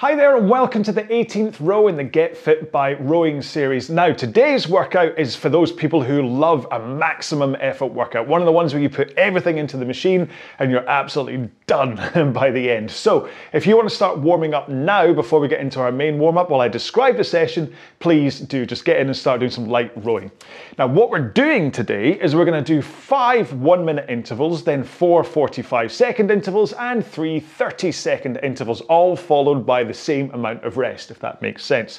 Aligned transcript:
Hi 0.00 0.14
there 0.14 0.34
and 0.38 0.48
welcome 0.48 0.82
to 0.84 0.92
the 0.92 1.02
18th 1.02 1.56
row 1.60 1.86
in 1.88 1.94
the 1.94 2.04
Get 2.04 2.34
Fit 2.34 2.72
by 2.72 2.94
Rowing 2.94 3.42
series. 3.42 3.90
Now, 3.90 4.14
today's 4.14 4.66
workout 4.66 5.18
is 5.18 5.36
for 5.36 5.50
those 5.50 5.70
people 5.70 6.02
who 6.02 6.26
love 6.26 6.66
a 6.70 6.78
maximum 6.78 7.54
effort 7.60 7.88
workout. 7.88 8.26
One 8.26 8.40
of 8.40 8.46
the 8.46 8.52
ones 8.52 8.72
where 8.72 8.82
you 8.82 8.88
put 8.88 9.12
everything 9.18 9.58
into 9.58 9.76
the 9.76 9.84
machine 9.84 10.30
and 10.58 10.70
you're 10.70 10.88
absolutely 10.88 11.50
done 11.66 12.32
by 12.32 12.50
the 12.50 12.70
end. 12.70 12.90
So, 12.90 13.28
if 13.52 13.66
you 13.66 13.76
want 13.76 13.90
to 13.90 13.94
start 13.94 14.18
warming 14.18 14.54
up 14.54 14.70
now 14.70 15.12
before 15.12 15.38
we 15.38 15.48
get 15.48 15.60
into 15.60 15.80
our 15.80 15.92
main 15.92 16.18
warm 16.18 16.38
up 16.38 16.48
while 16.48 16.62
I 16.62 16.68
describe 16.68 17.18
the 17.18 17.24
session, 17.24 17.70
please 17.98 18.40
do 18.40 18.64
just 18.64 18.86
get 18.86 19.00
in 19.00 19.08
and 19.08 19.14
start 19.14 19.40
doing 19.40 19.52
some 19.52 19.68
light 19.68 19.92
rowing. 20.02 20.30
Now, 20.78 20.86
what 20.86 21.10
we're 21.10 21.28
doing 21.28 21.70
today 21.70 22.12
is 22.12 22.34
we're 22.34 22.46
going 22.46 22.64
to 22.64 22.74
do 22.74 22.80
five 22.80 23.52
one 23.52 23.84
minute 23.84 24.08
intervals, 24.08 24.64
then 24.64 24.82
four 24.82 25.22
45 25.22 25.92
second 25.92 26.30
intervals, 26.30 26.72
and 26.72 27.06
three 27.06 27.38
30 27.38 27.92
second 27.92 28.38
intervals, 28.42 28.80
all 28.80 29.14
followed 29.14 29.66
by 29.66 29.89
the 29.90 29.94
same 29.94 30.30
amount 30.32 30.62
of 30.64 30.76
rest, 30.76 31.10
if 31.10 31.18
that 31.18 31.42
makes 31.42 31.64
sense. 31.64 31.98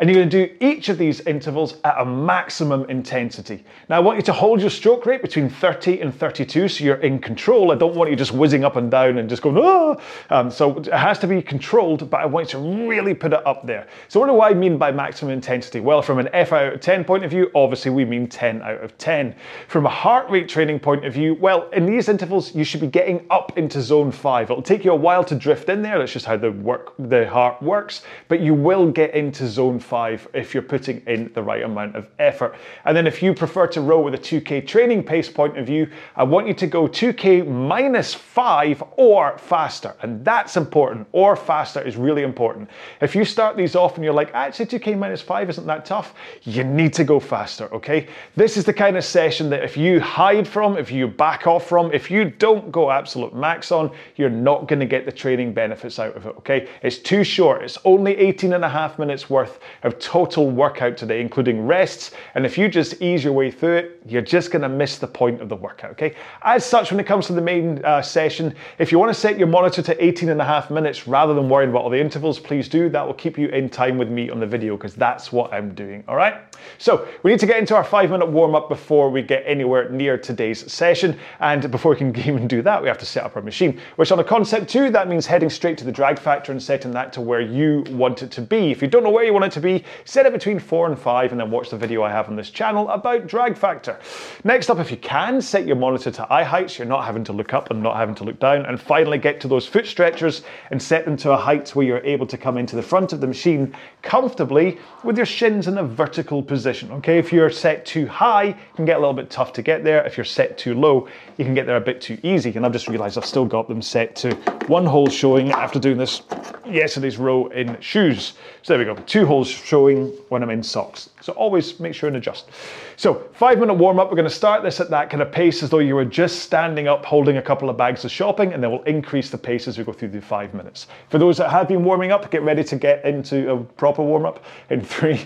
And 0.00 0.08
you're 0.08 0.18
going 0.18 0.30
to 0.30 0.46
do 0.46 0.56
each 0.60 0.88
of 0.88 0.96
these 0.96 1.20
intervals 1.26 1.76
at 1.84 2.00
a 2.00 2.06
maximum 2.06 2.88
intensity. 2.88 3.62
Now, 3.90 3.96
I 3.96 4.00
want 4.00 4.16
you 4.16 4.22
to 4.22 4.32
hold 4.32 4.62
your 4.62 4.70
stroke 4.70 5.04
rate 5.04 5.20
between 5.20 5.50
30 5.50 6.00
and 6.00 6.14
32 6.14 6.68
so 6.68 6.84
you're 6.84 6.96
in 6.96 7.18
control. 7.18 7.70
I 7.70 7.74
don't 7.74 7.94
want 7.94 8.08
you 8.08 8.16
just 8.16 8.32
whizzing 8.32 8.64
up 8.64 8.76
and 8.76 8.90
down 8.90 9.18
and 9.18 9.28
just 9.28 9.42
going, 9.42 9.58
ah. 9.58 10.00
Um, 10.30 10.50
so 10.50 10.78
it 10.78 10.86
has 10.86 11.18
to 11.18 11.26
be 11.26 11.42
controlled, 11.42 12.08
but 12.08 12.16
I 12.18 12.24
want 12.24 12.50
you 12.50 12.58
to 12.60 12.88
really 12.88 13.12
put 13.12 13.34
it 13.34 13.46
up 13.46 13.66
there. 13.66 13.88
So, 14.08 14.20
what 14.20 14.28
do 14.28 14.40
I 14.40 14.54
mean 14.54 14.78
by 14.78 14.90
maximum 14.90 15.32
intensity? 15.32 15.80
Well, 15.80 16.00
from 16.00 16.18
an 16.18 16.30
F 16.32 16.54
out 16.54 16.72
of 16.72 16.80
10 16.80 17.04
point 17.04 17.26
of 17.26 17.30
view, 17.30 17.50
obviously 17.54 17.90
we 17.90 18.06
mean 18.06 18.26
10 18.26 18.62
out 18.62 18.82
of 18.82 18.96
10. 18.96 19.34
From 19.68 19.84
a 19.84 19.90
heart 19.90 20.30
rate 20.30 20.48
training 20.48 20.80
point 20.80 21.04
of 21.04 21.12
view, 21.12 21.34
well, 21.34 21.68
in 21.72 21.84
these 21.84 22.08
intervals, 22.08 22.54
you 22.54 22.64
should 22.64 22.80
be 22.80 22.86
getting 22.86 23.26
up 23.28 23.58
into 23.58 23.82
zone 23.82 24.10
five. 24.10 24.50
It'll 24.50 24.62
take 24.62 24.82
you 24.82 24.92
a 24.92 24.96
while 24.96 25.24
to 25.24 25.34
drift 25.34 25.68
in 25.68 25.82
there. 25.82 25.98
That's 25.98 26.12
just 26.14 26.24
how 26.24 26.38
the 26.38 26.52
work 26.52 26.94
the 26.98 27.28
heart 27.28 27.62
works, 27.62 28.00
but 28.28 28.40
you 28.40 28.54
will 28.54 28.90
get 28.90 29.14
into 29.14 29.46
zone 29.46 29.78
five 29.78 29.89
if 29.92 30.54
you're 30.54 30.62
putting 30.62 31.02
in 31.06 31.32
the 31.34 31.42
right 31.42 31.62
amount 31.62 31.96
of 31.96 32.08
effort. 32.18 32.54
And 32.84 32.96
then 32.96 33.06
if 33.06 33.22
you 33.22 33.34
prefer 33.34 33.66
to 33.68 33.80
row 33.80 34.00
with 34.00 34.14
a 34.14 34.18
2K 34.18 34.66
training 34.66 35.02
pace 35.02 35.28
point 35.28 35.58
of 35.58 35.66
view, 35.66 35.88
I 36.16 36.24
want 36.24 36.46
you 36.46 36.54
to 36.54 36.66
go 36.66 36.86
2K 36.86 37.46
minus 37.46 38.14
five 38.14 38.82
or 38.96 39.36
faster. 39.38 39.94
And 40.02 40.24
that's 40.24 40.56
important. 40.56 41.08
Or 41.12 41.36
faster 41.36 41.80
is 41.80 41.96
really 41.96 42.22
important. 42.22 42.70
If 43.00 43.14
you 43.14 43.24
start 43.24 43.56
these 43.56 43.74
off 43.74 43.96
and 43.96 44.04
you're 44.04 44.14
like, 44.14 44.32
actually 44.34 44.66
2K 44.66 44.96
minus 44.98 45.20
five 45.20 45.50
isn't 45.50 45.66
that 45.66 45.84
tough, 45.84 46.14
you 46.42 46.64
need 46.64 46.92
to 46.94 47.04
go 47.04 47.18
faster, 47.20 47.72
okay? 47.74 48.06
This 48.36 48.56
is 48.56 48.64
the 48.64 48.72
kind 48.72 48.96
of 48.96 49.04
session 49.04 49.50
that 49.50 49.62
if 49.64 49.76
you 49.76 50.00
hide 50.00 50.46
from, 50.46 50.76
if 50.76 50.90
you 50.90 51.08
back 51.08 51.46
off 51.46 51.68
from, 51.68 51.92
if 51.92 52.10
you 52.10 52.30
don't 52.30 52.70
go 52.70 52.90
absolute 52.90 53.34
max 53.34 53.72
on, 53.72 53.90
you're 54.16 54.30
not 54.30 54.68
gonna 54.68 54.86
get 54.86 55.04
the 55.04 55.12
training 55.12 55.52
benefits 55.52 55.98
out 55.98 56.16
of 56.16 56.26
it, 56.26 56.36
okay? 56.38 56.68
It's 56.82 56.98
too 56.98 57.24
short. 57.24 57.62
It's 57.62 57.78
only 57.84 58.16
18 58.16 58.52
and 58.52 58.64
a 58.64 58.68
half 58.68 58.98
minutes 58.98 59.28
worth 59.28 59.58
of 59.82 59.98
total 59.98 60.50
workout 60.50 60.96
today, 60.96 61.20
including 61.20 61.66
rests. 61.66 62.12
And 62.34 62.44
if 62.44 62.58
you 62.58 62.68
just 62.68 63.00
ease 63.00 63.24
your 63.24 63.32
way 63.32 63.50
through 63.50 63.76
it, 63.76 64.02
you're 64.06 64.22
just 64.22 64.50
going 64.50 64.62
to 64.62 64.68
miss 64.68 64.98
the 64.98 65.06
point 65.06 65.40
of 65.40 65.48
the 65.48 65.56
workout, 65.56 65.92
okay? 65.92 66.14
As 66.42 66.64
such, 66.64 66.90
when 66.90 67.00
it 67.00 67.06
comes 67.06 67.26
to 67.26 67.32
the 67.32 67.40
main 67.40 67.84
uh, 67.84 68.02
session, 68.02 68.54
if 68.78 68.92
you 68.92 68.98
want 68.98 69.12
to 69.12 69.18
set 69.18 69.38
your 69.38 69.48
monitor 69.48 69.82
to 69.82 70.04
18 70.04 70.28
and 70.28 70.40
a 70.40 70.44
half 70.44 70.70
minutes 70.70 71.06
rather 71.06 71.34
than 71.34 71.48
worrying 71.48 71.70
about 71.70 71.82
all 71.82 71.90
the 71.90 72.00
intervals, 72.00 72.38
please 72.38 72.68
do. 72.68 72.88
That 72.88 73.06
will 73.06 73.14
keep 73.14 73.38
you 73.38 73.48
in 73.48 73.68
time 73.68 73.98
with 73.98 74.08
me 74.08 74.30
on 74.30 74.40
the 74.40 74.46
video 74.46 74.76
because 74.76 74.94
that's 74.94 75.32
what 75.32 75.52
I'm 75.52 75.74
doing, 75.74 76.04
all 76.08 76.16
right? 76.16 76.34
So 76.78 77.08
we 77.22 77.30
need 77.30 77.40
to 77.40 77.46
get 77.46 77.58
into 77.58 77.74
our 77.74 77.84
five 77.84 78.10
minute 78.10 78.28
warm 78.28 78.54
up 78.54 78.68
before 78.68 79.10
we 79.10 79.22
get 79.22 79.42
anywhere 79.46 79.88
near 79.90 80.18
today's 80.18 80.70
session. 80.70 81.18
And 81.40 81.70
before 81.70 81.92
we 81.92 81.98
can 81.98 82.16
even 82.28 82.46
do 82.46 82.62
that, 82.62 82.82
we 82.82 82.88
have 82.88 82.98
to 82.98 83.06
set 83.06 83.24
up 83.24 83.36
our 83.36 83.42
machine, 83.42 83.80
which 83.96 84.12
on 84.12 84.18
a 84.18 84.24
Concept2, 84.24 84.92
that 84.92 85.08
means 85.08 85.26
heading 85.26 85.50
straight 85.50 85.78
to 85.78 85.84
the 85.84 85.92
drag 85.92 86.18
factor 86.18 86.52
and 86.52 86.62
setting 86.62 86.90
that 86.92 87.12
to 87.14 87.20
where 87.20 87.40
you 87.40 87.84
want 87.90 88.22
it 88.22 88.30
to 88.32 88.40
be. 88.40 88.70
If 88.70 88.82
you 88.82 88.88
don't 88.88 89.02
know 89.02 89.10
where 89.10 89.24
you 89.24 89.32
want 89.32 89.46
it 89.46 89.52
to 89.52 89.60
be, 89.60 89.69
set 90.04 90.26
it 90.26 90.32
between 90.32 90.58
four 90.58 90.86
and 90.86 90.98
five 90.98 91.32
and 91.32 91.40
then 91.40 91.50
watch 91.50 91.70
the 91.70 91.76
video 91.76 92.02
I 92.02 92.10
have 92.10 92.28
on 92.28 92.36
this 92.36 92.50
channel 92.50 92.88
about 92.88 93.26
drag 93.26 93.56
factor. 93.56 93.98
Next 94.44 94.70
up, 94.70 94.78
if 94.78 94.90
you 94.90 94.96
can, 94.96 95.40
set 95.40 95.66
your 95.66 95.76
monitor 95.76 96.10
to 96.10 96.32
eye 96.32 96.44
height 96.44 96.70
so 96.70 96.78
you're 96.78 96.88
not 96.88 97.04
having 97.04 97.24
to 97.24 97.32
look 97.32 97.54
up 97.54 97.70
and 97.70 97.82
not 97.82 97.96
having 97.96 98.14
to 98.16 98.24
look 98.24 98.40
down. 98.40 98.66
And 98.66 98.80
finally, 98.80 99.18
get 99.18 99.40
to 99.42 99.48
those 99.48 99.66
foot 99.66 99.86
stretchers 99.86 100.42
and 100.70 100.82
set 100.82 101.04
them 101.04 101.16
to 101.18 101.32
a 101.32 101.36
height 101.36 101.68
where 101.74 101.86
you're 101.86 102.04
able 102.04 102.26
to 102.26 102.36
come 102.36 102.58
into 102.58 102.76
the 102.76 102.82
front 102.82 103.12
of 103.12 103.20
the 103.20 103.26
machine 103.26 103.74
comfortably 104.02 104.78
with 105.04 105.16
your 105.16 105.26
shins 105.26 105.68
in 105.68 105.78
a 105.78 105.84
vertical 105.84 106.42
position. 106.42 106.90
Okay, 106.92 107.18
if 107.18 107.32
you're 107.32 107.50
set 107.50 107.84
too 107.86 108.06
high, 108.06 108.44
it 108.44 108.74
can 108.76 108.84
get 108.84 108.96
a 108.96 109.00
little 109.00 109.14
bit 109.14 109.30
tough 109.30 109.52
to 109.54 109.62
get 109.62 109.84
there. 109.84 110.04
If 110.06 110.16
you're 110.16 110.24
set 110.24 110.58
too 110.58 110.74
low, 110.74 111.08
you 111.36 111.44
can 111.44 111.54
get 111.54 111.66
there 111.66 111.76
a 111.76 111.80
bit 111.80 112.00
too 112.00 112.18
easy. 112.22 112.52
And 112.54 112.64
I've 112.64 112.72
just 112.72 112.88
realized 112.88 113.18
I've 113.18 113.26
still 113.26 113.44
got 113.44 113.68
them 113.68 113.82
set 113.82 114.16
to 114.16 114.34
one 114.66 114.86
hole 114.86 115.08
showing 115.08 115.52
after 115.52 115.78
doing 115.78 115.98
this 115.98 116.22
yesterday's 116.66 117.18
row 117.18 117.46
in 117.48 117.78
shoes. 117.80 118.34
So 118.62 118.76
there 118.76 118.78
we 118.78 118.94
go, 118.94 119.00
two 119.02 119.26
holes 119.26 119.48
showing 119.64 120.08
when 120.28 120.42
I'm 120.42 120.50
in 120.50 120.62
socks. 120.62 121.10
So 121.20 121.32
always 121.34 121.78
make 121.80 121.94
sure 121.94 122.08
and 122.08 122.16
adjust. 122.16 122.48
So 122.96 123.28
five 123.34 123.58
minute 123.58 123.74
warm 123.74 123.98
up, 123.98 124.10
we're 124.10 124.16
gonna 124.16 124.30
start 124.30 124.62
this 124.62 124.80
at 124.80 124.90
that 124.90 125.10
kind 125.10 125.22
of 125.22 125.30
pace 125.30 125.62
as 125.62 125.70
though 125.70 125.78
you 125.78 125.94
were 125.94 126.04
just 126.04 126.40
standing 126.40 126.88
up 126.88 127.04
holding 127.04 127.36
a 127.36 127.42
couple 127.42 127.70
of 127.70 127.76
bags 127.76 128.04
of 128.04 128.10
shopping 128.10 128.52
and 128.52 128.62
then 128.62 128.70
we'll 128.70 128.82
increase 128.82 129.30
the 129.30 129.38
pace 129.38 129.68
as 129.68 129.78
we 129.78 129.84
go 129.84 129.92
through 129.92 130.08
the 130.08 130.20
five 130.20 130.54
minutes. 130.54 130.86
For 131.08 131.18
those 131.18 131.36
that 131.38 131.50
have 131.50 131.68
been 131.68 131.84
warming 131.84 132.12
up, 132.12 132.30
get 132.30 132.42
ready 132.42 132.64
to 132.64 132.76
get 132.76 133.04
into 133.04 133.50
a 133.50 133.62
proper 133.62 134.02
warm 134.02 134.26
up 134.26 134.44
in 134.70 134.80
three, 134.84 135.20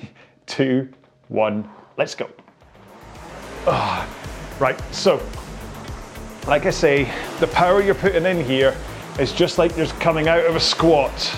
two, 0.47 0.89
one, 1.29 1.69
let's 1.97 2.15
go. 2.15 2.29
Oh, 3.67 4.07
right, 4.61 4.79
so 4.93 5.21
like 6.47 6.67
I 6.67 6.71
say, 6.71 7.05
the 7.41 7.47
power 7.47 7.83
you're 7.83 7.95
putting 7.95 8.27
in 8.27 8.45
here 8.45 8.77
is 9.19 9.33
just 9.33 9.57
like 9.57 9.77
you're 9.77 9.87
coming 9.87 10.29
out 10.29 10.45
of 10.45 10.57
a 10.57 10.61
squat. 10.61 11.35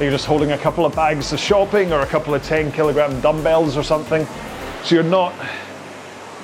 You're 0.00 0.10
just 0.10 0.24
holding 0.24 0.52
a 0.52 0.56
couple 0.58 0.86
of 0.86 0.96
bags 0.96 1.30
of 1.34 1.38
shopping 1.38 1.92
or 1.92 2.00
a 2.00 2.06
couple 2.06 2.34
of 2.34 2.42
10 2.42 2.72
kilogram 2.72 3.20
dumbbells 3.20 3.76
or 3.76 3.82
something. 3.82 4.26
So 4.82 4.94
you're 4.94 5.04
not, 5.04 5.34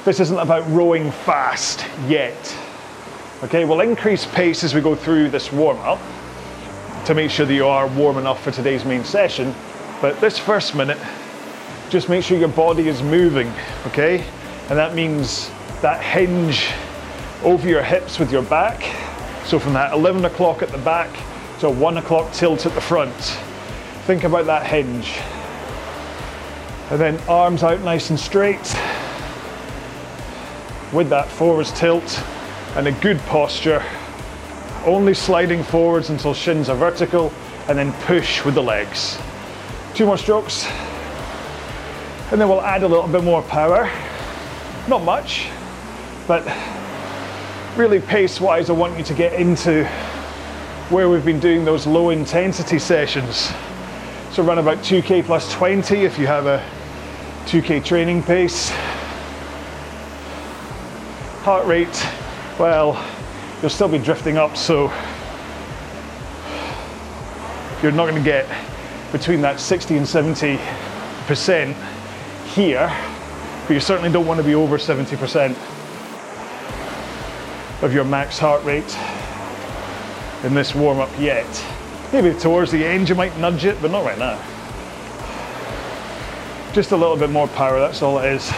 this 0.04 0.20
isn't 0.20 0.38
about 0.38 0.70
rowing 0.70 1.10
fast 1.10 1.86
yet. 2.06 2.54
Okay, 3.42 3.64
we'll 3.64 3.80
increase 3.80 4.26
pace 4.26 4.62
as 4.62 4.74
we 4.74 4.82
go 4.82 4.94
through 4.94 5.30
this 5.30 5.50
warm 5.50 5.78
up 5.78 5.98
to 7.06 7.14
make 7.14 7.30
sure 7.30 7.46
that 7.46 7.54
you 7.54 7.66
are 7.66 7.86
warm 7.86 8.18
enough 8.18 8.42
for 8.42 8.50
today's 8.50 8.84
main 8.84 9.04
session. 9.04 9.54
But 10.02 10.20
this 10.20 10.38
first 10.38 10.74
minute, 10.74 10.98
just 11.88 12.10
make 12.10 12.24
sure 12.24 12.36
your 12.36 12.48
body 12.48 12.88
is 12.88 13.02
moving, 13.02 13.50
okay? 13.86 14.22
And 14.68 14.78
that 14.78 14.94
means 14.94 15.50
that 15.80 16.02
hinge 16.02 16.72
over 17.42 17.66
your 17.66 17.82
hips 17.82 18.18
with 18.18 18.30
your 18.30 18.42
back. 18.42 18.82
So 19.46 19.58
from 19.58 19.72
that 19.72 19.94
11 19.94 20.26
o'clock 20.26 20.60
at 20.60 20.68
the 20.68 20.78
back 20.78 21.08
to 21.60 21.68
a 21.68 21.70
one 21.70 21.96
o'clock 21.96 22.30
tilt 22.34 22.66
at 22.66 22.74
the 22.74 22.82
front. 22.82 23.40
Think 24.06 24.22
about 24.22 24.46
that 24.46 24.64
hinge. 24.64 25.18
And 26.92 27.00
then 27.00 27.18
arms 27.28 27.64
out 27.64 27.80
nice 27.80 28.10
and 28.10 28.20
straight 28.20 28.62
with 30.92 31.08
that 31.08 31.26
forwards 31.28 31.72
tilt 31.72 32.22
and 32.76 32.86
a 32.86 32.92
good 32.92 33.18
posture. 33.22 33.82
Only 34.84 35.12
sliding 35.12 35.64
forwards 35.64 36.10
until 36.10 36.34
shins 36.34 36.68
are 36.68 36.76
vertical 36.76 37.32
and 37.66 37.76
then 37.76 37.92
push 38.04 38.44
with 38.44 38.54
the 38.54 38.62
legs. 38.62 39.18
Two 39.96 40.06
more 40.06 40.18
strokes. 40.18 40.66
And 42.30 42.40
then 42.40 42.48
we'll 42.48 42.62
add 42.62 42.84
a 42.84 42.88
little 42.88 43.08
bit 43.08 43.24
more 43.24 43.42
power. 43.42 43.90
Not 44.86 45.02
much, 45.02 45.48
but 46.28 46.46
really 47.76 47.98
pace 47.98 48.40
wise, 48.40 48.70
I 48.70 48.72
want 48.72 48.96
you 48.96 49.02
to 49.02 49.14
get 49.14 49.32
into 49.32 49.84
where 50.90 51.10
we've 51.10 51.24
been 51.24 51.40
doing 51.40 51.64
those 51.64 51.88
low 51.88 52.10
intensity 52.10 52.78
sessions. 52.78 53.52
So 54.32 54.42
run 54.42 54.58
about 54.58 54.78
2k 54.78 55.24
plus 55.24 55.50
20 55.54 56.04
if 56.04 56.18
you 56.18 56.26
have 56.26 56.46
a 56.46 56.62
2k 57.46 57.84
training 57.84 58.22
pace. 58.22 58.70
Heart 61.42 61.66
rate, 61.66 62.06
well, 62.58 63.02
you'll 63.60 63.70
still 63.70 63.88
be 63.88 63.98
drifting 63.98 64.36
up, 64.36 64.56
so 64.56 64.92
you're 67.82 67.92
not 67.92 68.08
going 68.08 68.16
to 68.16 68.22
get 68.22 68.46
between 69.12 69.40
that 69.42 69.60
60 69.60 69.96
and 69.96 70.06
70 70.06 70.58
percent 71.26 71.76
here, 72.46 72.92
but 73.66 73.74
you 73.74 73.80
certainly 73.80 74.10
don't 74.10 74.26
want 74.26 74.38
to 74.38 74.44
be 74.44 74.54
over 74.54 74.78
70 74.78 75.16
percent 75.16 75.56
of 77.82 77.92
your 77.94 78.04
max 78.04 78.38
heart 78.38 78.62
rate 78.64 78.96
in 80.44 80.54
this 80.54 80.74
warm 80.74 80.98
up 80.98 81.10
yet. 81.18 81.46
Maybe 82.12 82.32
towards 82.38 82.70
the 82.70 82.84
end 82.84 83.08
you 83.08 83.14
might 83.14 83.36
nudge 83.38 83.64
it, 83.64 83.80
but 83.82 83.90
not 83.90 84.04
right 84.04 84.18
now. 84.18 84.40
Just 86.72 86.92
a 86.92 86.96
little 86.96 87.16
bit 87.16 87.30
more 87.30 87.48
power, 87.48 87.78
that's 87.78 88.02
all 88.02 88.18
it 88.18 88.32
is. 88.32 88.52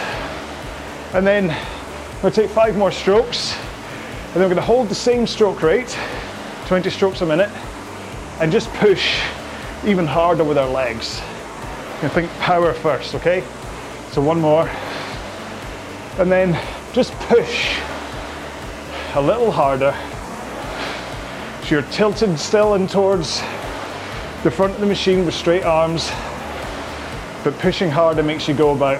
And 1.13 1.25
then 1.25 1.55
we'll 2.21 2.31
take 2.31 2.49
five 2.49 2.77
more 2.77 2.91
strokes, 2.91 3.57
and 3.57 4.35
then 4.35 4.43
we're 4.43 4.49
gonna 4.49 4.61
hold 4.61 4.89
the 4.89 4.95
same 4.95 5.25
stroke 5.25 5.63
rate, 5.63 5.97
20 6.67 6.89
strokes 6.89 7.21
a 7.21 7.25
minute, 7.25 7.49
and 8.39 8.51
just 8.51 8.71
push 8.73 9.19
even 9.85 10.05
harder 10.05 10.43
with 10.43 10.57
our 10.57 10.69
legs. 10.69 11.21
You 12.03 12.09
think 12.09 12.31
power 12.39 12.73
first, 12.73 13.15
okay? 13.15 13.43
So 14.11 14.21
one 14.21 14.39
more. 14.39 14.69
And 16.17 16.31
then 16.31 16.59
just 16.93 17.13
push 17.13 17.77
a 19.15 19.21
little 19.21 19.51
harder. 19.51 19.95
You're 21.69 21.83
tilted 21.83 22.39
still 22.39 22.73
in 22.73 22.87
towards 22.87 23.41
the 24.41 24.49
front 24.49 24.73
of 24.73 24.79
the 24.79 24.87
machine 24.87 25.23
with 25.23 25.35
straight 25.35 25.63
arms, 25.63 26.09
but 27.43 27.53
pushing 27.59 27.91
harder 27.91 28.23
makes 28.23 28.47
you 28.47 28.55
go 28.55 28.71
about 28.71 28.97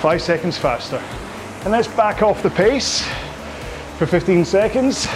five 0.00 0.22
seconds 0.22 0.56
faster. 0.56 0.96
And 1.64 1.70
let's 1.70 1.86
back 1.88 2.22
off 2.22 2.42
the 2.42 2.48
pace 2.48 3.06
for 3.98 4.06
15 4.06 4.46
seconds. 4.46 5.06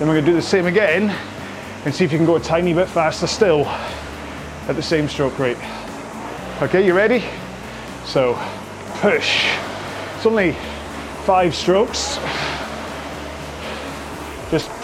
Then 0.00 0.08
we're 0.08 0.14
gonna 0.14 0.26
do 0.26 0.34
the 0.34 0.42
same 0.42 0.66
again 0.66 1.16
and 1.84 1.94
see 1.94 2.04
if 2.04 2.10
you 2.10 2.18
can 2.18 2.26
go 2.26 2.34
a 2.34 2.40
tiny 2.40 2.74
bit 2.74 2.88
faster 2.88 3.28
still 3.28 3.64
at 4.66 4.74
the 4.74 4.82
same 4.82 5.08
stroke 5.08 5.38
rate. 5.38 5.58
Okay, 6.62 6.84
you 6.84 6.94
ready? 6.94 7.22
So 8.06 8.36
push. 8.94 9.46
It's 10.16 10.26
only 10.26 10.56
five 11.26 11.54
strokes. 11.54 12.18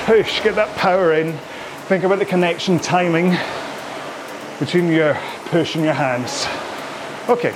Push, 0.07 0.43
get 0.43 0.55
that 0.57 0.75
power 0.77 1.13
in. 1.13 1.37
Think 1.87 2.05
about 2.05 2.19
the 2.19 2.25
connection 2.25 2.79
timing 2.79 3.37
between 4.59 4.89
your 4.89 5.17
push 5.47 5.75
and 5.75 5.85
your 5.85 5.95
hands. 5.95 6.47
Okay, 7.29 7.55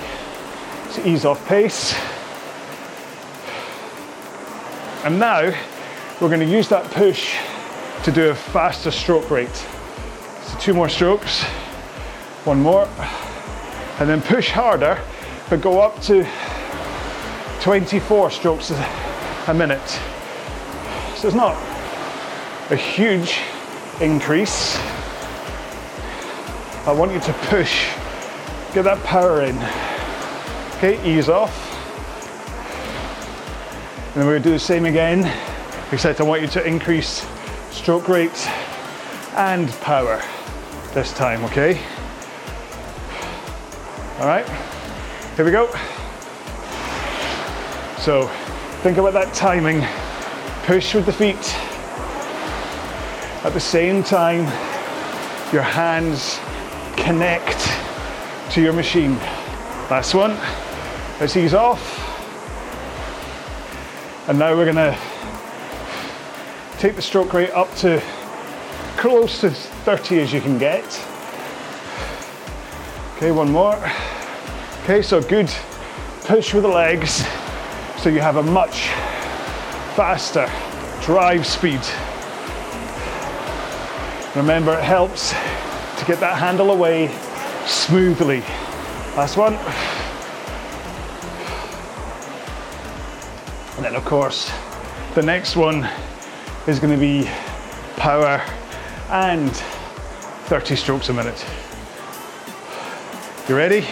so 0.91 1.05
ease 1.05 1.25
off 1.25 1.45
pace. 1.47 1.95
And 5.05 5.19
now 5.19 5.53
we're 6.21 6.29
going 6.29 6.41
to 6.41 6.47
use 6.47 6.69
that 6.69 6.91
push 6.93 7.37
to 8.05 8.13
do 8.13 8.31
a 8.31 8.35
faster 8.35 8.91
stroke 8.91 9.31
rate. 9.31 9.55
So 10.45 10.59
two 10.59 10.75
more 10.75 10.89
strokes, 10.89 11.43
one 12.45 12.61
more, 12.61 12.89
and 13.99 14.09
then 14.09 14.23
push 14.23 14.51
harder, 14.51 15.01
but 15.51 15.61
go 15.61 15.81
up 15.81 16.01
to 16.03 16.27
24 17.61 18.31
strokes 18.31 18.71
a 19.49 19.55
minute. 19.55 19.89
So 21.17 21.29
it's 21.29 21.35
not 21.35 21.74
a 22.71 22.77
huge 22.77 23.41
increase. 24.01 24.77
I 26.87 26.93
want 26.93 27.13
you 27.13 27.21
to 27.21 27.33
push, 27.49 27.89
get 28.73 28.85
that 28.85 29.03
power 29.05 29.43
in. 29.43 29.57
Okay, 30.77 30.99
ease 31.05 31.29
off. 31.29 31.53
And 34.09 34.15
then 34.15 34.27
we're 34.27 34.39
gonna 34.39 34.45
do 34.45 34.51
the 34.53 34.59
same 34.59 34.87
again, 34.87 35.31
except 35.93 36.21
I 36.21 36.25
want 36.25 36.41
you 36.41 36.49
to 36.49 36.67
increase 36.67 37.27
stroke 37.71 38.09
rate 38.09 38.47
and 39.37 39.69
power 39.83 40.23
this 40.95 41.13
time, 41.13 41.45
okay? 41.45 41.79
All 44.21 44.27
right, 44.27 44.49
here 45.37 45.45
we 45.45 45.51
go. 45.51 45.67
So 47.99 48.29
think 48.83 48.97
about 48.97 49.13
that 49.13 49.35
timing. 49.35 49.87
Push 50.65 50.95
with 50.95 51.05
the 51.05 51.13
feet. 51.13 51.74
At 53.45 53.53
the 53.53 53.61
same 53.61 54.03
time, 54.03 54.45
your 55.53 55.61
hands 55.61 56.41
connect 56.97 57.59
to 58.55 58.63
your 58.63 58.73
machine. 58.73 59.17
Last 59.91 60.15
one. 60.15 60.31
Let's 61.21 61.37
ease 61.37 61.53
off. 61.53 61.83
And 64.29 64.39
now 64.39 64.57
we're 64.57 64.65
gonna 64.65 64.99
take 66.79 66.97
the 66.97 67.03
stroke 67.03 67.35
rate 67.35 67.51
up 67.51 67.71
to 67.77 68.03
close 68.97 69.43
to 69.43 69.51
30 69.51 70.21
as 70.21 70.33
you 70.33 70.41
can 70.41 70.57
get. 70.57 70.85
Okay, 73.17 73.31
one 73.31 73.53
more. 73.53 73.77
Okay, 74.85 75.03
so 75.03 75.21
good 75.21 75.53
push 76.23 76.55
with 76.55 76.63
the 76.63 76.69
legs 76.71 77.23
so 77.99 78.09
you 78.09 78.21
have 78.21 78.37
a 78.37 78.43
much 78.43 78.89
faster 79.97 80.51
drive 81.05 81.47
speed. 81.47 81.83
Remember, 84.37 84.77
it 84.77 84.83
helps 84.83 85.31
to 85.31 86.05
get 86.07 86.19
that 86.19 86.37
handle 86.37 86.73
away 86.73 87.09
smoothly. 87.67 88.41
Last 89.17 89.37
one. 89.37 89.55
And 93.77 93.85
then, 93.85 93.95
of 93.95 94.05
course, 94.05 94.53
the 95.15 95.23
next 95.23 95.55
one 95.55 95.89
is 96.67 96.81
going 96.81 96.93
to 96.93 96.99
be 96.99 97.31
power 97.97 98.43
and 99.11 99.53
30 100.47 100.75
strokes 100.75 101.11
a 101.11 101.13
minute. 101.13 101.47
You 103.49 103.57
ready? 103.57 103.87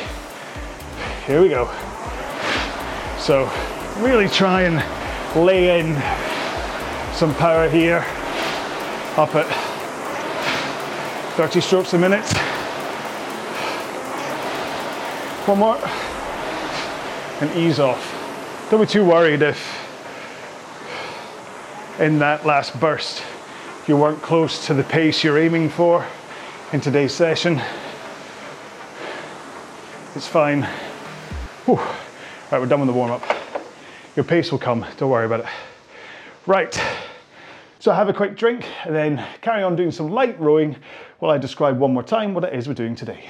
Here 1.25 1.41
we 1.41 1.51
go. 1.51 1.67
So 3.19 3.49
really 3.99 4.29
try 4.29 4.63
and 4.63 4.83
lay 5.37 5.79
in 5.79 5.95
some 7.15 7.33
power 7.37 7.69
here 7.69 8.05
up 9.17 9.37
at 9.37 9.72
30 11.37 11.61
strokes 11.63 11.95
a 11.95 11.99
minute. 11.99 12.27
One 15.47 15.59
more 15.59 15.79
and 17.41 17.51
ease 17.57 17.81
off. 17.81 18.69
Don't 18.71 18.81
be 18.81 18.87
too 18.87 19.05
worried 19.05 19.41
if 19.41 19.59
in 21.99 22.19
that 22.19 22.45
last 22.45 22.79
burst 22.79 23.23
you 23.89 23.97
weren't 23.97 24.21
close 24.21 24.67
to 24.67 24.75
the 24.75 24.85
pace 24.85 25.25
you're 25.25 25.39
aiming 25.39 25.71
for 25.71 26.07
in 26.73 26.81
today's 26.83 27.15
session. 27.15 27.61
It's 30.15 30.29
fine. 30.29 30.65
Whew. 31.65 31.77
Right, 31.77 32.61
we're 32.61 32.67
done 32.67 32.81
with 32.81 32.89
the 32.89 32.93
warm 32.93 33.11
up. 33.11 33.23
Your 34.17 34.25
pace 34.25 34.53
will 34.53 34.59
come, 34.59 34.85
don't 34.99 35.09
worry 35.09 35.25
about 35.25 35.41
it. 35.41 35.47
Right, 36.47 36.79
so 37.83 37.91
have 37.91 38.09
a 38.09 38.13
quick 38.13 38.37
drink 38.37 38.65
and 38.85 38.95
then 38.95 39.27
carry 39.41 39.61
on 39.65 39.75
doing 39.75 39.91
some 39.91 40.09
light 40.09 40.39
rowing 40.39 40.77
while 41.19 41.33
I 41.33 41.39
describe 41.39 41.81
one 41.81 41.93
more 41.93 42.05
time 42.05 42.33
what 42.33 42.45
it 42.45 42.55
is 42.55 42.69
we're 42.69 42.75
doing 42.75 42.95
today. 42.95 43.29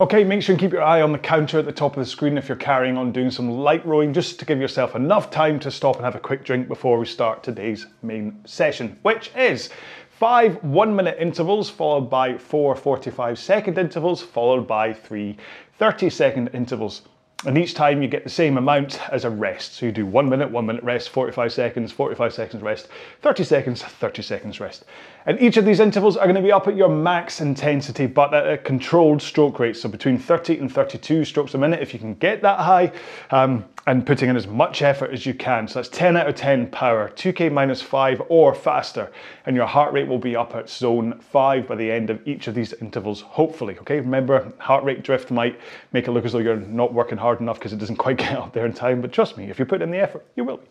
Okay, 0.00 0.24
make 0.24 0.40
sure 0.40 0.54
and 0.54 0.60
keep 0.60 0.72
your 0.72 0.82
eye 0.82 1.02
on 1.02 1.12
the 1.12 1.18
counter 1.18 1.58
at 1.58 1.66
the 1.66 1.72
top 1.72 1.94
of 1.94 2.02
the 2.02 2.08
screen 2.10 2.38
if 2.38 2.48
you're 2.48 2.56
carrying 2.56 2.96
on 2.96 3.12
doing 3.12 3.30
some 3.30 3.50
light 3.50 3.84
rowing, 3.84 4.14
just 4.14 4.38
to 4.38 4.46
give 4.46 4.58
yourself 4.58 4.94
enough 4.94 5.30
time 5.30 5.60
to 5.60 5.70
stop 5.70 5.96
and 5.96 6.04
have 6.06 6.14
a 6.14 6.18
quick 6.18 6.46
drink 6.46 6.66
before 6.66 6.98
we 6.98 7.04
start 7.04 7.42
today's 7.42 7.86
main 8.00 8.40
session, 8.46 8.98
which 9.02 9.30
is 9.36 9.68
five 10.08 10.64
one 10.64 10.96
minute 10.96 11.18
intervals 11.20 11.68
followed 11.68 12.08
by 12.08 12.38
four 12.38 12.74
45 12.74 13.38
second 13.38 13.76
intervals 13.76 14.22
followed 14.22 14.66
by 14.66 14.94
three 14.94 15.36
30 15.78 16.08
second 16.08 16.48
intervals. 16.54 17.02
And 17.46 17.58
each 17.58 17.74
time 17.74 18.00
you 18.00 18.08
get 18.08 18.24
the 18.24 18.30
same 18.30 18.56
amount 18.56 19.00
as 19.10 19.24
a 19.24 19.30
rest. 19.30 19.74
So 19.74 19.86
you 19.86 19.92
do 19.92 20.06
one 20.06 20.28
minute, 20.28 20.50
one 20.50 20.66
minute 20.66 20.82
rest, 20.82 21.10
45 21.10 21.52
seconds, 21.52 21.92
45 21.92 22.32
seconds 22.32 22.62
rest, 22.62 22.88
30 23.20 23.44
seconds, 23.44 23.82
30 23.82 24.22
seconds 24.22 24.60
rest. 24.60 24.84
And 25.26 25.40
each 25.40 25.56
of 25.56 25.64
these 25.64 25.80
intervals 25.80 26.16
are 26.16 26.26
going 26.26 26.36
to 26.36 26.42
be 26.42 26.52
up 26.52 26.68
at 26.68 26.76
your 26.76 26.90
max 26.90 27.40
intensity, 27.40 28.06
but 28.06 28.34
at 28.34 28.48
a 28.48 28.58
controlled 28.58 29.22
stroke 29.22 29.58
rate. 29.58 29.76
So 29.76 29.88
between 29.88 30.18
30 30.18 30.58
and 30.58 30.70
32 30.70 31.24
strokes 31.24 31.54
a 31.54 31.58
minute, 31.58 31.80
if 31.80 31.94
you 31.94 31.98
can 31.98 32.14
get 32.14 32.42
that 32.42 32.58
high, 32.58 32.92
um, 33.30 33.64
and 33.86 34.06
putting 34.06 34.30
in 34.30 34.36
as 34.36 34.46
much 34.46 34.82
effort 34.82 35.10
as 35.10 35.26
you 35.26 35.34
can. 35.34 35.68
So 35.68 35.74
that's 35.74 35.88
10 35.90 36.16
out 36.16 36.26
of 36.26 36.34
10 36.34 36.70
power, 36.70 37.10
2K 37.10 37.52
minus 37.52 37.82
5 37.82 38.22
or 38.28 38.54
faster, 38.54 39.12
and 39.46 39.54
your 39.54 39.66
heart 39.66 39.92
rate 39.92 40.08
will 40.08 40.18
be 40.18 40.34
up 40.34 40.54
at 40.54 40.70
zone 40.70 41.18
5 41.20 41.66
by 41.66 41.74
the 41.74 41.90
end 41.90 42.08
of 42.08 42.26
each 42.26 42.46
of 42.46 42.54
these 42.54 42.72
intervals, 42.74 43.20
hopefully. 43.20 43.76
Okay, 43.80 44.00
remember, 44.00 44.52
heart 44.58 44.84
rate 44.84 45.02
drift 45.02 45.30
might 45.30 45.60
make 45.92 46.08
it 46.08 46.12
look 46.12 46.24
as 46.24 46.32
though 46.32 46.38
you're 46.38 46.56
not 46.56 46.94
working 46.94 47.18
hard 47.18 47.40
enough 47.40 47.58
because 47.58 47.72
it 47.72 47.78
doesn't 47.78 47.96
quite 47.96 48.16
get 48.18 48.32
up 48.38 48.52
there 48.52 48.64
in 48.66 48.72
time, 48.72 49.00
but 49.00 49.12
trust 49.12 49.36
me, 49.36 49.50
if 49.50 49.58
you 49.58 49.66
put 49.66 49.82
in 49.82 49.90
the 49.90 49.98
effort, 49.98 50.24
you 50.36 50.44
will 50.44 50.58
be. 50.58 50.66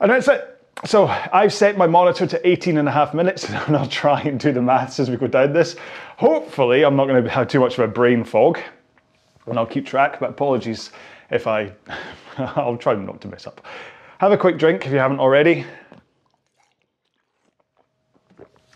And 0.00 0.10
that's 0.10 0.28
it. 0.28 0.55
So 0.84 1.06
I've 1.06 1.54
set 1.54 1.78
my 1.78 1.86
monitor 1.86 2.26
to 2.26 2.46
18 2.48 2.76
and 2.76 2.86
a 2.86 2.92
half 2.92 3.14
minutes 3.14 3.48
and 3.50 3.76
I'll 3.76 3.88
try 3.88 4.20
and 4.20 4.38
do 4.38 4.52
the 4.52 4.60
maths 4.60 5.00
as 5.00 5.10
we 5.10 5.16
go 5.16 5.26
down 5.26 5.52
this. 5.52 5.76
Hopefully 6.18 6.84
I'm 6.84 6.96
not 6.96 7.06
going 7.06 7.22
to 7.22 7.30
have 7.30 7.48
too 7.48 7.60
much 7.60 7.78
of 7.78 7.80
a 7.80 7.88
brain 7.88 8.24
fog 8.24 8.58
and 9.46 9.58
I'll 9.58 9.66
keep 9.66 9.86
track, 9.86 10.20
but 10.20 10.30
apologies 10.30 10.90
if 11.30 11.46
I, 11.46 11.72
I'll 12.38 12.76
try 12.76 12.94
not 12.94 13.20
to 13.22 13.28
mess 13.28 13.46
up. 13.46 13.64
Have 14.18 14.32
a 14.32 14.36
quick 14.36 14.58
drink 14.58 14.84
if 14.86 14.92
you 14.92 14.98
haven't 14.98 15.20
already. 15.20 15.64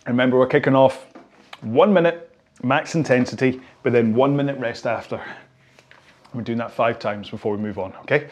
Remember, 0.07 0.39
we're 0.39 0.47
kicking 0.47 0.75
off 0.75 1.07
one 1.61 1.93
minute 1.93 2.35
max 2.63 2.95
intensity, 2.95 3.61
but 3.83 3.93
then 3.93 4.15
one 4.15 4.35
minute 4.35 4.59
rest 4.59 4.87
after. 4.87 5.23
We're 6.33 6.43
doing 6.43 6.59
that 6.59 6.73
five 6.73 6.99
times 6.99 7.29
before 7.29 7.57
we 7.57 7.63
move 7.63 7.79
on, 7.79 7.93
okay? 8.03 8.29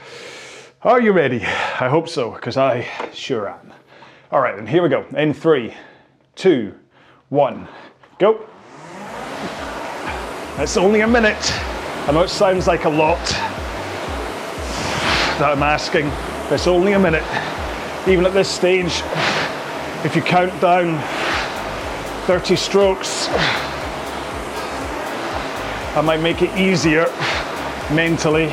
Are 0.82 1.00
you 1.00 1.10
ready? 1.10 1.44
I 1.44 1.88
hope 1.88 2.08
so, 2.08 2.30
because 2.30 2.56
I 2.56 2.86
sure 3.12 3.48
am. 3.48 3.72
All 4.30 4.40
right, 4.40 4.54
then 4.54 4.64
here 4.64 4.80
we 4.80 4.88
go. 4.88 5.04
In 5.16 5.34
three, 5.34 5.74
two, 6.36 6.72
one, 7.30 7.66
go. 8.20 8.48
That's 10.56 10.76
only 10.76 11.00
a 11.00 11.08
minute. 11.08 11.52
I 12.06 12.12
know 12.12 12.22
it 12.22 12.28
sounds 12.28 12.68
like 12.68 12.84
a 12.84 12.88
lot, 12.88 13.18
that 15.38 15.50
I'm 15.50 15.64
asking. 15.64 16.12
It's 16.54 16.68
only 16.68 16.92
a 16.92 16.98
minute. 17.00 17.24
Even 18.06 18.24
at 18.24 18.32
this 18.32 18.48
stage, 18.48 19.02
if 20.04 20.14
you 20.14 20.22
count 20.22 20.60
down 20.60 20.96
30 22.28 22.54
strokes, 22.54 23.26
I 25.96 26.02
might 26.04 26.20
make 26.20 26.40
it 26.40 26.56
easier 26.56 27.06
mentally. 27.92 28.52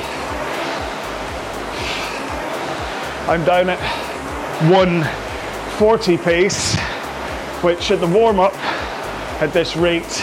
I'm 3.27 3.43
down 3.43 3.71
at 3.71 3.79
140 4.69 6.17
pace, 6.19 6.75
which 7.63 7.89
at 7.89 7.99
the 7.99 8.05
warm 8.05 8.39
up 8.39 8.53
at 9.41 9.51
this 9.51 9.75
rate 9.75 10.21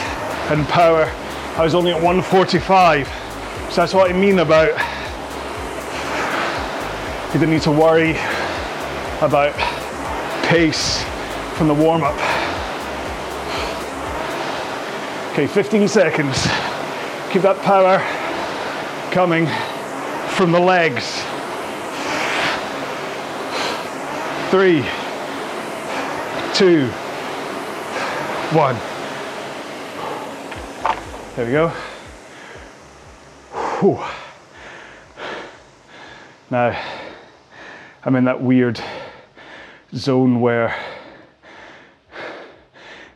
and 0.52 0.64
power, 0.68 1.10
I 1.56 1.64
was 1.64 1.74
only 1.74 1.90
at 1.90 2.00
145. 2.00 3.08
So 3.70 3.80
that's 3.80 3.92
what 3.92 4.08
I 4.08 4.12
mean 4.14 4.38
about 4.38 4.68
you 7.34 7.40
don't 7.40 7.50
need 7.50 7.62
to 7.62 7.72
worry 7.72 8.12
about 9.20 9.52
pace 10.46 11.02
from 11.56 11.66
the 11.66 11.74
warm 11.74 12.04
up. 12.04 12.14
Okay, 15.32 15.48
15 15.48 15.88
seconds. 15.88 16.40
Keep 17.32 17.42
that 17.42 17.56
power 17.62 17.98
coming 19.10 19.48
from 20.36 20.52
the 20.52 20.60
legs. 20.60 21.20
Three, 24.52 24.84
two, 26.52 26.86
one. 28.54 28.76
There 31.34 31.46
we 31.46 31.52
go. 31.52 31.68
Whew. 33.80 33.98
Now, 36.50 36.78
I'm 38.04 38.14
in 38.16 38.26
that 38.26 38.42
weird 38.42 38.78
zone 39.94 40.42
where 40.42 40.76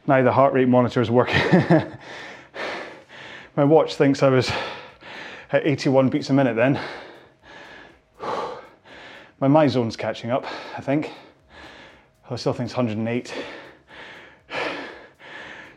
now 0.07 0.23
the 0.23 0.33
heart 0.33 0.55
rate 0.55 0.69
monitor 0.69 1.03
is 1.03 1.11
working. 1.11 1.43
My 3.57 3.65
watch 3.65 3.97
thinks 3.97 4.23
I 4.23 4.31
was 4.31 4.51
at 5.53 5.67
81 5.67 6.09
beats 6.09 6.31
a 6.31 6.33
minute 6.33 6.57
then. 6.57 6.81
My 9.39 9.49
Myzone's 9.49 9.99
catching 9.99 10.31
up, 10.31 10.47
I 10.79 10.81
think. 10.81 11.13
I 12.29 12.35
still 12.35 12.53
think 12.53 12.67
it's 12.67 12.77
108. 12.77 13.33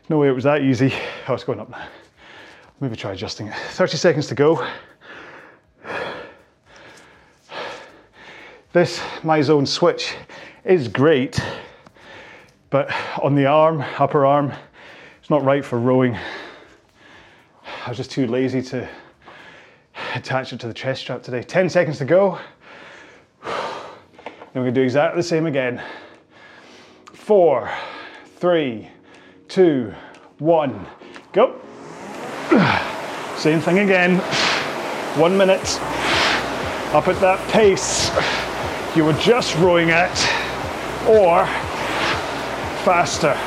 No 0.08 0.18
way 0.18 0.28
it 0.28 0.32
was 0.32 0.42
that 0.42 0.62
easy. 0.62 0.92
Oh, 1.28 1.34
it's 1.34 1.44
going 1.44 1.60
up 1.60 1.70
now. 1.70 1.86
Maybe 2.80 2.96
try 2.96 3.12
adjusting 3.12 3.46
it. 3.46 3.54
30 3.54 3.96
seconds 3.96 4.26
to 4.26 4.34
go. 4.34 4.66
This 8.72 8.98
Myzone 9.22 9.66
switch 9.66 10.16
is 10.64 10.88
great, 10.88 11.40
but 12.68 12.92
on 13.22 13.36
the 13.36 13.46
arm, 13.46 13.84
upper 13.98 14.26
arm, 14.26 14.52
it's 15.20 15.30
not 15.30 15.44
right 15.44 15.64
for 15.64 15.78
rowing. 15.78 16.16
I 17.86 17.88
was 17.88 17.96
just 17.96 18.10
too 18.10 18.26
lazy 18.26 18.60
to 18.62 18.88
attach 20.16 20.52
it 20.52 20.58
to 20.60 20.66
the 20.66 20.74
chest 20.74 21.02
strap 21.02 21.22
today. 21.22 21.44
10 21.44 21.68
seconds 21.68 21.98
to 21.98 22.04
go. 22.04 22.40
Then 23.44 23.52
we're 24.54 24.62
gonna 24.62 24.72
do 24.72 24.82
exactly 24.82 25.20
the 25.20 25.28
same 25.28 25.46
again. 25.46 25.80
Four, 27.30 27.70
three, 28.40 28.88
two, 29.46 29.94
one, 30.40 30.84
go. 31.32 31.60
Same 33.36 33.60
thing 33.60 33.78
again. 33.78 34.16
One 35.16 35.38
minute. 35.38 35.78
Up 36.92 37.06
at 37.06 37.20
that 37.20 37.38
pace 37.52 38.10
you 38.96 39.04
were 39.04 39.12
just 39.12 39.54
rowing 39.58 39.90
at, 39.92 40.10
or 41.06 41.46
faster. 42.82 43.38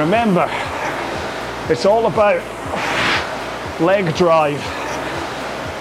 Remember, 0.00 0.48
it's 1.70 1.84
all 1.84 2.06
about 2.06 2.40
leg 3.82 4.16
drive 4.16 4.62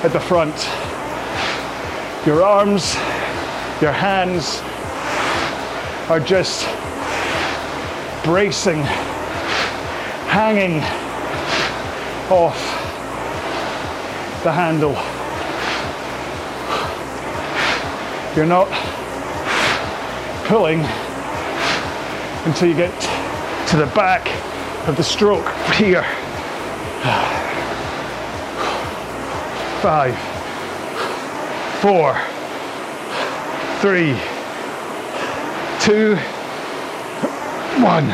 at 0.04 0.12
the 0.12 0.20
front. 0.20 0.68
Your 2.28 2.44
arms, 2.44 2.98
your 3.82 3.92
hands 3.92 4.62
are 6.08 6.20
just 6.20 6.68
bracing, 8.24 8.84
hanging 10.28 10.84
off 12.30 12.56
the 14.44 14.52
handle. 14.52 14.94
You're 18.36 18.46
not 18.46 18.70
pulling 20.48 20.82
until 22.46 22.68
you 22.70 22.76
get 22.76 22.92
to 23.70 23.78
the 23.78 23.88
back 23.96 24.28
of 24.88 24.96
the 24.96 25.04
stroke 25.04 25.50
here. 25.74 26.04
Five, 29.82 30.16
four, 31.82 32.31
three, 33.82 34.16
two, 35.80 36.16
one. 37.82 38.06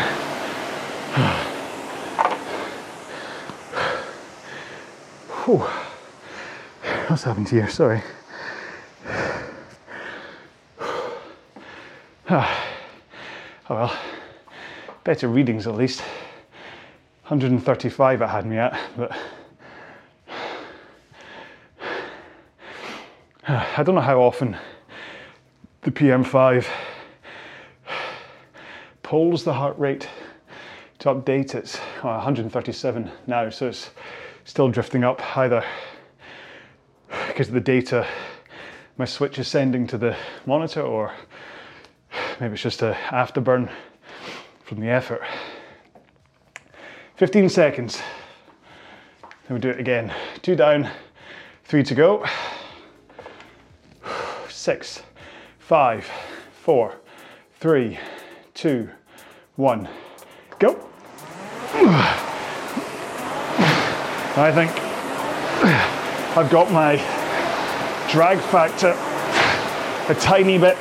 Whew. 5.44 5.58
What's 7.10 7.24
happened 7.24 7.50
here? 7.50 7.68
Sorry. 7.68 8.02
Ah. 12.30 12.66
oh 13.70 13.76
well, 13.76 13.98
better 15.04 15.28
readings 15.28 15.68
at 15.68 15.76
least. 15.76 16.00
135 17.24 18.22
it 18.22 18.30
had 18.30 18.46
me 18.46 18.58
at, 18.58 18.80
but 18.96 19.12
I 23.50 23.84
don't 23.84 23.96
know 23.96 24.02
how 24.02 24.22
often 24.22 24.56
the 25.88 25.92
PM5 25.94 26.68
pulls 29.04 29.46
the 29.46 29.54
heart 29.54 29.80
rate 29.80 30.10
to 31.00 31.08
update 31.08 31.56
it. 31.56 31.80
Oh, 32.04 32.10
137 32.10 33.10
now, 33.26 33.50
so 33.50 33.68
it's 33.68 33.92
still 34.44 34.68
drifting 34.68 35.06
up 35.06 35.38
either 35.38 35.64
because 37.30 37.48
of 37.48 37.54
the 37.54 37.62
data 37.62 38.06
my 38.98 39.06
switch 39.06 39.40
is 39.40 39.48
sending 39.48 39.88
to 39.88 39.98
the 39.98 40.14
monitor 40.46 40.82
or 40.82 41.14
maybe 42.42 42.56
it's 42.56 42.64
just 42.64 42.82
a 42.82 42.92
afterburn 43.06 43.72
from 44.66 44.82
the 44.82 44.90
effort. 44.90 45.22
15 47.16 47.48
seconds. 47.48 48.02
Then 49.48 49.56
we 49.56 49.60
do 49.62 49.70
it 49.70 49.80
again. 49.80 50.14
Two 50.42 50.58
down, 50.58 50.90
three 51.64 51.84
to 51.84 51.96
go. 51.96 52.26
Six, 54.50 55.02
five, 55.68 56.10
four, 56.64 56.96
three, 57.60 58.00
two, 58.54 58.90
one, 59.58 59.86
go. 60.60 60.80
I 64.38 64.50
think 64.56 64.72
I've 66.38 66.50
got 66.50 66.72
my 66.72 66.96
drag 68.10 68.40
factor 68.40 68.96
a 70.10 70.16
tiny 70.18 70.58
bit 70.58 70.78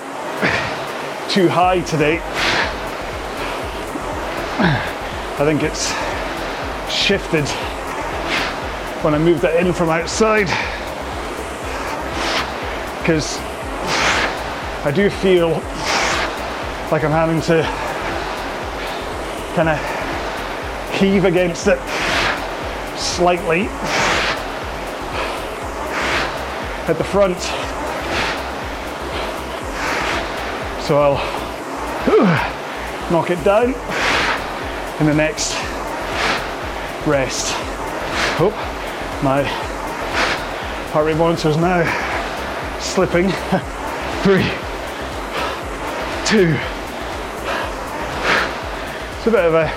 too 1.31 1.49
high 1.49 1.81
today. 1.81 2.21
I 4.61 5.43
think 5.45 5.65
it's 5.65 5.89
shifted 6.89 7.45
when 9.03 9.15
I 9.15 9.19
moved 9.19 9.43
it 9.43 9.57
in 9.57 9.73
from 9.73 9.89
outside 9.89 10.47
because 13.01 13.41
I 14.87 14.93
do 14.93 15.11
feel 15.11 15.49
like 16.93 17.03
I'm 17.03 17.11
having 17.11 17.41
to 17.41 17.65
kind 19.57 19.69
of 19.69 21.01
heave 21.01 21.25
against 21.25 21.67
it 21.67 21.81
slightly 22.97 23.63
at 26.87 26.97
the 26.99 27.03
front. 27.03 27.37
So 30.87 31.01
I'll 31.01 31.17
knock 33.11 33.33
it 33.33 33.43
down 33.43 33.75
in 35.01 35.07
the 35.07 35.15
next 35.15 35.55
rest. 37.09 37.55
Oh, 38.39 38.53
my 39.25 39.43
heart 40.93 41.07
rate 41.07 41.17
monitor 41.17 41.49
is 41.49 41.57
now 41.57 41.83
slipping. 42.79 43.33
Three, 44.23 44.66
two. 46.27 46.57
It's 49.17 49.27
a 49.29 49.31
bit 49.31 49.45
of 49.45 49.55
a 49.55 49.73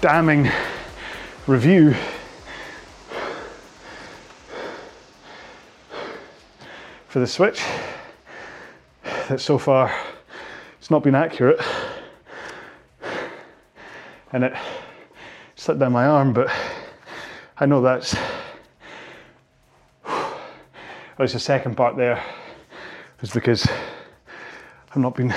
damning 0.00 0.50
review. 1.46 1.94
For 7.06 7.20
the 7.20 7.28
switch, 7.28 7.62
that 9.04 9.40
so 9.40 9.56
far 9.56 9.94
it's 10.80 10.90
not 10.90 11.04
been 11.04 11.14
accurate 11.14 11.60
and 14.32 14.42
it 14.42 14.52
slipped 15.54 15.78
down 15.78 15.92
my 15.92 16.06
arm, 16.06 16.32
but 16.32 16.50
I 17.56 17.66
know 17.66 17.80
that's 17.80 18.16
at 20.04 21.20
least 21.20 21.34
the 21.34 21.38
second 21.38 21.76
part 21.76 21.96
there 21.96 22.20
is 23.22 23.30
because 23.30 23.64
I've 24.94 25.00
not 25.00 25.14
been 25.14 25.32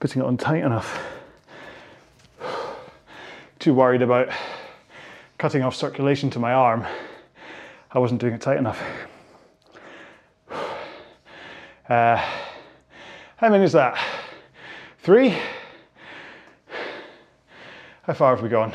putting 0.00 0.20
it 0.20 0.24
on 0.24 0.36
tight 0.36 0.64
enough. 0.64 1.00
Too 3.60 3.72
worried 3.72 4.02
about 4.02 4.30
cutting 5.38 5.62
off 5.62 5.76
circulation 5.76 6.28
to 6.30 6.40
my 6.40 6.52
arm. 6.52 6.84
I 7.92 8.00
wasn't 8.00 8.20
doing 8.20 8.32
it 8.32 8.40
tight 8.40 8.56
enough. 8.56 8.82
Uh, 11.88 12.16
how 13.36 13.48
many 13.48 13.62
is 13.62 13.70
that? 13.74 13.96
Three? 14.98 15.38
How 18.02 18.14
far 18.14 18.34
have 18.34 18.42
we 18.42 18.48
gone? 18.48 18.74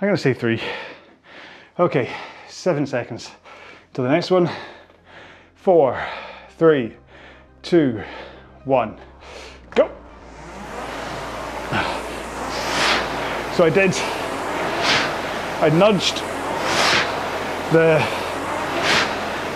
I'm 0.00 0.10
to 0.10 0.16
say 0.16 0.34
three. 0.34 0.60
Okay, 1.78 2.10
seven 2.48 2.86
seconds 2.86 3.30
to 3.92 4.02
the 4.02 4.08
next 4.08 4.32
one. 4.32 4.50
Four, 5.54 6.04
three, 6.58 6.96
two, 7.64 8.02
one, 8.64 8.96
go. 9.70 9.90
So 13.56 13.64
I 13.64 13.70
did, 13.70 13.94
I 15.62 15.70
nudged 15.72 16.16
the 17.72 17.98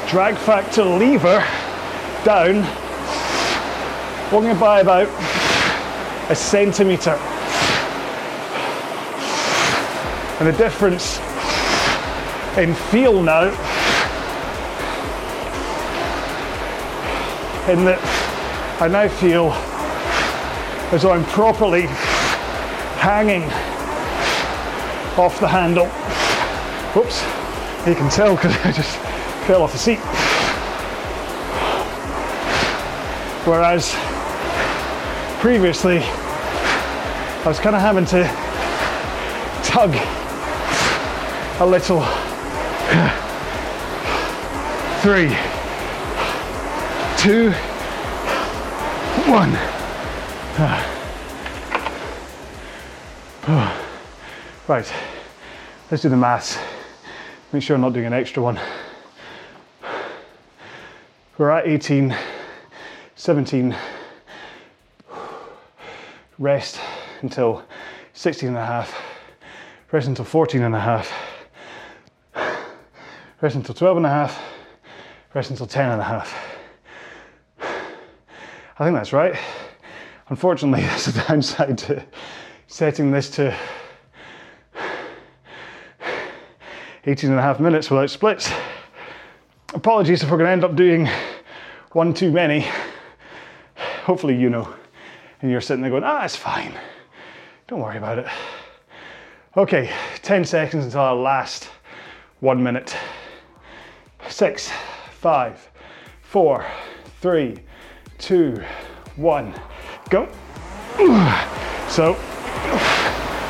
drag 0.09 0.37
factor 0.37 0.85
lever 0.85 1.45
down, 2.25 2.65
it 4.47 4.59
by 4.59 4.81
about 4.81 5.09
a 6.31 6.35
centimetre. 6.35 7.19
And 10.39 10.49
the 10.49 10.57
difference 10.57 11.19
in 12.57 12.75
feel 12.91 13.23
now, 13.23 13.68
in 17.69 17.85
that 17.85 18.01
I 18.81 18.89
now 18.89 19.09
feel 19.09 19.53
as 20.91 21.03
though 21.03 21.13
I'm 21.13 21.25
properly 21.27 21.83
hanging 22.97 23.43
off 25.19 25.39
the 25.39 25.49
handle. 25.49 25.87
Whoops, 26.95 27.23
you 27.87 27.95
can 27.95 28.09
tell 28.11 28.37
because 28.37 28.57
I 28.65 28.73
just 28.73 28.97
fell 29.47 29.63
off 29.63 29.73
the 29.73 29.79
seat. 29.79 29.99
Whereas 33.45 33.95
previously 35.41 35.99
I 35.99 37.45
was 37.45 37.61
kind 37.61 37.77
of 37.77 37.83
having 37.83 38.07
to 38.07 38.25
tug 39.63 39.95
a 41.61 41.67
little. 41.67 42.01
Three, 45.03 45.58
two, 47.19 47.51
one. 49.29 49.53
Right, 54.69 54.93
let's 55.91 56.03
do 56.03 56.11
the 56.11 56.17
maths. 56.17 56.59
Make 57.53 57.63
sure 57.63 57.75
I'm 57.75 57.81
not 57.81 57.95
doing 57.95 58.05
an 58.05 58.13
extra 58.13 58.43
one. 58.43 58.61
We're 61.39 61.51
at 61.51 61.67
18, 61.67 62.15
17, 63.17 63.75
rest 66.39 66.81
until 67.23 67.65
16 68.13 68.51
and 68.51 68.59
a 68.59 68.65
half, 68.65 68.95
rest 69.91 70.07
until 70.07 70.27
14 70.27 70.63
and 70.63 70.75
a 70.75 70.81
half, 70.81 71.11
rest 73.41 73.57
until 73.57 73.75
12 73.75 73.97
and 73.97 74.07
a 74.07 74.11
half, 74.11 74.41
rest 75.33 75.51
until 75.51 75.67
10 75.67 75.91
and 75.91 76.01
a 76.01 76.05
half. 76.05 76.48
I 78.79 78.85
think 78.85 78.97
that's 78.97 79.13
right. 79.13 79.35
Unfortunately, 80.29 80.83
that's 80.87 81.09
a 81.09 81.27
downside 81.27 81.79
to 81.79 82.05
setting 82.67 83.11
this 83.11 83.31
to 83.31 83.57
18 87.07 87.31
and 87.31 87.39
a 87.39 87.43
half 87.43 87.61
minutes 87.61 87.91
without 87.91 88.11
splits. 88.11 88.51
Apologies 89.75 90.23
if 90.23 90.31
we're 90.31 90.39
to 90.39 90.49
end 90.49 90.65
up 90.65 90.77
doing 90.77 91.09
one 91.93 92.13
too 92.13 92.31
many. 92.31 92.67
Hopefully, 94.05 94.37
you 94.37 94.51
know 94.51 94.75
and 95.41 95.51
you're 95.51 95.61
sitting 95.61 95.83
there 95.83 95.91
going, 95.91 96.05
ah, 96.05 96.25
it's 96.25 96.37
fine. 96.37 96.75
Don't 97.67 97.81
worry 97.81 97.99
about 97.99 98.19
it. 98.19 98.27
Okay, 99.57 99.91
10 100.23 100.45
seconds 100.45 100.85
until 100.85 101.01
our 101.01 101.17
last 101.17 101.71
one 102.41 102.63
minute. 102.63 102.97
Six, 104.29 104.71
five, 105.13 105.71
four, 106.23 106.65
three, 107.21 107.59
two, 108.19 108.63
one, 109.17 109.55
go. 110.11 110.29
So, 111.89 112.17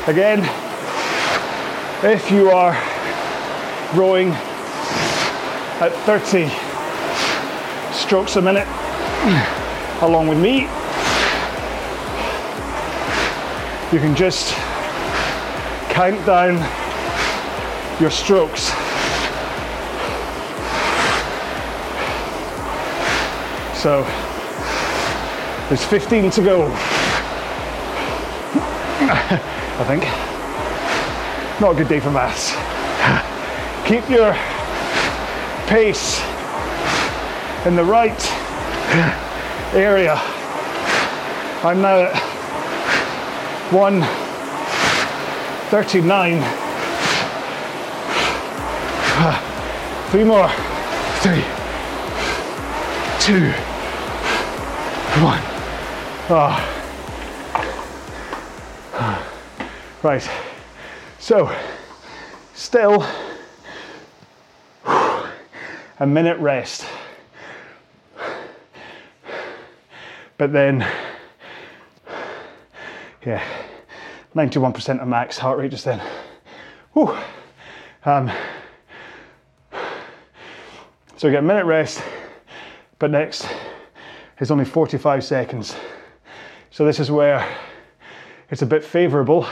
again, 0.07 0.39
if 2.03 2.31
you 2.31 2.49
are 2.51 2.73
rowing 3.93 4.29
at 5.81 5.91
30 6.05 6.47
strokes 7.93 8.35
a 8.35 8.41
minute 8.41 8.67
along 10.01 10.27
with 10.27 10.39
me, 10.39 10.61
you 13.91 13.99
can 13.99 14.15
just 14.15 14.53
count 15.89 16.23
down 16.25 16.55
your 17.99 18.11
strokes. 18.11 18.71
So 23.75 24.05
there's 25.69 25.85
15 25.85 26.31
to 26.31 26.41
go. 26.41 26.67
I 29.11 29.83
think. 29.87 30.03
Not 31.61 31.73
a 31.73 31.75
good 31.75 31.87
day 31.87 31.99
for 31.99 32.09
maths. 32.09 32.55
Keep 33.87 34.09
your 34.09 34.33
pace 35.67 36.19
in 37.65 37.75
the 37.75 37.83
right 37.83 38.19
area. 39.75 40.19
I'm 41.63 41.81
now 41.81 41.99
at 41.99 42.15
139. 43.71 46.41
Three 50.09 50.23
more. 50.23 50.49
Three, 51.21 51.43
two, 53.19 53.51
one. 55.21 55.48
Oh. 56.31 56.75
Right. 60.01 60.29
So, 61.17 61.53
still 62.53 63.05
a 64.85 66.07
minute 66.07 66.39
rest. 66.39 66.85
But 70.37 70.53
then 70.53 70.87
yeah, 73.25 73.43
91% 74.35 75.01
of 75.01 75.07
max 75.07 75.37
heart 75.37 75.57
rate 75.57 75.71
just 75.71 75.83
then. 75.83 76.01
Whew. 76.93 77.17
Um, 78.05 78.31
so 81.17 81.27
we 81.27 81.31
get 81.31 81.39
a 81.39 81.41
minute 81.41 81.65
rest, 81.65 82.01
but 82.99 83.11
next 83.11 83.45
is 84.39 84.51
only 84.51 84.63
45 84.63 85.23
seconds. 85.23 85.75
So 86.79 86.85
this 86.85 87.01
is 87.01 87.11
where 87.11 87.45
it's 88.49 88.61
a 88.61 88.65
bit 88.65 88.85
favorable 88.85 89.45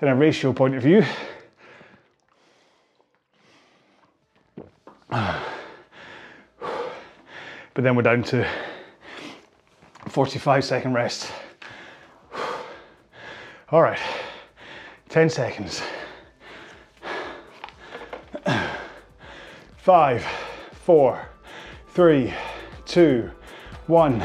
in 0.00 0.06
a 0.06 0.14
ratio 0.14 0.52
point 0.52 0.76
of 0.76 0.84
view. 0.84 1.04
But 5.08 5.42
then 7.74 7.96
we're 7.96 8.02
down 8.02 8.22
to 8.22 8.48
45 10.10 10.64
second 10.64 10.92
rest. 10.92 11.32
All 13.70 13.82
right, 13.82 13.98
10 15.08 15.28
seconds. 15.28 15.82
Five, 19.76 20.24
four, 20.84 21.28
three, 21.88 22.32
two, 22.86 23.32
one, 23.88 24.24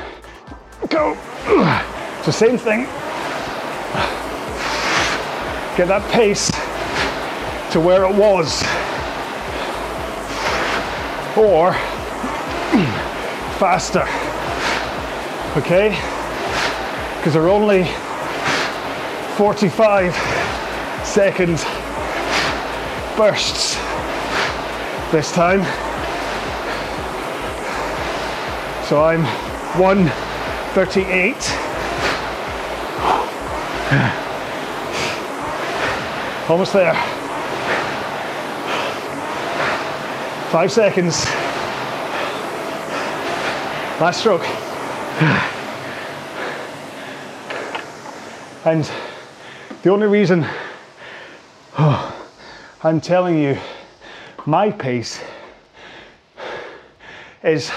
go. 0.87 1.15
So 2.23 2.31
same 2.31 2.57
thing. 2.57 2.85
Get 5.77 5.87
that 5.87 6.09
pace 6.11 6.51
to 7.71 7.79
where 7.79 8.03
it 8.03 8.15
was. 8.15 8.61
Or 11.37 11.73
faster 13.59 14.05
okay? 15.57 15.89
Because 17.17 17.33
they're 17.33 17.49
only 17.49 17.85
45 19.35 20.13
seconds 21.05 21.63
bursts 23.17 23.75
this 25.11 25.31
time. 25.31 25.63
So 28.85 29.03
I'm 29.03 29.25
138. 30.79 31.35
Almost 36.49 36.71
there. 36.71 36.93
Five 40.51 40.71
seconds. 40.71 41.25
Last 43.99 44.21
stroke. 44.21 44.43
And 48.65 48.89
the 49.83 49.89
only 49.89 50.07
reason 50.07 50.45
I'm 51.77 53.01
telling 53.01 53.37
you 53.37 53.57
my 54.45 54.69
pace 54.71 55.21
is 57.41 57.71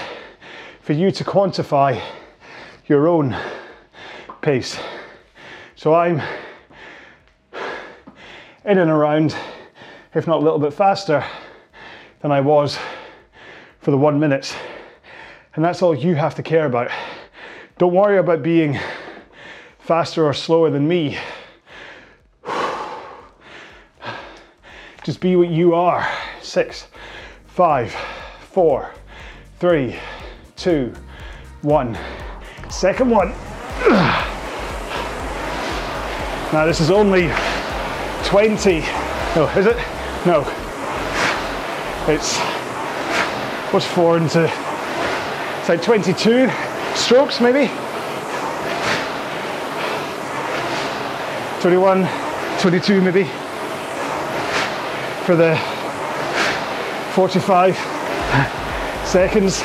for 0.81 0.91
you 0.93 1.09
to 1.11 1.23
quantify 1.23 2.01
your 2.87 3.07
own 3.07 3.35
pace. 4.41 4.77
So 5.75 5.93
I'm 5.93 6.21
in 8.65 8.77
and 8.77 8.91
around, 8.91 9.35
if 10.13 10.27
not 10.27 10.37
a 10.37 10.41
little 10.41 10.59
bit 10.59 10.73
faster 10.73 11.25
than 12.21 12.31
I 12.31 12.41
was 12.41 12.77
for 13.79 13.91
the 13.91 13.97
one 13.97 14.19
minutes. 14.19 14.55
And 15.55 15.63
that's 15.63 15.81
all 15.81 15.95
you 15.95 16.15
have 16.15 16.35
to 16.35 16.43
care 16.43 16.65
about. 16.65 16.89
Don't 17.77 17.93
worry 17.93 18.17
about 18.17 18.43
being 18.43 18.79
faster 19.79 20.25
or 20.25 20.33
slower 20.33 20.69
than 20.69 20.87
me. 20.87 21.17
Just 25.03 25.19
be 25.19 25.35
what 25.35 25.49
you 25.49 25.73
are. 25.73 26.09
Six, 26.41 26.87
five, 27.45 27.93
four, 28.51 28.93
three, 29.59 29.97
two, 30.55 30.93
one. 31.61 31.97
Second 32.73 33.11
one. 33.11 33.29
Now 36.51 36.65
this 36.65 36.81
is 36.81 36.89
only 36.89 37.31
20. 38.25 38.81
No, 39.35 39.47
is 39.55 39.67
it? 39.67 39.77
No. 40.25 40.41
It's 42.11 42.37
what's 43.71 43.85
four 43.85 44.17
into 44.17 44.51
it's 45.59 45.69
like 45.69 45.81
22 45.81 46.49
strokes 46.95 47.39
maybe. 47.39 47.71
21, 51.61 52.09
22 52.59 53.01
maybe 53.01 53.23
for 55.25 55.35
the 55.35 55.55
45 57.13 57.77
seconds. 59.07 59.63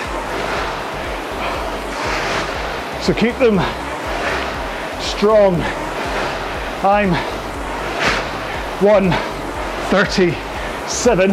So 3.03 3.15
keep 3.15 3.39
them 3.39 3.59
strong. 5.01 5.55
I'm 6.85 7.13
137 8.85 11.31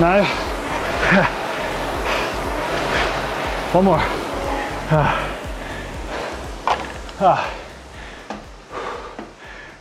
now. 0.00 0.24
One 3.72 3.84
more. 3.84 4.02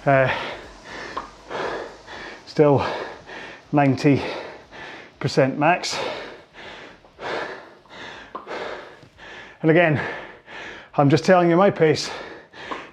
Uh, 0.07 0.33
still 2.45 2.79
90% 3.73 5.57
max. 5.57 5.99
And 9.61 9.69
again, 9.69 10.01
I'm 10.99 11.11
just 11.11 11.25
telling 11.25 11.51
you 11.51 11.55
my 11.55 11.69
pace 11.69 12.09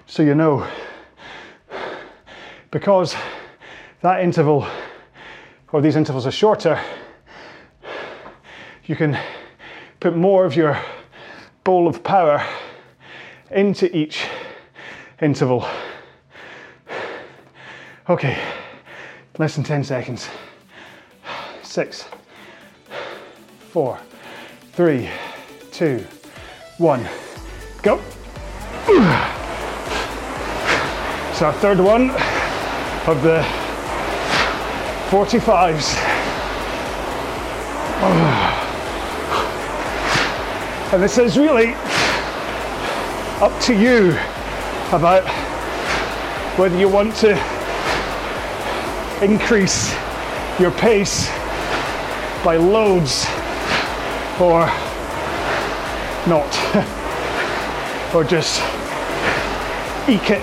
so 0.05 0.21
you 0.21 0.35
know. 0.35 0.67
Because 2.69 3.15
that 4.01 4.21
interval, 4.21 4.67
or 5.71 5.81
these 5.81 5.95
intervals 5.95 6.27
are 6.27 6.31
shorter, 6.31 6.79
you 8.85 8.95
can 8.95 9.17
put 9.99 10.15
more 10.15 10.45
of 10.45 10.55
your 10.55 10.79
bowl 11.63 11.87
of 11.87 12.03
power 12.03 12.45
into 13.49 13.95
each 13.97 14.27
interval. 15.19 15.67
Okay, 18.07 18.39
less 19.39 19.55
than 19.55 19.63
10 19.63 19.83
seconds. 19.83 20.29
Six, 21.63 22.05
four, 23.71 23.97
three, 24.73 25.09
two, 25.71 26.05
one, 26.77 27.07
go. 27.85 28.01
So 31.35 31.45
our 31.45 31.53
third 31.53 31.79
one 31.79 32.09
of 33.07 33.21
the 33.21 33.45
45s. 35.11 35.93
And 40.91 41.03
this 41.03 41.19
is 41.19 41.37
really 41.37 41.73
up 43.43 43.61
to 43.61 43.75
you 43.75 44.17
about 44.91 45.23
whether 46.57 46.77
you 46.79 46.89
want 46.89 47.13
to 47.17 47.33
increase 49.23 49.93
your 50.59 50.71
pace 50.71 51.27
by 52.43 52.57
loads 52.57 53.25
or 54.39 54.65
not, 56.27 56.49
or 58.15 58.23
just 58.23 58.61
eke 60.07 60.31
it 60.31 60.41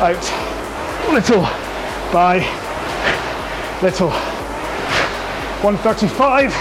out 0.00 0.20
little 1.12 1.42
by 2.12 2.38
little. 3.82 4.10
135 5.60 6.52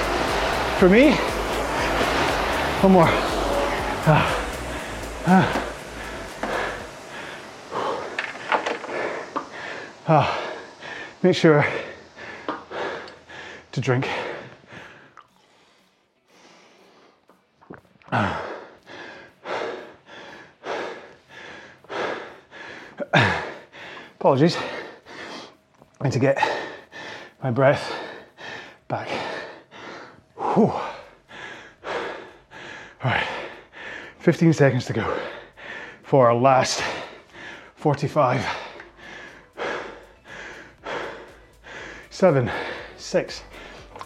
for 0.78 0.89
me. 0.89 1.12
One 2.82 2.91
more. 2.91 3.08
Ah. 4.06 4.46
Ah. 5.26 5.63
Ah. 10.08 10.54
Make 11.24 11.36
sure 11.36 11.65
to 13.72 13.82
drink. 13.82 14.08
Apologies. 24.20 24.58
I 26.00 26.04
need 26.06 26.14
to 26.14 26.20
get 26.20 26.38
my 27.44 27.52
breath 27.52 27.94
back. 28.88 29.10
Whew. 30.36 30.72
All 33.04 33.12
right, 33.12 33.28
15 34.20 34.54
seconds 34.54 34.86
to 34.86 34.94
go 34.94 35.18
for 36.04 36.28
our 36.28 36.36
last 36.36 36.84
45. 37.76 38.46
Seven, 42.10 42.50
six, 42.98 43.44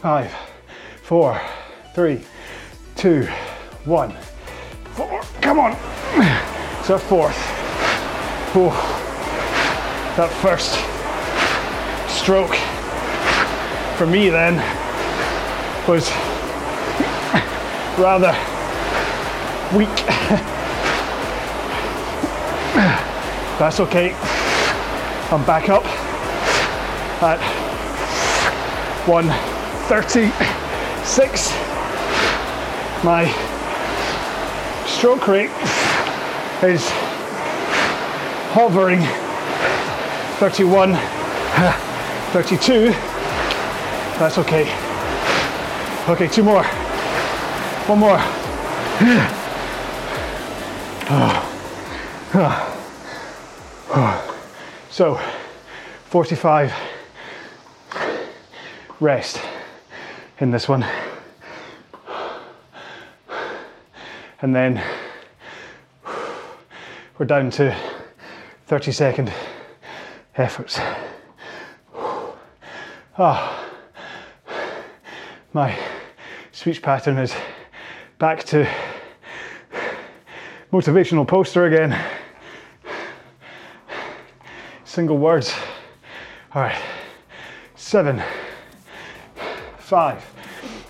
five, 0.02 0.34
four, 1.04 1.40
three, 1.96 2.22
two, 2.96 3.24
one, 3.86 4.12
four. 4.96 5.22
Come 5.42 5.60
on. 5.60 5.78
So 6.84 6.98
fourth. 6.98 7.61
Whew. 8.54 8.72
That 10.18 10.30
first 10.42 10.74
stroke 12.20 12.56
for 13.98 14.06
me 14.06 14.30
then 14.30 14.56
was 15.88 16.12
rather 17.98 18.36
weak. 19.74 19.88
That's 23.58 23.80
okay. 23.80 24.14
I'm 25.32 25.46
back 25.46 25.70
up 25.70 25.86
at 27.24 27.40
136. 29.08 31.52
My 33.06 33.32
stroke 34.88 35.28
rate 35.30 35.52
is 36.64 36.92
hovering 38.54 39.00
31, 40.40 40.94
32. 42.34 42.92
That's 44.20 44.38
okay. 44.38 44.64
Okay, 46.10 46.28
two 46.28 46.44
more. 46.44 46.64
One 47.88 48.00
more. 48.00 48.20
So, 54.90 55.20
45 56.06 56.74
rest 59.00 59.42
in 60.40 60.52
this 60.52 60.68
one. 60.68 60.86
And 64.42 64.54
then 64.54 64.84
we're 67.18 67.26
down 67.26 67.50
to 67.52 67.91
30 68.72 68.94
second 68.94 69.34
efforts. 70.38 70.80
Ah, 73.18 73.70
my 75.52 75.78
speech 76.54 76.82
pattern 76.82 77.18
is 77.18 77.36
back 78.18 78.46
to 78.46 78.66
motivational 80.72 81.28
poster 81.28 81.66
again. 81.66 82.02
Single 84.86 85.18
words. 85.18 85.54
All 86.56 86.62
right, 86.62 86.82
seven, 87.76 88.24
five, 89.80 90.24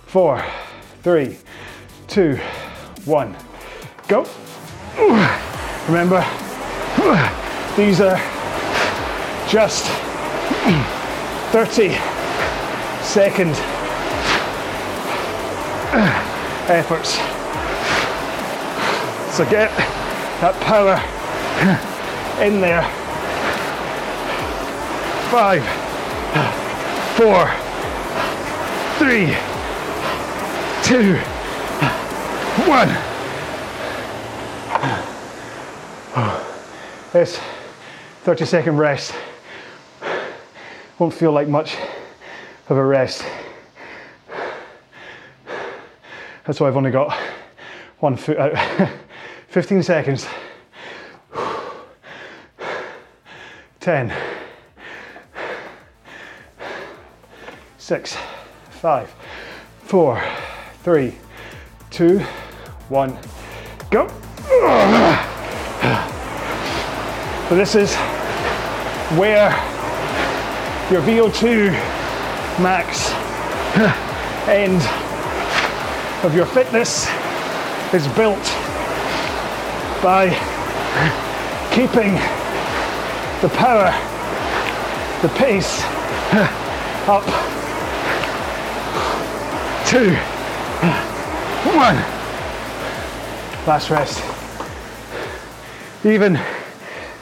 four, 0.05 0.45
three, 1.01 1.35
two, 2.07 2.39
one. 3.05 3.35
Go. 4.07 4.27
Remember, 5.87 6.21
these 7.77 8.01
are 8.01 8.17
just 9.47 9.85
30 11.51 11.89
second 13.01 13.55
efforts. 16.69 17.15
So 19.35 19.45
get 19.49 19.69
that 20.41 20.55
power 20.61 20.97
in 22.45 22.61
there. 22.61 22.83
Five, 25.31 25.63
four, 27.15 27.47
three, 28.97 29.35
two, 30.83 31.17
one. 32.67 32.89
This 37.13 37.39
30 38.23 38.45
second 38.45 38.77
rest 38.77 39.15
won't 40.99 41.11
feel 41.11 41.31
like 41.31 41.47
much 41.47 41.75
of 42.69 42.77
a 42.77 42.85
rest. 42.85 43.25
That's 46.45 46.59
why 46.59 46.67
I've 46.67 46.77
only 46.77 46.91
got 46.91 47.17
one 47.99 48.15
foot 48.15 48.37
out. 48.37 48.53
Uh, 48.53 48.87
15 49.47 49.81
seconds. 49.81 50.27
10, 53.79 54.13
6, 57.79 58.17
5, 58.69 59.15
4, 59.79 60.23
3, 60.83 61.15
2, 61.89 62.19
1, 62.19 63.17
go. 63.89 64.07
So 67.51 67.57
this 67.57 67.75
is 67.75 67.93
where 69.19 69.49
your 70.89 71.01
VO2 71.01 71.71
max 72.63 73.11
end 74.47 74.81
of 76.23 76.33
your 76.33 76.45
fitness 76.45 77.09
is 77.93 78.07
built 78.15 78.41
by 80.01 80.29
keeping 81.75 82.13
the 83.41 83.53
power, 83.57 83.91
the 85.21 85.27
pace 85.37 85.81
up. 87.09 87.25
Two, 89.89 90.15
one. 91.75 91.97
Last 93.67 93.89
rest. 93.89 94.23
Even 96.05 96.39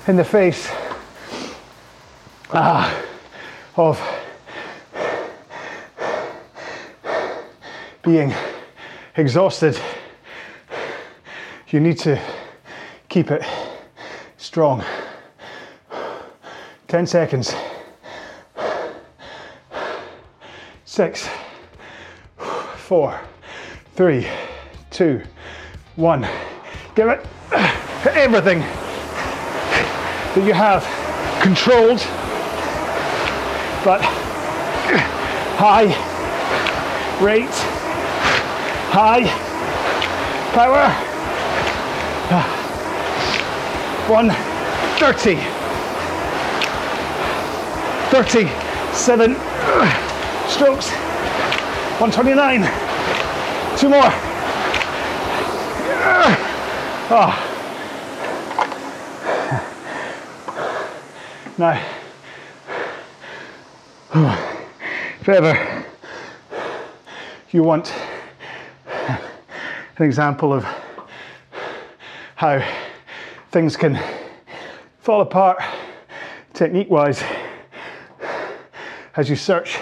in 0.09 0.15
the 0.15 0.23
face 0.23 0.67
ah, 2.51 3.05
of 3.77 4.01
being 8.01 8.33
exhausted, 9.17 9.79
you 11.67 11.79
need 11.79 11.99
to 11.99 12.19
keep 13.07 13.29
it 13.29 13.45
strong. 14.37 14.83
10 16.87 17.05
seconds. 17.05 17.53
Six, 20.85 21.29
four, 22.77 23.21
three, 23.93 24.27
two, 24.89 25.21
one. 25.97 26.27
Give 26.95 27.09
it 27.09 27.23
everything 28.15 28.63
that 30.35 30.45
you 30.45 30.53
have 30.53 30.83
controlled, 31.41 31.99
but 33.83 34.01
high 35.57 35.87
rate, 37.23 37.49
high 38.91 39.23
power. 40.53 41.05
130, 44.09 45.35
37 48.09 49.35
strokes, 50.49 50.89
129, 51.99 52.61
two 53.77 53.89
more. 53.89 54.11
Oh. 57.11 57.48
Now, 61.59 61.77
oh, 64.15 64.65
if 65.19 65.27
ever 65.27 65.85
you 67.51 67.63
want 67.63 67.93
an 68.87 70.05
example 70.05 70.53
of 70.53 70.65
how 72.35 72.65
things 73.51 73.75
can 73.75 74.01
fall 75.01 75.19
apart 75.19 75.61
technique 76.53 76.89
wise 76.89 77.21
as 79.17 79.29
you 79.29 79.35
search 79.35 79.79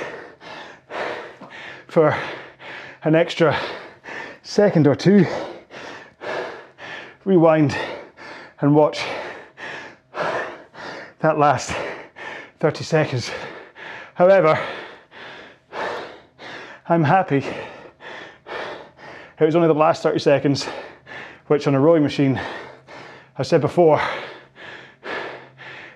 for 1.88 2.18
an 3.04 3.14
extra 3.14 3.56
second 4.42 4.88
or 4.88 4.96
two, 4.96 5.28
rewind 7.24 7.78
and 8.62 8.74
watch 8.74 9.00
that 11.20 11.38
last 11.38 11.74
30 12.60 12.84
seconds. 12.84 13.32
However, 14.16 14.60
I'm 16.88 17.04
happy 17.04 17.44
it 19.40 19.46
was 19.46 19.56
only 19.56 19.68
the 19.68 19.76
last 19.76 20.02
30 20.02 20.18
seconds, 20.18 20.66
which 21.46 21.68
on 21.68 21.76
a 21.76 21.80
rowing 21.80 22.02
machine, 22.02 22.42
I 23.38 23.44
said 23.44 23.62
before, 23.62 24.02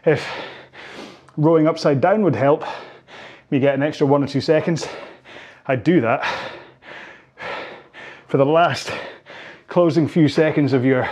if 0.05 0.29
rowing 1.37 1.65
upside 1.65 2.01
down 2.01 2.21
would 2.21 2.35
help 2.35 2.63
me 3.49 3.59
get 3.59 3.73
an 3.73 3.81
extra 3.81 4.05
one 4.05 4.23
or 4.23 4.27
two 4.27 4.41
seconds, 4.41 4.87
I'd 5.65 5.83
do 5.83 6.01
that. 6.01 6.23
For 8.27 8.37
the 8.37 8.45
last 8.45 8.91
closing 9.67 10.07
few 10.07 10.27
seconds 10.27 10.71
of 10.71 10.85
your 10.85 11.09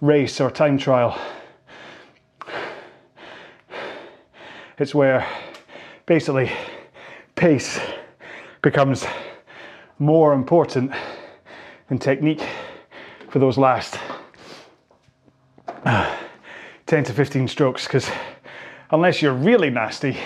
race 0.00 0.40
or 0.40 0.52
time 0.52 0.78
trial, 0.78 1.20
It's 4.80 4.94
where 4.94 5.28
basically 6.06 6.50
pace 7.34 7.78
becomes 8.62 9.04
more 9.98 10.32
important 10.32 10.92
than 11.90 11.98
technique 11.98 12.42
for 13.28 13.40
those 13.40 13.58
last 13.58 13.98
uh, 15.84 16.16
10 16.86 17.04
to 17.04 17.12
15 17.12 17.46
strokes 17.46 17.84
because 17.84 18.08
unless 18.90 19.20
you're 19.20 19.34
really 19.34 19.68
nasty, 19.68 20.16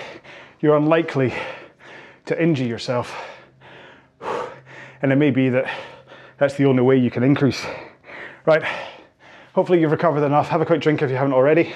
you're 0.61 0.77
unlikely 0.77 1.33
to 2.25 2.41
injure 2.41 2.63
yourself. 2.63 3.13
And 5.01 5.11
it 5.11 5.17
may 5.17 5.31
be 5.31 5.49
that 5.49 5.69
that's 6.37 6.53
the 6.53 6.63
only 6.63 6.81
way 6.81 6.95
you 6.95 7.11
can 7.11 7.23
increase. 7.23 7.65
Right, 8.45 8.63
hopefully 9.53 9.81
you've 9.81 9.91
recovered 9.91 10.23
enough. 10.23 10.47
Have 10.47 10.61
a 10.61 10.65
quick 10.65 10.79
drink 10.79 11.01
if 11.01 11.09
you 11.09 11.17
haven't 11.17 11.33
already. 11.33 11.73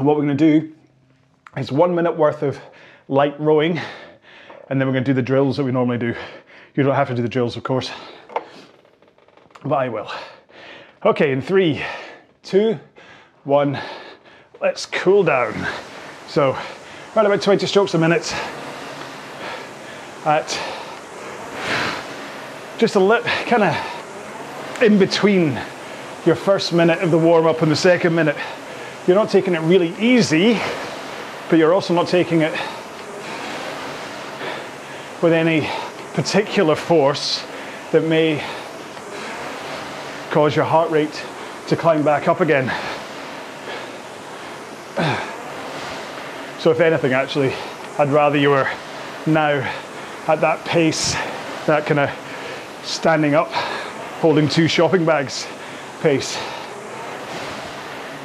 And 0.00 0.06
what 0.06 0.16
we're 0.16 0.24
to 0.28 0.34
do 0.34 0.72
is 1.58 1.70
one 1.70 1.94
minute 1.94 2.16
worth 2.16 2.42
of 2.42 2.58
light 3.08 3.38
rowing, 3.38 3.78
and 4.70 4.80
then 4.80 4.88
we're 4.88 4.94
to 4.94 5.00
do 5.02 5.12
the 5.12 5.20
drills 5.20 5.58
that 5.58 5.64
we 5.64 5.72
normally 5.72 5.98
do. 5.98 6.14
You 6.74 6.82
don't 6.82 6.94
have 6.94 7.08
to 7.08 7.14
do 7.14 7.20
the 7.20 7.28
drills, 7.28 7.54
of 7.58 7.64
course, 7.64 7.90
but 9.62 9.74
I 9.74 9.90
will. 9.90 10.10
Okay, 11.04 11.32
in 11.32 11.42
three, 11.42 11.82
two, 12.42 12.80
one, 13.44 13.78
let's 14.62 14.86
cool 14.86 15.22
down. 15.22 15.68
So, 16.28 16.56
around 17.14 17.26
about 17.26 17.42
20 17.42 17.66
strokes 17.66 17.92
a 17.92 17.98
minute 17.98 18.34
at 20.24 20.48
just 22.78 22.94
a 22.94 23.00
little 23.00 23.30
kind 23.44 23.64
of 23.64 24.82
in 24.82 24.98
between 24.98 25.60
your 26.24 26.36
first 26.36 26.72
minute 26.72 27.00
of 27.00 27.10
the 27.10 27.18
warm 27.18 27.44
up 27.44 27.60
and 27.60 27.70
the 27.70 27.76
second 27.76 28.14
minute. 28.14 28.36
You're 29.10 29.18
not 29.18 29.28
taking 29.28 29.56
it 29.56 29.60
really 29.62 29.92
easy, 29.98 30.60
but 31.48 31.58
you're 31.58 31.74
also 31.74 31.92
not 31.92 32.06
taking 32.06 32.42
it 32.42 32.52
with 35.20 35.32
any 35.32 35.68
particular 36.14 36.76
force 36.76 37.44
that 37.90 38.04
may 38.04 38.40
cause 40.30 40.54
your 40.54 40.64
heart 40.64 40.92
rate 40.92 41.24
to 41.66 41.74
climb 41.74 42.04
back 42.04 42.28
up 42.28 42.40
again. 42.40 42.68
So, 46.60 46.70
if 46.70 46.78
anything, 46.78 47.12
actually, 47.12 47.52
I'd 47.98 48.10
rather 48.10 48.38
you 48.38 48.50
were 48.50 48.70
now 49.26 49.68
at 50.28 50.40
that 50.40 50.64
pace, 50.64 51.14
that 51.66 51.84
kind 51.84 51.98
of 51.98 52.84
standing 52.84 53.34
up, 53.34 53.50
holding 54.20 54.48
two 54.48 54.68
shopping 54.68 55.04
bags 55.04 55.48
pace. 56.00 56.38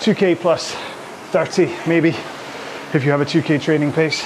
2k 0.05 0.39
plus 0.39 0.71
30, 1.31 1.65
maybe, 1.87 2.09
if 2.93 3.03
you 3.03 3.09
have 3.09 3.21
a 3.21 3.25
2k 3.25 3.59
training 3.59 3.91
pace. 3.91 4.23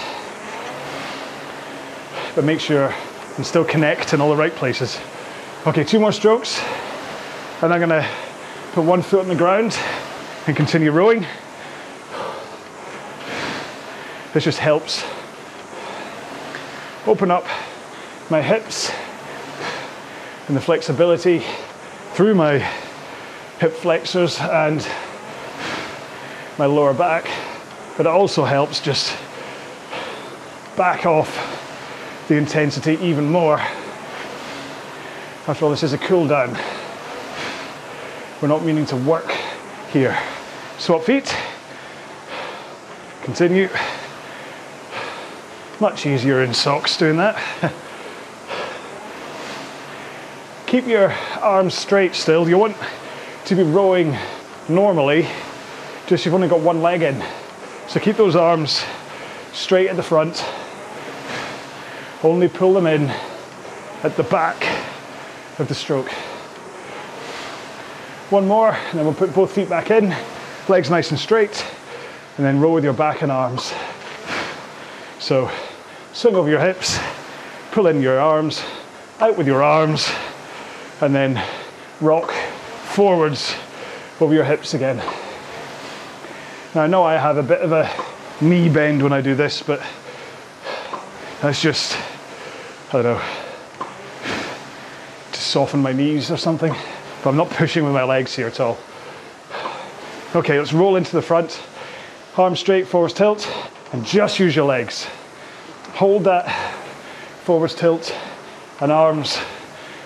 But 2.35 2.43
make 2.43 2.59
sure 2.59 2.93
you 3.37 3.45
still 3.45 3.63
connect 3.63 4.13
in 4.13 4.19
all 4.19 4.29
the 4.29 4.35
right 4.35 4.51
places. 4.51 4.99
Okay, 5.65 5.85
two 5.85 5.97
more 5.97 6.11
strokes, 6.11 6.61
and 7.61 7.71
I'm 7.73 7.79
gonna 7.79 8.05
put 8.73 8.83
one 8.83 9.01
foot 9.01 9.21
on 9.21 9.29
the 9.29 9.37
ground 9.37 9.79
and 10.47 10.57
continue 10.57 10.91
rowing. 10.91 11.25
This 14.33 14.43
just 14.43 14.59
helps 14.59 15.05
open 17.07 17.31
up 17.31 17.45
my 18.29 18.41
hips 18.41 18.91
and 20.49 20.57
the 20.57 20.61
flexibility 20.61 21.41
through 22.15 22.35
my 22.35 22.57
hip 23.59 23.71
flexors 23.71 24.41
and 24.41 24.85
my 26.59 26.65
lower 26.65 26.93
back, 26.93 27.25
but 27.95 28.05
it 28.05 28.09
also 28.09 28.43
helps 28.43 28.81
just 28.81 29.17
back 30.75 31.05
off 31.05 31.55
the 32.27 32.35
intensity 32.35 32.97
even 33.01 33.31
more. 33.31 33.61
After 35.47 35.63
all, 35.63 35.71
this 35.71 35.83
is 35.83 35.93
a 35.93 35.97
cool 35.97 36.27
down. 36.27 36.59
We're 38.41 38.49
not 38.49 38.65
meaning 38.65 38.85
to 38.87 38.97
work 38.97 39.31
here. 39.93 40.19
Swap 40.77 41.03
feet. 41.03 41.33
Continue. 43.23 43.69
Much 45.79 46.05
easier 46.05 46.43
in 46.43 46.53
socks 46.53 46.97
doing 46.97 47.15
that. 47.15 47.41
Keep 50.65 50.87
your 50.87 51.13
arms 51.39 51.73
straight 51.73 52.15
still. 52.15 52.49
You 52.49 52.57
want 52.57 52.75
to 53.45 53.55
be 53.55 53.63
rowing 53.63 54.17
normally, 54.67 55.25
just 56.09 56.25
you've 56.25 56.33
only 56.33 56.47
got 56.47 56.59
one 56.59 56.81
leg 56.81 57.03
in. 57.03 57.23
So 57.87 57.99
keep 57.99 58.17
those 58.17 58.35
arms 58.35 58.83
straight 59.53 59.89
at 59.89 59.95
the 59.95 60.01
front. 60.01 60.43
Only 62.23 62.47
pull 62.47 62.73
them 62.73 62.87
in 62.87 63.11
at 64.01 64.17
the 64.17 64.23
back 64.23 64.65
of 65.59 65.67
the 65.67 65.75
stroke. 65.75 66.09
One 68.31 68.47
more, 68.47 68.71
and 68.71 68.97
then 68.97 69.05
we'll 69.05 69.13
put 69.13 69.35
both 69.35 69.51
feet 69.51 69.69
back 69.69 69.91
in, 69.91 70.15
legs 70.67 70.89
nice 70.89 71.11
and 71.11 71.19
straight, 71.19 71.63
and 72.37 72.45
then 72.45 72.59
row 72.59 72.73
with 72.73 72.83
your 72.83 72.93
back 72.93 73.21
and 73.21 73.31
arms. 73.31 73.71
So 75.19 75.51
swing 76.13 76.35
over 76.35 76.49
your 76.49 76.59
hips, 76.59 76.97
pull 77.71 77.85
in 77.85 78.01
your 78.01 78.19
arms, 78.19 78.63
out 79.19 79.37
with 79.37 79.45
your 79.45 79.61
arms, 79.61 80.09
and 81.01 81.13
then 81.13 81.39
rock 82.01 82.31
forwards 82.31 83.53
over 84.19 84.33
your 84.33 84.43
hips 84.43 84.73
again. 84.73 84.99
Now 86.75 86.81
I 86.81 86.87
know 86.87 87.03
I 87.03 87.17
have 87.17 87.37
a 87.37 87.43
bit 87.43 87.61
of 87.61 87.71
a 87.71 87.89
knee 88.41 88.69
bend 88.69 89.01
when 89.01 89.11
I 89.11 89.21
do 89.21 89.33
this, 89.33 89.63
but 89.63 89.81
that's 91.41 91.59
just, 91.59 91.97
I 92.89 93.01
don't 93.01 93.03
know, 93.03 93.21
to 95.31 95.39
soften 95.39 95.79
my 95.79 95.93
knees 95.93 96.29
or 96.29 96.37
something. 96.37 96.75
But 97.23 97.31
I'm 97.31 97.37
not 97.37 97.49
pushing 97.49 97.85
with 97.85 97.93
my 97.93 98.03
legs 98.03 98.35
here 98.35 98.45
at 98.45 98.59
all. 98.59 98.77
Okay, 100.35 100.59
let's 100.59 100.71
roll 100.71 100.95
into 100.95 101.11
the 101.11 101.23
front. 101.23 101.59
Arms 102.37 102.59
straight, 102.59 102.87
forwards 102.87 103.15
tilt, 103.15 103.51
and 103.91 104.05
just 104.05 104.37
use 104.37 104.55
your 104.55 104.65
legs. 104.65 105.05
Hold 105.93 106.25
that 106.25 106.47
forwards 107.45 107.73
tilt 107.73 108.15
and 108.79 108.91
arms 108.91 109.39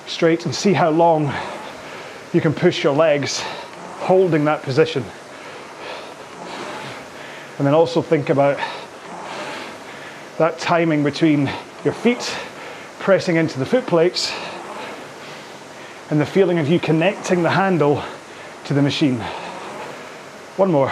straight 0.08 0.46
and 0.46 0.56
see 0.56 0.72
how 0.72 0.92
long 0.92 1.30
you 2.32 2.40
can 2.40 2.54
push 2.54 2.86
your 2.86 2.96
legs 2.96 3.42
holding 4.00 4.46
that 4.46 4.64
position. 4.64 5.04
And 7.58 7.68
then 7.68 7.74
also 7.74 8.02
think 8.02 8.30
about 8.30 8.58
that 10.38 10.60
timing 10.60 11.04
between 11.04 11.50
your 11.84 11.94
feet 11.94 12.36
pressing 13.00 13.36
into 13.36 13.60
the 13.60 13.66
foot 13.66 13.86
plates 13.86 14.34
and 16.10 16.20
the 16.20 16.26
feeling 16.26 16.58
of 16.58 16.70
you 16.70 16.80
connecting 16.80 17.44
the 17.44 17.50
handle 17.50 18.02
to 18.66 18.74
the 18.74 18.82
machine. 18.82 19.20
One 20.58 20.72
more. 20.72 20.92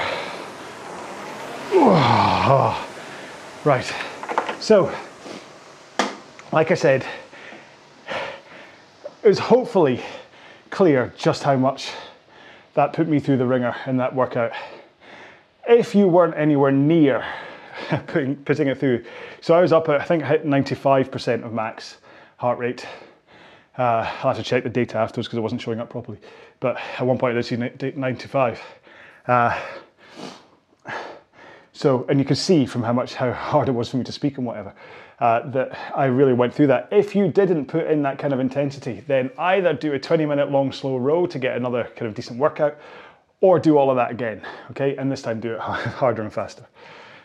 Right. 3.63 3.93
So, 4.59 4.91
like 6.51 6.71
I 6.71 6.73
said, 6.73 7.05
it 9.21 9.27
was 9.27 9.37
hopefully 9.37 10.01
clear 10.71 11.13
just 11.15 11.43
how 11.43 11.55
much 11.55 11.91
that 12.73 12.93
put 12.93 13.07
me 13.07 13.19
through 13.19 13.37
the 13.37 13.45
wringer 13.45 13.75
in 13.85 13.97
that 13.97 14.15
workout. 14.15 14.51
If 15.71 15.95
you 15.95 16.09
weren't 16.09 16.35
anywhere 16.35 16.73
near 16.73 17.25
putting, 18.07 18.35
putting 18.35 18.67
it 18.67 18.77
through, 18.77 19.05
so 19.39 19.53
I 19.53 19.61
was 19.61 19.71
up 19.71 19.87
at, 19.87 20.01
I 20.01 20.03
think 20.03 20.21
I 20.21 20.27
hit 20.27 20.45
95% 20.45 21.45
of 21.45 21.53
max 21.53 21.99
heart 22.35 22.59
rate. 22.59 22.85
Uh, 23.77 24.05
I'll 24.21 24.33
have 24.33 24.35
to 24.35 24.43
check 24.43 24.63
the 24.63 24.69
data 24.69 24.97
afterwards 24.97 25.29
because 25.29 25.37
it 25.37 25.41
wasn't 25.41 25.61
showing 25.61 25.79
up 25.79 25.89
properly. 25.89 26.17
But 26.59 26.75
at 26.75 27.07
one 27.07 27.17
point 27.17 27.37
I 27.37 27.41
did 27.41 27.45
see 27.45 27.91
95. 27.95 28.61
Uh, 29.27 29.61
so, 31.71 32.05
and 32.09 32.19
you 32.19 32.25
can 32.25 32.35
see 32.35 32.65
from 32.65 32.83
how 32.83 32.91
much, 32.91 33.13
how 33.13 33.31
hard 33.31 33.69
it 33.69 33.71
was 33.71 33.87
for 33.87 33.95
me 33.95 34.03
to 34.03 34.11
speak 34.11 34.37
and 34.37 34.45
whatever 34.45 34.75
uh, 35.19 35.49
that 35.51 35.95
I 35.95 36.05
really 36.05 36.33
went 36.33 36.53
through 36.53 36.67
that. 36.67 36.89
If 36.91 37.15
you 37.15 37.29
didn't 37.29 37.67
put 37.67 37.87
in 37.87 38.01
that 38.01 38.19
kind 38.19 38.33
of 38.33 38.41
intensity, 38.41 39.05
then 39.07 39.31
either 39.37 39.71
do 39.71 39.93
a 39.93 39.99
20 39.99 40.25
minute 40.25 40.51
long 40.51 40.73
slow 40.73 40.97
row 40.97 41.25
to 41.27 41.39
get 41.39 41.55
another 41.55 41.85
kind 41.95 42.09
of 42.09 42.13
decent 42.13 42.39
workout, 42.39 42.77
or 43.41 43.59
do 43.59 43.77
all 43.77 43.89
of 43.89 43.97
that 43.97 44.11
again, 44.11 44.41
okay? 44.71 44.95
And 44.95 45.11
this 45.11 45.21
time 45.21 45.39
do 45.39 45.53
it 45.53 45.59
harder 45.59 46.21
and 46.21 46.33
faster. 46.33 46.65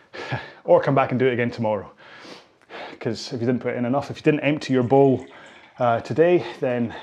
or 0.63 0.81
come 0.81 0.95
back 0.95 1.11
and 1.11 1.19
do 1.19 1.27
it 1.27 1.33
again 1.33 1.51
tomorrow. 1.51 1.91
Because 2.91 3.31
if 3.31 3.39
you 3.39 3.47
didn't 3.47 3.61
put 3.61 3.75
in 3.75 3.85
enough, 3.85 4.11
if 4.11 4.17
you 4.17 4.23
didn't 4.23 4.41
empty 4.41 4.73
your 4.73 4.83
bowl 4.83 5.25
uh, 5.79 6.01
today, 6.01 6.45
then 6.59 6.93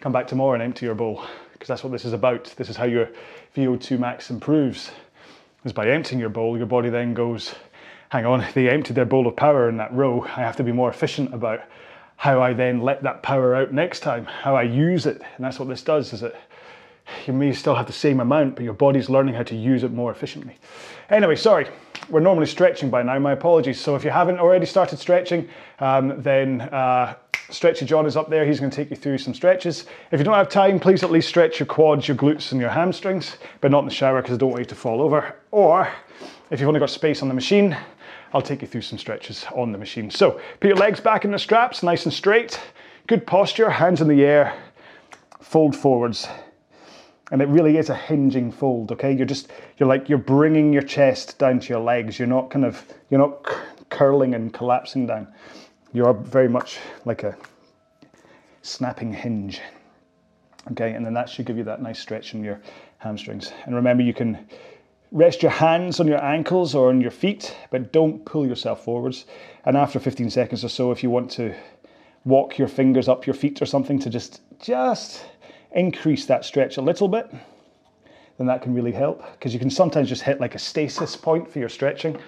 come 0.00 0.12
back 0.12 0.26
tomorrow 0.26 0.54
and 0.54 0.62
empty 0.62 0.86
your 0.86 0.94
bowl. 0.94 1.24
Because 1.52 1.68
that's 1.68 1.84
what 1.84 1.92
this 1.92 2.04
is 2.04 2.12
about. 2.12 2.44
This 2.56 2.70
is 2.70 2.76
how 2.76 2.84
your 2.84 3.10
VO2 3.56 3.98
max 3.98 4.30
improves. 4.30 4.90
Is 5.64 5.74
by 5.74 5.90
emptying 5.90 6.18
your 6.18 6.30
bowl, 6.30 6.56
your 6.56 6.66
body 6.66 6.88
then 6.88 7.12
goes 7.12 7.54
hang 8.10 8.26
on, 8.26 8.44
they 8.54 8.68
emptied 8.68 8.96
their 8.96 9.04
bowl 9.04 9.26
of 9.26 9.36
power 9.36 9.68
in 9.68 9.76
that 9.76 9.92
row. 9.92 10.22
I 10.24 10.40
have 10.40 10.56
to 10.56 10.64
be 10.64 10.72
more 10.72 10.90
efficient 10.90 11.32
about 11.32 11.60
how 12.16 12.42
I 12.42 12.52
then 12.52 12.80
let 12.80 13.02
that 13.04 13.22
power 13.22 13.54
out 13.54 13.72
next 13.72 14.00
time, 14.00 14.24
how 14.24 14.56
I 14.56 14.62
use 14.62 15.06
it. 15.06 15.22
And 15.36 15.44
that's 15.44 15.58
what 15.58 15.68
this 15.68 15.82
does, 15.82 16.12
is 16.12 16.22
it 16.22 16.36
you 17.26 17.32
may 17.32 17.52
still 17.52 17.74
have 17.74 17.86
the 17.86 17.92
same 17.92 18.20
amount, 18.20 18.56
but 18.56 18.64
your 18.64 18.74
body's 18.74 19.10
learning 19.10 19.34
how 19.34 19.42
to 19.42 19.56
use 19.56 19.82
it 19.82 19.92
more 19.92 20.10
efficiently. 20.10 20.56
Anyway, 21.10 21.36
sorry, 21.36 21.66
we're 22.08 22.20
normally 22.20 22.46
stretching 22.46 22.90
by 22.90 23.02
now, 23.02 23.18
my 23.18 23.32
apologies. 23.32 23.80
So 23.80 23.96
if 23.96 24.04
you 24.04 24.10
haven't 24.10 24.38
already 24.38 24.66
started 24.66 24.98
stretching, 24.98 25.48
um, 25.80 26.20
then 26.22 26.60
uh, 26.60 27.14
Stretchy 27.50 27.84
John 27.84 28.06
is 28.06 28.16
up 28.16 28.30
there, 28.30 28.46
he's 28.46 28.60
gonna 28.60 28.70
take 28.70 28.90
you 28.90 28.96
through 28.96 29.18
some 29.18 29.34
stretches. 29.34 29.86
If 30.12 30.20
you 30.20 30.24
don't 30.24 30.34
have 30.34 30.48
time, 30.48 30.78
please 30.78 31.02
at 31.02 31.10
least 31.10 31.28
stretch 31.28 31.58
your 31.58 31.66
quads, 31.66 32.06
your 32.06 32.16
glutes, 32.16 32.52
and 32.52 32.60
your 32.60 32.70
hamstrings, 32.70 33.38
but 33.60 33.72
not 33.72 33.80
in 33.80 33.86
the 33.86 33.94
shower 33.94 34.22
because 34.22 34.36
I 34.36 34.38
don't 34.38 34.50
want 34.50 34.60
you 34.60 34.66
to 34.66 34.74
fall 34.76 35.02
over. 35.02 35.34
Or 35.50 35.88
if 36.50 36.60
you've 36.60 36.68
only 36.68 36.80
got 36.80 36.90
space 36.90 37.22
on 37.22 37.28
the 37.28 37.34
machine, 37.34 37.76
I'll 38.32 38.42
take 38.42 38.62
you 38.62 38.68
through 38.68 38.82
some 38.82 38.98
stretches 38.98 39.44
on 39.54 39.72
the 39.72 39.78
machine. 39.78 40.10
So 40.10 40.40
put 40.60 40.68
your 40.68 40.76
legs 40.76 41.00
back 41.00 41.24
in 41.24 41.32
the 41.32 41.38
straps, 41.38 41.82
nice 41.82 42.04
and 42.04 42.14
straight. 42.14 42.60
Good 43.08 43.26
posture, 43.26 43.68
hands 43.68 44.00
in 44.00 44.06
the 44.06 44.24
air, 44.24 44.56
fold 45.40 45.74
forwards. 45.74 46.28
And 47.30 47.40
it 47.40 47.48
really 47.48 47.76
is 47.76 47.90
a 47.90 47.94
hinging 47.94 48.50
fold, 48.50 48.90
okay? 48.92 49.12
You're 49.12 49.26
just, 49.26 49.48
you're 49.78 49.88
like, 49.88 50.08
you're 50.08 50.18
bringing 50.18 50.72
your 50.72 50.82
chest 50.82 51.38
down 51.38 51.60
to 51.60 51.68
your 51.68 51.80
legs. 51.80 52.18
You're 52.18 52.28
not 52.28 52.50
kind 52.50 52.64
of, 52.64 52.84
you're 53.08 53.20
not 53.20 53.44
curling 53.88 54.34
and 54.34 54.52
collapsing 54.52 55.06
down. 55.06 55.28
You're 55.92 56.12
very 56.12 56.48
much 56.48 56.78
like 57.04 57.22
a 57.22 57.36
snapping 58.62 59.12
hinge. 59.12 59.60
Okay, 60.72 60.92
and 60.92 61.06
then 61.06 61.14
that 61.14 61.28
should 61.28 61.46
give 61.46 61.56
you 61.56 61.64
that 61.64 61.80
nice 61.80 61.98
stretch 61.98 62.34
in 62.34 62.44
your 62.44 62.60
hamstrings. 62.98 63.52
And 63.64 63.74
remember, 63.74 64.02
you 64.02 64.12
can 64.12 64.46
Rest 65.12 65.42
your 65.42 65.50
hands 65.50 65.98
on 65.98 66.06
your 66.06 66.22
ankles 66.22 66.72
or 66.72 66.88
on 66.88 67.00
your 67.00 67.10
feet, 67.10 67.56
but 67.70 67.92
don't 67.92 68.24
pull 68.24 68.46
yourself 68.46 68.84
forwards. 68.84 69.24
And 69.64 69.76
after 69.76 69.98
15 69.98 70.30
seconds 70.30 70.64
or 70.64 70.68
so, 70.68 70.92
if 70.92 71.02
you 71.02 71.10
want 71.10 71.32
to 71.32 71.52
walk 72.24 72.58
your 72.58 72.68
fingers 72.68 73.08
up 73.08 73.26
your 73.26 73.34
feet 73.34 73.60
or 73.60 73.66
something 73.66 73.98
to 73.98 74.10
just 74.10 74.40
just 74.60 75.24
increase 75.72 76.26
that 76.26 76.44
stretch 76.44 76.76
a 76.76 76.82
little 76.82 77.08
bit, 77.08 77.30
then 78.38 78.46
that 78.46 78.62
can 78.62 78.74
really 78.74 78.92
help 78.92 79.22
because 79.32 79.52
you 79.52 79.60
can 79.60 79.70
sometimes 79.70 80.08
just 80.08 80.22
hit 80.22 80.40
like 80.40 80.54
a 80.54 80.58
stasis 80.58 81.16
point 81.16 81.50
for 81.50 81.58
your 81.58 81.68
stretching 81.68 82.18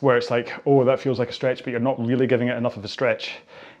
where 0.00 0.16
it's 0.16 0.30
like, 0.30 0.52
oh, 0.66 0.82
that 0.84 0.98
feels 0.98 1.18
like 1.18 1.28
a 1.28 1.32
stretch, 1.32 1.62
but 1.62 1.70
you're 1.70 1.80
not 1.80 1.98
really 2.04 2.26
giving 2.26 2.48
it 2.48 2.56
enough 2.56 2.76
of 2.76 2.84
a 2.84 2.88
stretch. 2.88 3.32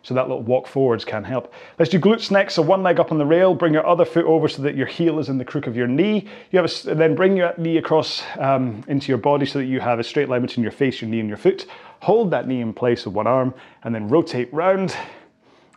So 0.02 0.14
that 0.14 0.28
little 0.28 0.42
walk 0.42 0.66
forwards 0.66 1.04
can 1.04 1.24
help. 1.24 1.52
Let's 1.78 1.90
do 1.90 1.98
glutes 1.98 2.30
next. 2.30 2.54
So 2.54 2.62
one 2.62 2.82
leg 2.82 3.00
up 3.00 3.10
on 3.10 3.18
the 3.18 3.24
rail, 3.24 3.54
bring 3.54 3.72
your 3.72 3.86
other 3.86 4.04
foot 4.04 4.24
over 4.26 4.48
so 4.48 4.62
that 4.62 4.74
your 4.74 4.86
heel 4.86 5.18
is 5.18 5.28
in 5.28 5.38
the 5.38 5.44
crook 5.44 5.66
of 5.66 5.76
your 5.76 5.86
knee. 5.86 6.28
You 6.50 6.58
have 6.58 6.70
a, 6.70 6.94
then 6.94 7.14
bring 7.14 7.36
your 7.36 7.54
knee 7.56 7.78
across 7.78 8.22
um, 8.38 8.84
into 8.88 9.08
your 9.08 9.18
body 9.18 9.46
so 9.46 9.58
that 9.58 9.66
you 9.66 9.80
have 9.80 9.98
a 9.98 10.04
straight 10.04 10.28
line 10.28 10.42
between 10.42 10.62
your 10.62 10.72
face, 10.72 11.00
your 11.00 11.10
knee, 11.10 11.20
and 11.20 11.28
your 11.28 11.38
foot. 11.38 11.66
Hold 12.00 12.30
that 12.30 12.46
knee 12.46 12.60
in 12.60 12.72
place 12.72 13.04
with 13.04 13.14
one 13.14 13.26
arm, 13.26 13.54
and 13.84 13.94
then 13.94 14.08
rotate 14.08 14.52
round 14.52 14.94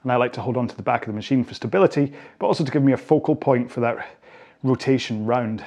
and 0.03 0.11
I 0.11 0.17
like 0.17 0.33
to 0.33 0.41
hold 0.41 0.57
on 0.57 0.67
to 0.67 0.75
the 0.75 0.83
back 0.83 1.03
of 1.03 1.07
the 1.07 1.13
machine 1.13 1.43
for 1.43 1.53
stability, 1.53 2.13
but 2.37 2.47
also 2.47 2.63
to 2.63 2.71
give 2.71 2.83
me 2.83 2.91
a 2.91 2.97
focal 2.97 3.35
point 3.35 3.71
for 3.71 3.79
that 3.79 4.17
rotation 4.61 5.25
round. 5.25 5.63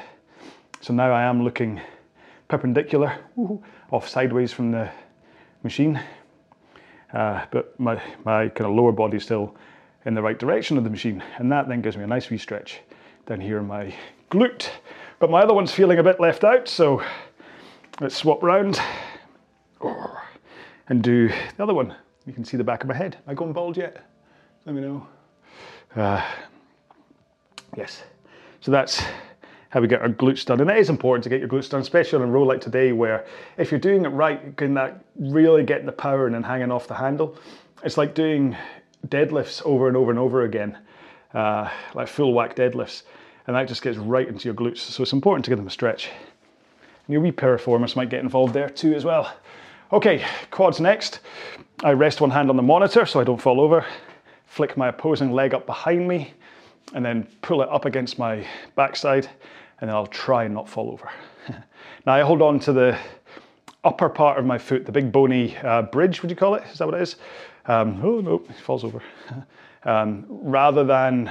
So 0.80 0.92
now 0.92 1.10
I 1.10 1.22
am 1.22 1.42
looking 1.42 1.80
perpendicular, 2.48 3.18
off 3.90 4.08
sideways 4.08 4.52
from 4.52 4.70
the 4.72 4.90
machine, 5.62 6.00
uh, 7.12 7.46
but 7.50 7.78
my, 7.80 8.00
my 8.24 8.48
kind 8.48 8.70
of 8.70 8.76
lower 8.76 8.92
body 8.92 9.18
still 9.18 9.56
in 10.04 10.14
the 10.14 10.22
right 10.22 10.38
direction 10.38 10.76
of 10.76 10.84
the 10.84 10.90
machine. 10.90 11.22
And 11.38 11.50
that 11.50 11.68
then 11.68 11.80
gives 11.80 11.96
me 11.96 12.04
a 12.04 12.06
nice 12.06 12.30
wee 12.30 12.38
stretch 12.38 12.80
down 13.26 13.40
here 13.40 13.58
in 13.58 13.66
my 13.66 13.94
glute. 14.30 14.68
But 15.18 15.30
my 15.30 15.40
other 15.40 15.54
one's 15.54 15.72
feeling 15.72 15.98
a 15.98 16.02
bit 16.02 16.20
left 16.20 16.44
out, 16.44 16.68
so 16.68 17.02
let's 18.00 18.14
swap 18.14 18.42
round 18.42 18.78
and 20.88 21.02
do 21.02 21.28
the 21.28 21.62
other 21.62 21.74
one. 21.74 21.94
You 22.26 22.32
can 22.32 22.44
see 22.44 22.56
the 22.56 22.64
back 22.64 22.82
of 22.82 22.88
my 22.88 22.94
head. 22.94 23.16
Am 23.26 23.32
I 23.32 23.34
going 23.34 23.52
bald 23.52 23.76
yet? 23.76 24.04
Let 24.66 24.74
me 24.74 24.80
know. 24.80 25.06
Uh, 25.94 26.28
yes. 27.76 28.02
So 28.60 28.72
that's 28.72 29.00
how 29.68 29.80
we 29.80 29.86
get 29.86 30.00
our 30.02 30.08
glutes 30.08 30.44
done. 30.44 30.60
And 30.60 30.68
it 30.68 30.76
is 30.76 30.90
important 30.90 31.22
to 31.22 31.30
get 31.30 31.38
your 31.38 31.48
glutes 31.48 31.70
done, 31.70 31.80
especially 31.80 32.20
on 32.20 32.28
a 32.28 32.32
row 32.32 32.42
like 32.42 32.60
today, 32.60 32.90
where 32.90 33.26
if 33.58 33.70
you're 33.70 33.78
doing 33.78 34.04
it 34.04 34.08
right, 34.08 34.44
you 34.44 34.52
can 34.56 34.74
that 34.74 35.04
really 35.20 35.62
get 35.62 35.86
the 35.86 35.92
power 35.92 36.26
and 36.26 36.34
then 36.34 36.42
hanging 36.42 36.72
off 36.72 36.88
the 36.88 36.94
handle. 36.94 37.36
It's 37.84 37.96
like 37.96 38.16
doing 38.16 38.56
deadlifts 39.06 39.64
over 39.64 39.86
and 39.86 39.96
over 39.96 40.10
and 40.10 40.18
over 40.18 40.42
again, 40.42 40.76
uh, 41.32 41.70
like 41.94 42.08
full 42.08 42.34
whack 42.34 42.56
deadlifts. 42.56 43.04
And 43.46 43.54
that 43.54 43.68
just 43.68 43.82
gets 43.82 43.98
right 43.98 44.26
into 44.26 44.48
your 44.48 44.54
glutes. 44.54 44.78
So 44.78 45.04
it's 45.04 45.12
important 45.12 45.44
to 45.44 45.50
give 45.52 45.58
them 45.58 45.68
a 45.68 45.70
stretch. 45.70 46.08
And 46.08 47.12
your 47.12 47.20
wee 47.20 47.30
piriformis 47.30 47.94
might 47.94 48.10
get 48.10 48.18
involved 48.18 48.52
there 48.52 48.68
too 48.68 48.94
as 48.94 49.04
well. 49.04 49.32
Okay, 49.92 50.24
quads 50.50 50.80
next. 50.80 51.20
I 51.84 51.92
rest 51.92 52.20
one 52.20 52.30
hand 52.30 52.50
on 52.50 52.56
the 52.56 52.62
monitor 52.64 53.06
so 53.06 53.20
I 53.20 53.24
don't 53.24 53.40
fall 53.40 53.60
over 53.60 53.86
flick 54.56 54.74
my 54.74 54.88
opposing 54.88 55.32
leg 55.32 55.52
up 55.52 55.66
behind 55.66 56.08
me, 56.08 56.32
and 56.94 57.04
then 57.04 57.28
pull 57.42 57.60
it 57.60 57.68
up 57.68 57.84
against 57.84 58.18
my 58.18 58.42
backside, 58.74 59.28
and 59.80 59.90
then 59.90 59.94
I'll 59.94 60.06
try 60.06 60.44
and 60.44 60.54
not 60.54 60.66
fall 60.66 60.90
over. 60.90 61.10
now 62.06 62.14
I 62.14 62.22
hold 62.22 62.40
on 62.40 62.58
to 62.60 62.72
the 62.72 62.98
upper 63.84 64.08
part 64.08 64.38
of 64.38 64.46
my 64.46 64.56
foot, 64.56 64.86
the 64.86 64.92
big 64.92 65.12
bony 65.12 65.54
uh, 65.58 65.82
bridge, 65.82 66.22
would 66.22 66.30
you 66.30 66.36
call 66.36 66.54
it? 66.54 66.64
Is 66.72 66.78
that 66.78 66.86
what 66.86 66.94
it 66.94 67.02
is? 67.02 67.16
Um, 67.66 68.00
oh 68.02 68.22
no, 68.22 68.42
it 68.48 68.56
falls 68.56 68.82
over. 68.82 69.02
um, 69.84 70.24
rather 70.26 70.84
than 70.84 71.30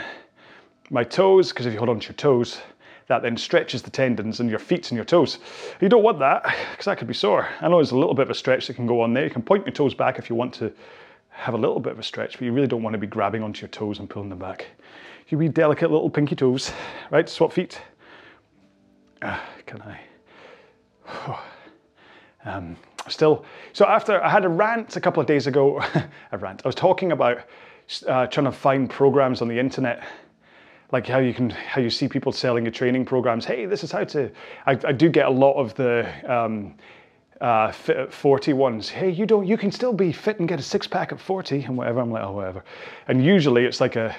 my 0.91 1.03
toes, 1.03 1.49
because 1.49 1.65
if 1.65 1.73
you 1.73 1.80
hold 1.80 1.89
on 1.89 1.99
to 1.99 2.09
your 2.09 2.13
toes, 2.13 2.59
that 3.07 3.23
then 3.23 3.38
stretches 3.38 3.82
the 3.82 3.89
tendons 3.89 4.39
in 4.39 4.47
your 4.47 4.59
feet 4.59 4.91
and 4.91 4.95
your 4.95 5.05
toes. 5.05 5.39
You 5.82 5.89
don't 5.89 6.03
want 6.03 6.19
that, 6.19 6.43
because 6.71 6.86
that 6.86 6.99
could 6.99 7.07
be 7.07 7.15
sore. 7.15 7.49
I 7.59 7.69
know 7.69 7.78
there's 7.78 7.89
a 7.89 7.97
little 7.97 8.13
bit 8.13 8.23
of 8.23 8.30
a 8.30 8.36
stretch 8.36 8.67
that 8.67 8.76
can 8.76 8.86
go 8.86 9.01
on 9.01 9.15
there. 9.15 9.23
You 9.23 9.32
can 9.32 9.41
point 9.41 9.65
your 9.65 9.73
toes 9.73 9.95
back 9.95 10.19
if 10.19 10.30
you 10.30 10.36
want 10.36 10.53
to 10.55 10.71
have 11.36 11.53
a 11.53 11.57
little 11.57 11.79
bit 11.79 11.93
of 11.93 11.99
a 11.99 12.03
stretch, 12.03 12.33
but 12.33 12.41
you 12.41 12.51
really 12.51 12.67
don't 12.67 12.81
want 12.81 12.93
to 12.93 12.97
be 12.97 13.07
grabbing 13.07 13.43
onto 13.43 13.61
your 13.61 13.69
toes 13.69 13.99
and 13.99 14.09
pulling 14.09 14.29
them 14.29 14.39
back. 14.39 14.67
You 15.27 15.38
be 15.38 15.49
delicate 15.49 15.91
little 15.91 16.09
pinky 16.09 16.36
toes, 16.36 16.71
right? 17.11 17.27
Swap 17.27 17.51
feet. 17.51 17.81
Uh, 19.21 19.39
can 19.65 19.81
I? 19.81 21.39
um, 22.45 22.77
still, 23.07 23.45
so 23.73 23.86
after 23.86 24.23
I 24.23 24.29
had 24.29 24.45
a 24.45 24.49
rant 24.49 24.95
a 24.95 25.01
couple 25.01 25.21
of 25.21 25.27
days 25.27 25.45
ago, 25.47 25.83
a 26.31 26.38
rant. 26.38 26.61
I 26.63 26.67
was 26.67 26.75
talking 26.75 27.11
about 27.11 27.39
uh, 28.07 28.27
trying 28.27 28.45
to 28.45 28.51
find 28.51 28.89
programs 28.89 29.41
on 29.41 29.47
the 29.47 29.59
internet 29.59 30.03
like 30.91 31.07
how 31.07 31.19
you 31.19 31.33
can 31.33 31.49
how 31.49 31.81
you 31.81 31.89
see 31.89 32.07
people 32.07 32.31
selling 32.31 32.63
your 32.63 32.71
training 32.71 33.05
programs 33.05 33.45
hey 33.45 33.65
this 33.65 33.83
is 33.83 33.91
how 33.91 34.03
to 34.03 34.31
i, 34.65 34.71
I 34.71 34.91
do 34.91 35.09
get 35.09 35.25
a 35.25 35.29
lot 35.29 35.53
of 35.53 35.73
the 35.75 36.07
um, 36.31 36.75
uh, 37.41 37.71
40 37.71 38.53
ones. 38.53 38.89
Hey, 38.89 39.09
you 39.09 39.25
don't, 39.25 39.45
you 39.45 39.57
can 39.57 39.71
still 39.71 39.93
be 39.93 40.11
fit 40.11 40.39
and 40.39 40.47
get 40.47 40.59
a 40.59 40.63
six 40.63 40.88
pack 40.88 41.11
at 41.11 41.19
40 41.19 41.63
and 41.63 41.77
whatever. 41.77 41.99
I'm 41.99 42.11
like, 42.11 42.23
oh, 42.23 42.31
whatever. 42.31 42.63
And 43.07 43.23
usually 43.23 43.65
it's 43.65 43.81
like 43.81 43.95
a, 43.95 44.15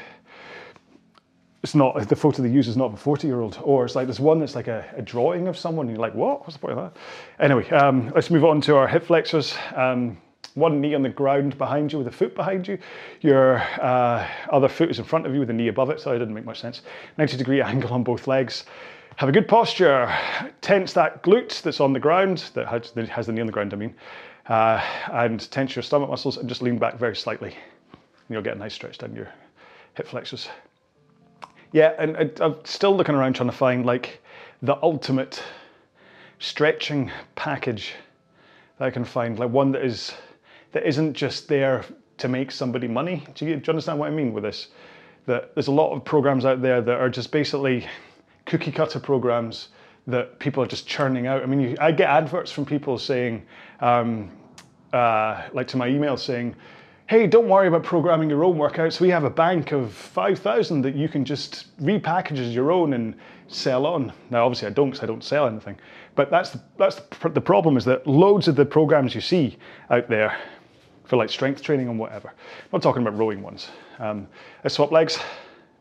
it's 1.62 1.74
not, 1.74 2.08
the 2.08 2.16
photo 2.16 2.42
they 2.42 2.50
use 2.50 2.68
is 2.68 2.76
not 2.76 2.92
a 2.92 2.96
40 2.96 3.26
year 3.26 3.40
old. 3.40 3.58
Or 3.62 3.84
it's 3.84 3.94
like 3.94 4.06
there's 4.06 4.20
one 4.20 4.38
that's 4.38 4.54
like 4.54 4.68
a, 4.68 4.84
a 4.96 5.02
drawing 5.02 5.48
of 5.48 5.56
someone. 5.56 5.86
And 5.86 5.96
you're 5.96 6.02
like, 6.02 6.14
what? 6.14 6.40
What's 6.40 6.54
the 6.54 6.60
point 6.60 6.78
of 6.78 6.92
that? 6.92 7.00
Anyway, 7.42 7.68
um, 7.70 8.12
let's 8.14 8.30
move 8.30 8.44
on 8.44 8.60
to 8.62 8.76
our 8.76 8.86
hip 8.86 9.04
flexors. 9.04 9.54
Um, 9.74 10.18
one 10.54 10.80
knee 10.80 10.94
on 10.94 11.02
the 11.02 11.08
ground 11.08 11.58
behind 11.58 11.92
you 11.92 11.98
with 11.98 12.06
a 12.06 12.12
foot 12.12 12.34
behind 12.34 12.66
you. 12.66 12.78
Your 13.20 13.58
uh, 13.80 14.26
other 14.50 14.68
foot 14.68 14.90
is 14.90 14.98
in 14.98 15.04
front 15.04 15.26
of 15.26 15.34
you 15.34 15.40
with 15.40 15.50
a 15.50 15.52
knee 15.52 15.68
above 15.68 15.90
it. 15.90 16.00
So 16.00 16.12
it 16.12 16.18
didn't 16.18 16.34
make 16.34 16.44
much 16.44 16.60
sense. 16.60 16.82
90 17.18 17.36
degree 17.36 17.60
angle 17.60 17.92
on 17.92 18.02
both 18.02 18.26
legs. 18.26 18.64
Have 19.16 19.30
a 19.30 19.32
good 19.32 19.48
posture. 19.48 20.14
Tense 20.60 20.92
that 20.92 21.22
glute 21.22 21.62
that's 21.62 21.80
on 21.80 21.94
the 21.94 21.98
ground, 21.98 22.50
that 22.52 22.68
has 22.68 22.90
the, 22.90 23.06
has 23.06 23.26
the 23.26 23.32
knee 23.32 23.40
on 23.40 23.46
the 23.46 23.52
ground, 23.52 23.72
I 23.72 23.76
mean, 23.76 23.94
uh, 24.46 24.84
and 25.10 25.50
tense 25.50 25.74
your 25.74 25.82
stomach 25.82 26.10
muscles 26.10 26.36
and 26.36 26.46
just 26.46 26.60
lean 26.60 26.76
back 26.76 26.98
very 26.98 27.16
slightly. 27.16 27.54
And 27.92 28.28
you'll 28.28 28.42
get 28.42 28.56
a 28.56 28.58
nice 28.58 28.74
stretch 28.74 28.98
down 28.98 29.16
your 29.16 29.32
hip 29.94 30.06
flexors. 30.06 30.50
Yeah, 31.72 31.94
and 31.98 32.30
I'm 32.42 32.56
still 32.64 32.94
looking 32.94 33.14
around 33.14 33.32
trying 33.32 33.48
to 33.48 33.56
find 33.56 33.86
like 33.86 34.22
the 34.60 34.76
ultimate 34.82 35.42
stretching 36.38 37.10
package 37.36 37.94
that 38.78 38.84
I 38.84 38.90
can 38.90 39.04
find, 39.04 39.38
like 39.38 39.50
one 39.50 39.72
that 39.72 39.82
is 39.82 40.12
that 40.72 40.86
isn't 40.86 41.14
just 41.14 41.48
there 41.48 41.86
to 42.18 42.28
make 42.28 42.50
somebody 42.50 42.86
money. 42.86 43.26
Do 43.34 43.46
you, 43.46 43.56
do 43.56 43.62
you 43.64 43.70
understand 43.70 43.98
what 43.98 44.08
I 44.08 44.14
mean 44.14 44.34
with 44.34 44.44
this? 44.44 44.68
That 45.24 45.54
there's 45.54 45.68
a 45.68 45.72
lot 45.72 45.94
of 45.94 46.04
programs 46.04 46.44
out 46.44 46.60
there 46.60 46.82
that 46.82 47.00
are 47.00 47.08
just 47.08 47.32
basically 47.32 47.86
cookie 48.46 48.72
cutter 48.72 48.98
programs 48.98 49.68
that 50.06 50.38
people 50.38 50.62
are 50.62 50.66
just 50.66 50.86
churning 50.86 51.26
out. 51.26 51.42
I 51.42 51.46
mean, 51.46 51.60
you, 51.60 51.76
I 51.80 51.90
get 51.92 52.08
adverts 52.08 52.50
from 52.50 52.64
people 52.64 52.96
saying, 52.96 53.44
um, 53.80 54.30
uh, 54.92 55.42
like 55.52 55.66
to 55.68 55.76
my 55.76 55.88
email 55.88 56.16
saying, 56.16 56.54
hey, 57.08 57.26
don't 57.26 57.48
worry 57.48 57.68
about 57.68 57.84
programming 57.84 58.28
your 58.28 58.42
own 58.42 58.56
workouts. 58.56 59.00
We 59.00 59.10
have 59.10 59.24
a 59.24 59.30
bank 59.30 59.72
of 59.72 59.92
5,000 59.92 60.82
that 60.82 60.94
you 60.94 61.08
can 61.08 61.24
just 61.24 61.76
repackage 61.78 62.38
as 62.38 62.54
your 62.54 62.72
own 62.72 62.94
and 62.94 63.14
sell 63.48 63.86
on. 63.86 64.12
Now, 64.30 64.44
obviously, 64.44 64.68
I 64.68 64.70
don't 64.72 64.90
because 64.90 65.02
I 65.02 65.06
don't 65.06 65.22
sell 65.22 65.46
anything. 65.46 65.76
But 66.16 66.30
that's 66.30 66.50
the, 66.50 66.60
that's 66.78 66.96
the, 66.96 67.28
the 67.28 67.40
problem 67.40 67.76
is 67.76 67.84
that 67.84 68.06
loads 68.06 68.48
of 68.48 68.56
the 68.56 68.64
programs 68.64 69.14
you 69.14 69.20
see 69.20 69.56
out 69.90 70.08
there 70.08 70.36
for 71.04 71.16
like 71.16 71.30
strength 71.30 71.62
training 71.62 71.88
and 71.88 71.98
whatever. 71.98 72.28
I'm 72.28 72.68
not 72.72 72.82
talking 72.82 73.02
about 73.02 73.16
rowing 73.16 73.42
ones. 73.42 73.68
Um, 74.00 74.26
I 74.64 74.68
swap 74.68 74.90
legs, 74.90 75.18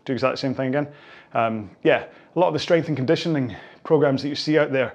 do 0.05 0.13
exactly 0.13 0.34
the 0.34 0.38
same 0.38 0.53
thing 0.53 0.70
again. 0.70 0.88
Um, 1.34 1.72
yeah, 1.84 2.05
a 2.36 2.39
lot 2.39 2.47
of 2.47 2.53
the 2.53 2.59
strength 2.59 2.88
and 2.88 2.97
conditioning 2.97 3.55
programs 3.83 4.21
that 4.21 4.29
you 4.29 4.36
see 4.36 4.57
out 4.57 4.71
there 4.71 4.93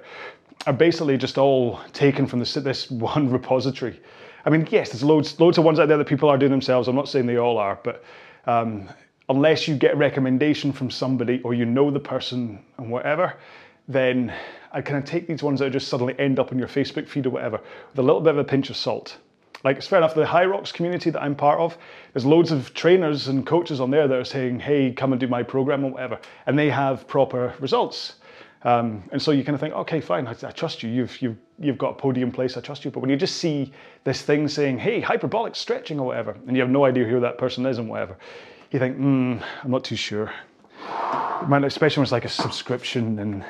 are 0.67 0.73
basically 0.73 1.17
just 1.17 1.37
all 1.37 1.79
taken 1.91 2.27
from 2.27 2.39
this, 2.39 2.53
this 2.53 2.89
one 2.91 3.29
repository. 3.29 3.99
I 4.45 4.49
mean, 4.49 4.67
yes, 4.71 4.89
there's 4.89 5.03
loads, 5.03 5.39
loads 5.39 5.57
of 5.57 5.63
ones 5.63 5.79
out 5.79 5.87
there 5.87 5.97
that 5.97 6.07
people 6.07 6.29
are 6.29 6.37
doing 6.37 6.51
themselves. 6.51 6.87
I'm 6.87 6.95
not 6.95 7.09
saying 7.09 7.25
they 7.25 7.37
all 7.37 7.57
are, 7.57 7.79
but 7.83 8.03
um, 8.45 8.89
unless 9.29 9.67
you 9.67 9.75
get 9.75 9.93
a 9.93 9.97
recommendation 9.97 10.71
from 10.71 10.89
somebody 10.89 11.41
or 11.43 11.53
you 11.53 11.65
know 11.65 11.91
the 11.91 11.99
person 11.99 12.63
and 12.77 12.91
whatever, 12.91 13.35
then 13.87 14.33
I 14.71 14.81
kind 14.81 14.97
of 14.97 15.05
take 15.05 15.27
these 15.27 15.43
ones 15.43 15.59
that 15.59 15.71
just 15.71 15.87
suddenly 15.87 16.15
end 16.19 16.39
up 16.39 16.51
in 16.51 16.59
your 16.59 16.67
Facebook 16.67 17.07
feed 17.07 17.25
or 17.25 17.31
whatever 17.31 17.57
with 17.89 17.99
a 17.99 18.01
little 18.01 18.21
bit 18.21 18.31
of 18.31 18.39
a 18.39 18.43
pinch 18.43 18.69
of 18.69 18.77
salt. 18.77 19.17
Like 19.63 19.77
it's 19.77 19.87
fair 19.87 19.99
enough, 19.99 20.15
the 20.15 20.23
Hyrox 20.25 20.73
community 20.73 21.09
that 21.11 21.21
I'm 21.21 21.35
part 21.35 21.59
of, 21.59 21.77
there's 22.13 22.25
loads 22.25 22.51
of 22.51 22.73
trainers 22.73 23.27
and 23.27 23.45
coaches 23.45 23.79
on 23.79 23.91
there 23.91 24.07
that 24.07 24.17
are 24.17 24.25
saying, 24.25 24.59
hey, 24.59 24.91
come 24.91 25.13
and 25.13 25.19
do 25.19 25.27
my 25.27 25.43
program 25.43 25.85
or 25.85 25.91
whatever. 25.91 26.19
And 26.47 26.57
they 26.57 26.69
have 26.69 27.07
proper 27.07 27.53
results. 27.59 28.15
Um, 28.63 29.03
and 29.11 29.21
so 29.21 29.31
you 29.31 29.43
kind 29.43 29.55
of 29.55 29.59
think, 29.59 29.73
okay, 29.73 30.01
fine, 30.01 30.27
I, 30.27 30.31
I, 30.31 30.51
trust 30.51 30.83
you. 30.83 30.89
You've, 30.89 31.19
you've, 31.21 31.37
you've 31.59 31.77
got 31.77 31.91
a 31.91 31.95
podium 31.95 32.31
place, 32.31 32.57
I 32.57 32.61
trust 32.61 32.85
you. 32.85 32.91
But 32.91 32.99
when 32.99 33.09
you 33.09 33.15
just 33.15 33.37
see 33.37 33.71
this 34.03 34.21
thing 34.21 34.47
saying, 34.47 34.77
hey, 34.77 34.99
hyperbolic 34.99 35.55
stretching 35.55 35.99
or 35.99 36.07
whatever, 36.07 36.37
and 36.47 36.55
you 36.55 36.61
have 36.61 36.69
no 36.69 36.85
idea 36.85 37.05
who 37.05 37.19
that 37.21 37.37
person 37.37 37.65
is 37.65 37.79
and 37.79 37.89
whatever, 37.89 38.17
you 38.71 38.79
think, 38.79 38.97
hmm, 38.97 39.37
I'm 39.63 39.71
not 39.71 39.83
too 39.83 39.95
sure. 39.95 40.31
Especially 41.63 42.01
when 42.01 42.03
it's 42.03 42.11
like 42.11 42.25
a 42.25 42.29
subscription 42.29 43.17
and, 43.17 43.43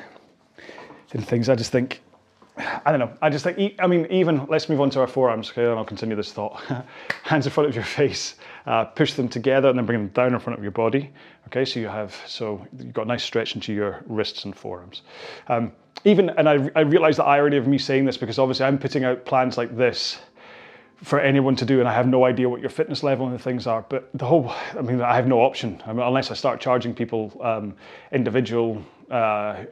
and 1.13 1.27
things, 1.27 1.49
I 1.49 1.55
just 1.55 1.73
think, 1.73 2.01
I 2.85 2.91
don't 2.91 2.99
know. 2.99 3.11
I 3.21 3.29
just 3.29 3.43
think, 3.43 3.75
I 3.79 3.87
mean, 3.87 4.07
even 4.09 4.45
let's 4.47 4.69
move 4.69 4.81
on 4.81 4.89
to 4.91 4.99
our 5.01 5.07
forearms, 5.07 5.49
okay, 5.51 5.63
and 5.63 5.77
I'll 5.77 5.85
continue 5.85 6.15
this 6.15 6.31
thought. 6.31 6.61
Hands 7.23 7.45
in 7.45 7.51
front 7.51 7.69
of 7.69 7.75
your 7.75 7.83
face, 7.83 8.35
uh, 8.65 8.85
push 8.85 9.13
them 9.13 9.27
together 9.27 9.69
and 9.69 9.77
then 9.77 9.85
bring 9.85 9.99
them 9.99 10.07
down 10.09 10.33
in 10.33 10.39
front 10.39 10.57
of 10.57 10.63
your 10.63 10.71
body. 10.71 11.11
Okay, 11.47 11.65
so 11.65 11.79
you 11.79 11.87
have, 11.87 12.15
so 12.25 12.65
you've 12.77 12.93
got 12.93 13.03
a 13.03 13.07
nice 13.07 13.23
stretch 13.23 13.55
into 13.55 13.73
your 13.73 14.03
wrists 14.07 14.45
and 14.45 14.55
forearms. 14.55 15.01
Um, 15.47 15.71
even, 16.05 16.29
and 16.31 16.49
I, 16.49 16.69
I 16.75 16.81
realize 16.81 17.17
the 17.17 17.25
irony 17.25 17.57
of 17.57 17.67
me 17.67 17.77
saying 17.77 18.05
this 18.05 18.17
because 18.17 18.39
obviously 18.39 18.65
I'm 18.65 18.77
putting 18.77 19.03
out 19.03 19.25
plans 19.25 19.57
like 19.57 19.75
this 19.75 20.19
for 21.03 21.19
anyone 21.19 21.55
to 21.55 21.65
do, 21.65 21.79
and 21.79 21.87
I 21.87 21.93
have 21.93 22.07
no 22.07 22.25
idea 22.25 22.47
what 22.47 22.61
your 22.61 22.69
fitness 22.69 23.01
level 23.01 23.27
and 23.27 23.41
things 23.41 23.65
are. 23.65 23.83
But 23.89 24.09
the 24.13 24.25
whole, 24.25 24.53
I 24.77 24.81
mean, 24.81 25.01
I 25.01 25.15
have 25.15 25.27
no 25.27 25.41
option 25.41 25.81
I 25.85 25.93
mean, 25.93 26.05
unless 26.05 26.29
I 26.29 26.35
start 26.35 26.59
charging 26.59 26.93
people 26.93 27.39
um, 27.43 27.75
individual 28.11 28.83
uh, 29.09 29.65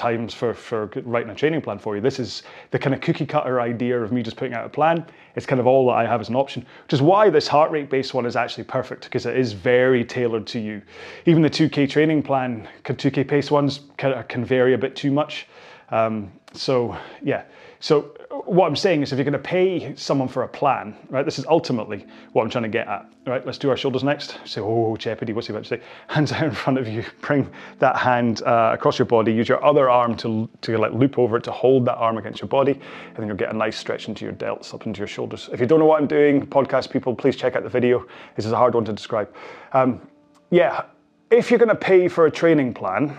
times 0.00 0.32
for, 0.32 0.54
for 0.54 0.86
writing 1.04 1.30
a 1.30 1.34
training 1.34 1.60
plan 1.60 1.78
for 1.78 1.94
you. 1.94 2.00
This 2.00 2.18
is 2.18 2.42
the 2.70 2.78
kind 2.78 2.94
of 2.94 3.02
cookie 3.02 3.26
cutter 3.26 3.60
idea 3.60 4.00
of 4.00 4.12
me 4.12 4.22
just 4.22 4.38
putting 4.38 4.54
out 4.54 4.64
a 4.64 4.68
plan. 4.68 5.04
It's 5.36 5.44
kind 5.44 5.60
of 5.60 5.66
all 5.66 5.86
that 5.88 5.92
I 5.92 6.06
have 6.06 6.22
as 6.22 6.30
an 6.30 6.36
option, 6.36 6.64
which 6.84 6.94
is 6.94 7.02
why 7.02 7.28
this 7.28 7.46
heart 7.46 7.70
rate 7.70 7.90
based 7.90 8.14
one 8.14 8.24
is 8.24 8.34
actually 8.34 8.64
perfect 8.64 9.04
because 9.04 9.26
it 9.26 9.36
is 9.36 9.52
very 9.52 10.02
tailored 10.04 10.46
to 10.48 10.58
you. 10.58 10.80
Even 11.26 11.42
the 11.42 11.50
2K 11.50 11.88
training 11.88 12.22
plan, 12.22 12.66
2K 12.84 13.28
pace 13.28 13.50
ones 13.50 13.80
can, 13.98 14.24
can 14.24 14.44
vary 14.44 14.72
a 14.72 14.78
bit 14.78 14.96
too 14.96 15.10
much. 15.10 15.46
Um, 15.90 16.32
so 16.54 16.96
yeah, 17.22 17.44
so 17.82 18.12
what 18.44 18.66
I'm 18.66 18.76
saying 18.76 19.02
is 19.02 19.10
if 19.10 19.16
you're 19.18 19.24
going 19.24 19.32
to 19.32 19.38
pay 19.38 19.94
someone 19.96 20.28
for 20.28 20.42
a 20.42 20.48
plan, 20.48 20.94
right, 21.08 21.24
this 21.24 21.38
is 21.38 21.46
ultimately 21.46 22.06
what 22.32 22.42
I'm 22.42 22.50
trying 22.50 22.64
to 22.64 22.68
get 22.68 22.86
at, 22.86 23.10
right? 23.26 23.44
Let's 23.44 23.56
do 23.56 23.70
our 23.70 23.76
shoulders 23.76 24.04
next. 24.04 24.38
Say, 24.44 24.60
oh, 24.60 24.98
Jeopardy, 24.98 25.32
what's 25.32 25.46
he 25.46 25.54
about 25.54 25.64
to 25.64 25.68
say? 25.68 25.82
Hands 26.08 26.30
out 26.30 26.42
in 26.42 26.50
front 26.50 26.78
of 26.78 26.86
you, 26.86 27.02
bring 27.22 27.50
that 27.78 27.96
hand 27.96 28.42
uh, 28.42 28.72
across 28.74 28.98
your 28.98 29.06
body, 29.06 29.32
use 29.32 29.48
your 29.48 29.64
other 29.64 29.88
arm 29.88 30.14
to, 30.18 30.48
to 30.60 30.76
like 30.76 30.92
loop 30.92 31.18
over 31.18 31.38
it 31.38 31.44
to 31.44 31.52
hold 31.52 31.86
that 31.86 31.96
arm 31.96 32.18
against 32.18 32.42
your 32.42 32.48
body, 32.48 32.72
and 32.72 33.16
then 33.16 33.26
you'll 33.26 33.36
get 33.36 33.50
a 33.50 33.56
nice 33.56 33.78
stretch 33.78 34.08
into 34.08 34.26
your 34.26 34.34
delts, 34.34 34.74
up 34.74 34.86
into 34.86 34.98
your 34.98 35.08
shoulders. 35.08 35.48
If 35.50 35.58
you 35.58 35.66
don't 35.66 35.78
know 35.78 35.86
what 35.86 36.02
I'm 36.02 36.08
doing, 36.08 36.46
podcast 36.46 36.90
people, 36.90 37.14
please 37.14 37.34
check 37.34 37.56
out 37.56 37.62
the 37.62 37.70
video. 37.70 38.06
This 38.36 38.44
is 38.44 38.52
a 38.52 38.56
hard 38.56 38.74
one 38.74 38.84
to 38.84 38.92
describe. 38.92 39.34
Um, 39.72 40.06
yeah, 40.50 40.82
if 41.30 41.50
you're 41.50 41.58
going 41.58 41.70
to 41.70 41.74
pay 41.74 42.08
for 42.08 42.26
a 42.26 42.30
training 42.30 42.74
plan, 42.74 43.16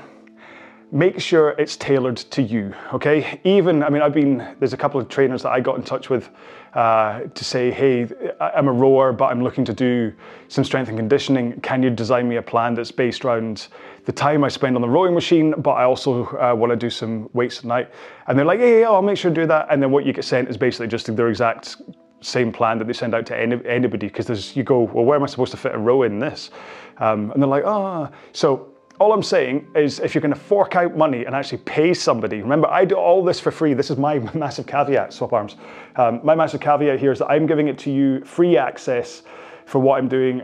make 0.91 1.21
sure 1.21 1.51
it's 1.51 1.77
tailored 1.77 2.17
to 2.17 2.41
you, 2.41 2.73
okay? 2.93 3.39
Even, 3.45 3.81
I 3.81 3.89
mean, 3.89 4.01
I've 4.01 4.13
been, 4.13 4.55
there's 4.59 4.73
a 4.73 4.77
couple 4.77 4.99
of 4.99 5.07
trainers 5.07 5.43
that 5.43 5.51
I 5.51 5.61
got 5.61 5.77
in 5.77 5.83
touch 5.83 6.09
with 6.09 6.29
uh, 6.73 7.21
to 7.21 7.45
say, 7.45 7.71
hey, 7.71 8.09
I'm 8.39 8.67
a 8.67 8.71
rower, 8.73 9.13
but 9.13 9.25
I'm 9.25 9.41
looking 9.41 9.63
to 9.65 9.73
do 9.73 10.13
some 10.49 10.65
strength 10.65 10.89
and 10.89 10.97
conditioning. 10.97 11.61
Can 11.61 11.81
you 11.81 11.89
design 11.89 12.27
me 12.27 12.35
a 12.35 12.41
plan 12.41 12.73
that's 12.73 12.91
based 12.91 13.23
around 13.23 13.69
the 14.05 14.11
time 14.11 14.43
I 14.43 14.49
spend 14.49 14.75
on 14.75 14.81
the 14.81 14.89
rowing 14.89 15.13
machine, 15.13 15.53
but 15.57 15.71
I 15.71 15.83
also 15.83 16.25
uh, 16.37 16.53
want 16.55 16.71
to 16.71 16.75
do 16.75 16.89
some 16.89 17.29
weights 17.33 17.59
at 17.59 17.65
night? 17.65 17.89
And 18.27 18.37
they're 18.37 18.45
like, 18.45 18.59
yeah, 18.59 18.79
yeah, 18.79 18.89
I'll 18.89 19.01
make 19.01 19.17
sure 19.17 19.31
to 19.31 19.41
do 19.41 19.47
that. 19.47 19.67
And 19.69 19.81
then 19.81 19.91
what 19.91 20.05
you 20.05 20.11
get 20.11 20.25
sent 20.25 20.49
is 20.49 20.57
basically 20.57 20.87
just 20.87 21.13
their 21.15 21.29
exact 21.29 21.77
same 22.19 22.51
plan 22.51 22.77
that 22.77 22.85
they 22.85 22.93
send 22.93 23.15
out 23.15 23.25
to 23.27 23.37
any, 23.37 23.59
anybody 23.65 24.07
because 24.07 24.55
you 24.55 24.63
go, 24.63 24.81
well, 24.81 25.05
where 25.05 25.17
am 25.17 25.23
I 25.23 25.27
supposed 25.27 25.51
to 25.51 25.57
fit 25.57 25.73
a 25.73 25.77
row 25.77 26.03
in 26.03 26.19
this? 26.19 26.51
Um, 26.97 27.31
and 27.31 27.41
they're 27.41 27.49
like, 27.49 27.63
ah, 27.65 28.09
oh. 28.09 28.15
so 28.33 28.70
all 29.01 29.13
I'm 29.13 29.23
saying 29.23 29.65
is 29.75 29.99
if 29.99 30.13
you're 30.13 30.21
to 30.31 30.39
fork 30.39 30.75
out 30.75 30.95
money 30.95 31.25
and 31.25 31.33
actually 31.33 31.57
pay 31.57 31.91
somebody, 31.91 32.43
remember, 32.43 32.67
I 32.67 32.85
do 32.85 32.93
all 32.93 33.23
this 33.23 33.39
for 33.39 33.49
free. 33.49 33.73
This 33.73 33.89
is 33.89 33.97
my 33.97 34.19
massive 34.35 34.67
caveat, 34.67 35.11
swap 35.11 35.33
arms. 35.33 35.55
Um, 35.95 36.19
my 36.23 36.35
massive 36.35 36.61
caveat 36.61 36.99
here 36.99 37.11
is 37.11 37.17
that 37.17 37.25
I'm 37.25 37.47
giving 37.47 37.67
it 37.67 37.79
to 37.79 37.91
you 37.91 38.23
free 38.25 38.57
access 38.57 39.23
for 39.71 39.79
what 39.79 39.97
I'm 39.97 40.09
doing 40.09 40.41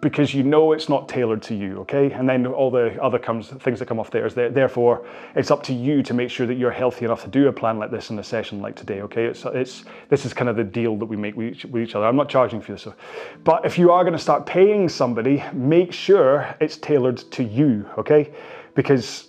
because 0.00 0.34
you 0.34 0.42
know 0.42 0.72
it's 0.72 0.88
not 0.88 1.08
tailored 1.08 1.42
to 1.42 1.54
you, 1.54 1.78
okay? 1.78 2.10
And 2.10 2.28
then 2.28 2.44
all 2.44 2.72
the 2.72 3.00
other 3.00 3.16
comes 3.16 3.50
things 3.50 3.78
that 3.78 3.86
come 3.86 4.00
off 4.00 4.10
there 4.10 4.26
is 4.26 4.34
that 4.34 4.52
Therefore, 4.52 5.06
it's 5.36 5.52
up 5.52 5.62
to 5.64 5.72
you 5.72 6.02
to 6.02 6.12
make 6.12 6.28
sure 6.28 6.44
that 6.44 6.54
you're 6.54 6.72
healthy 6.72 7.04
enough 7.04 7.22
to 7.22 7.28
do 7.28 7.46
a 7.46 7.52
plan 7.52 7.78
like 7.78 7.92
this 7.92 8.10
in 8.10 8.18
a 8.18 8.24
session 8.24 8.60
like 8.60 8.74
today, 8.74 9.00
okay? 9.02 9.26
It's 9.26 9.44
it's 9.44 9.84
this 10.08 10.26
is 10.26 10.34
kind 10.34 10.48
of 10.48 10.56
the 10.56 10.64
deal 10.64 10.96
that 10.96 11.06
we 11.06 11.16
make 11.16 11.36
with 11.36 11.52
each, 11.52 11.64
with 11.66 11.84
each 11.84 11.94
other. 11.94 12.06
I'm 12.06 12.16
not 12.16 12.28
charging 12.28 12.60
for 12.60 12.72
this, 12.72 12.88
but 13.44 13.64
if 13.64 13.78
you 13.78 13.92
are 13.92 14.02
going 14.02 14.16
to 14.16 14.24
start 14.28 14.44
paying 14.44 14.88
somebody, 14.88 15.44
make 15.52 15.92
sure 15.92 16.52
it's 16.60 16.78
tailored 16.78 17.18
to 17.30 17.44
you, 17.44 17.88
okay? 17.96 18.32
Because 18.74 19.28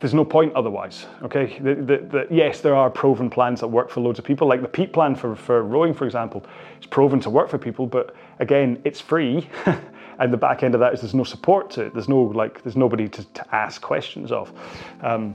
there's 0.00 0.14
no 0.14 0.24
point 0.24 0.54
otherwise. 0.54 1.06
Okay, 1.22 1.58
the, 1.60 1.74
the, 1.74 1.96
the, 1.98 2.26
yes, 2.30 2.60
there 2.60 2.74
are 2.74 2.90
proven 2.90 3.30
plans 3.30 3.60
that 3.60 3.68
work 3.68 3.90
for 3.90 4.00
loads 4.00 4.18
of 4.18 4.24
people, 4.24 4.46
like 4.46 4.60
the 4.60 4.68
Pete 4.68 4.92
plan 4.92 5.14
for, 5.14 5.34
for 5.34 5.62
rowing, 5.62 5.94
for 5.94 6.04
example, 6.04 6.44
it's 6.76 6.86
proven 6.86 7.20
to 7.20 7.30
work 7.30 7.48
for 7.48 7.58
people. 7.58 7.86
But 7.86 8.14
again, 8.38 8.80
it's 8.84 9.00
free, 9.00 9.48
and 10.18 10.32
the 10.32 10.36
back 10.36 10.62
end 10.62 10.74
of 10.74 10.80
that 10.80 10.92
is 10.92 11.00
there's 11.00 11.14
no 11.14 11.24
support 11.24 11.70
to 11.70 11.86
it. 11.86 11.94
There's 11.94 12.08
no 12.08 12.20
like, 12.20 12.62
there's 12.62 12.76
nobody 12.76 13.08
to, 13.08 13.24
to 13.24 13.54
ask 13.54 13.80
questions 13.80 14.30
of. 14.30 14.52
Um, 15.00 15.34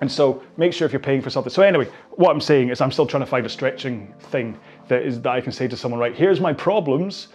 and 0.00 0.12
so 0.12 0.42
make 0.56 0.72
sure 0.72 0.86
if 0.86 0.92
you're 0.92 1.00
paying 1.00 1.22
for 1.22 1.30
something. 1.30 1.50
So 1.50 1.62
anyway, 1.62 1.88
what 2.10 2.30
I'm 2.30 2.40
saying 2.40 2.68
is 2.68 2.80
I'm 2.80 2.92
still 2.92 3.06
trying 3.06 3.22
to 3.22 3.26
find 3.26 3.46
a 3.46 3.48
stretching 3.48 4.14
thing 4.18 4.58
that 4.88 5.02
is 5.02 5.20
that 5.22 5.30
I 5.30 5.40
can 5.40 5.52
say 5.52 5.66
to 5.66 5.76
someone, 5.76 5.98
right, 5.98 6.14
here's 6.14 6.40
my 6.40 6.52
problems. 6.52 7.28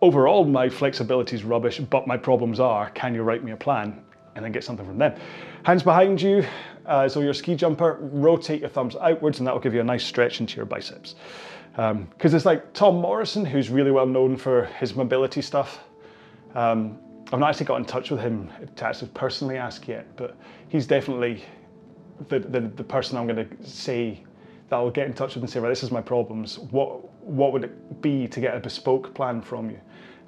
Overall, 0.00 0.44
my 0.44 0.68
flexibility 0.68 1.36
is 1.36 1.44
rubbish, 1.44 1.78
but 1.78 2.08
my 2.08 2.16
problems 2.16 2.58
are, 2.58 2.90
can 2.90 3.14
you 3.14 3.22
write 3.22 3.44
me 3.44 3.52
a 3.52 3.56
plan? 3.56 4.02
And 4.34 4.44
then 4.44 4.52
get 4.52 4.64
something 4.64 4.86
from 4.86 4.98
them. 4.98 5.14
Hands 5.64 5.82
behind 5.82 6.20
you, 6.20 6.44
uh, 6.86 7.08
so 7.08 7.20
your 7.20 7.34
ski 7.34 7.54
jumper, 7.54 7.98
rotate 8.00 8.60
your 8.60 8.70
thumbs 8.70 8.96
outwards 8.96 9.38
and 9.38 9.46
that 9.46 9.54
will 9.54 9.60
give 9.60 9.74
you 9.74 9.80
a 9.80 9.84
nice 9.84 10.04
stretch 10.04 10.40
into 10.40 10.56
your 10.56 10.66
biceps. 10.66 11.14
Because 11.72 11.92
um, 11.92 12.08
it's 12.20 12.44
like 12.44 12.72
Tom 12.74 12.96
Morrison, 12.96 13.44
who's 13.44 13.70
really 13.70 13.90
well 13.90 14.06
known 14.06 14.36
for 14.36 14.64
his 14.78 14.94
mobility 14.94 15.40
stuff. 15.40 15.84
Um, 16.54 16.98
I've 17.32 17.38
not 17.38 17.50
actually 17.50 17.66
got 17.66 17.76
in 17.76 17.86
touch 17.86 18.10
with 18.10 18.20
him 18.20 18.50
to 18.76 18.86
actually 18.86 19.10
personally 19.14 19.56
ask 19.56 19.88
yet, 19.88 20.16
but 20.16 20.36
he's 20.68 20.86
definitely 20.86 21.42
the, 22.28 22.40
the, 22.40 22.60
the 22.60 22.84
person 22.84 23.16
I'm 23.16 23.26
going 23.26 23.48
to 23.48 23.66
say 23.66 24.22
that 24.68 24.76
I'll 24.76 24.90
get 24.90 25.06
in 25.06 25.14
touch 25.14 25.34
with 25.34 25.42
and 25.42 25.50
say, 25.50 25.60
right, 25.60 25.70
this 25.70 25.82
is 25.82 25.90
my 25.90 26.02
problems. 26.02 26.58
What, 26.58 27.10
what 27.22 27.52
would 27.52 27.64
it 27.64 28.02
be 28.02 28.28
to 28.28 28.40
get 28.40 28.54
a 28.54 28.60
bespoke 28.60 29.14
plan 29.14 29.40
from 29.40 29.70
you? 29.70 29.80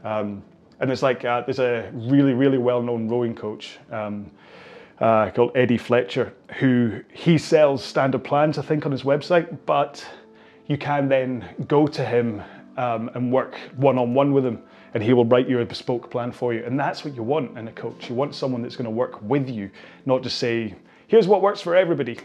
Um, 0.02 0.42
and 0.80 0.88
there's 0.90 1.02
like 1.02 1.24
uh, 1.24 1.42
there's 1.42 1.58
a 1.58 1.90
really 1.94 2.34
really 2.34 2.58
well-known 2.58 3.08
rowing 3.08 3.34
coach 3.34 3.78
um, 3.90 4.30
uh, 5.00 5.30
called 5.30 5.52
Eddie 5.56 5.78
Fletcher 5.78 6.32
who 6.58 7.00
he 7.12 7.38
sells 7.38 7.84
standard 7.84 8.24
plans 8.24 8.58
I 8.58 8.62
think 8.62 8.86
on 8.86 8.92
his 8.92 9.02
website, 9.02 9.58
but 9.66 10.06
you 10.66 10.78
can 10.78 11.08
then 11.08 11.44
go 11.68 11.86
to 11.86 12.04
him 12.04 12.42
um, 12.76 13.10
and 13.14 13.32
work 13.32 13.56
one-on-one 13.76 14.32
with 14.32 14.44
him 14.44 14.62
and 14.94 15.02
he 15.02 15.12
will 15.12 15.24
write 15.24 15.48
you 15.48 15.60
a 15.60 15.64
bespoke 15.64 16.10
plan 16.10 16.30
for 16.30 16.54
you. 16.54 16.64
And 16.64 16.78
that's 16.78 17.04
what 17.04 17.16
you 17.16 17.22
want 17.22 17.58
in 17.58 17.66
a 17.66 17.72
coach. 17.72 18.08
You 18.08 18.14
want 18.14 18.34
someone 18.34 18.62
that's 18.62 18.76
going 18.76 18.84
to 18.84 18.90
work 18.90 19.20
with 19.22 19.48
you 19.48 19.70
not 20.06 20.22
just 20.22 20.38
say 20.38 20.74
here's 21.06 21.28
what 21.28 21.42
works 21.42 21.60
for 21.60 21.76
everybody. 21.76 22.18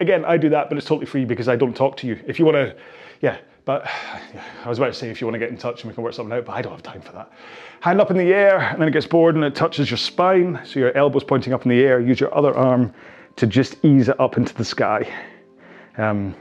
Again 0.00 0.24
i 0.24 0.36
do 0.36 0.48
that 0.50 0.68
but 0.68 0.78
it's 0.78 0.86
totally 0.86 1.06
free 1.06 1.24
because 1.24 1.48
i 1.48 1.56
don't 1.56 1.76
talk 1.76 1.96
to 1.98 2.06
you. 2.06 2.20
If 2.26 2.38
you 2.38 2.44
want 2.44 2.56
to 2.56 2.76
yeah 3.20 3.38
but 3.64 3.86
I 4.64 4.68
was 4.68 4.78
about 4.78 4.88
to 4.88 4.94
say 4.94 5.10
if 5.10 5.20
you 5.20 5.26
want 5.26 5.34
to 5.34 5.38
get 5.38 5.50
in 5.50 5.56
touch 5.56 5.82
and 5.82 5.90
we 5.90 5.94
can 5.94 6.02
work 6.02 6.14
something 6.14 6.36
out, 6.36 6.44
but 6.44 6.52
I 6.52 6.62
don't 6.62 6.72
have 6.72 6.82
time 6.82 7.00
for 7.00 7.12
that. 7.12 7.30
Hand 7.80 8.00
up 8.00 8.10
in 8.10 8.16
the 8.16 8.32
air, 8.32 8.58
and 8.60 8.80
then 8.80 8.88
it 8.88 8.92
gets 8.92 9.06
bored 9.06 9.34
and 9.34 9.44
it 9.44 9.54
touches 9.54 9.90
your 9.90 9.98
spine. 9.98 10.60
So 10.64 10.80
your 10.80 10.96
elbow's 10.96 11.24
pointing 11.24 11.52
up 11.52 11.64
in 11.64 11.70
the 11.70 11.82
air. 11.82 12.00
Use 12.00 12.20
your 12.20 12.34
other 12.36 12.56
arm 12.56 12.94
to 13.36 13.46
just 13.46 13.84
ease 13.84 14.08
it 14.08 14.18
up 14.20 14.36
into 14.36 14.54
the 14.54 14.64
sky. 14.64 15.12
Um, 15.98 16.34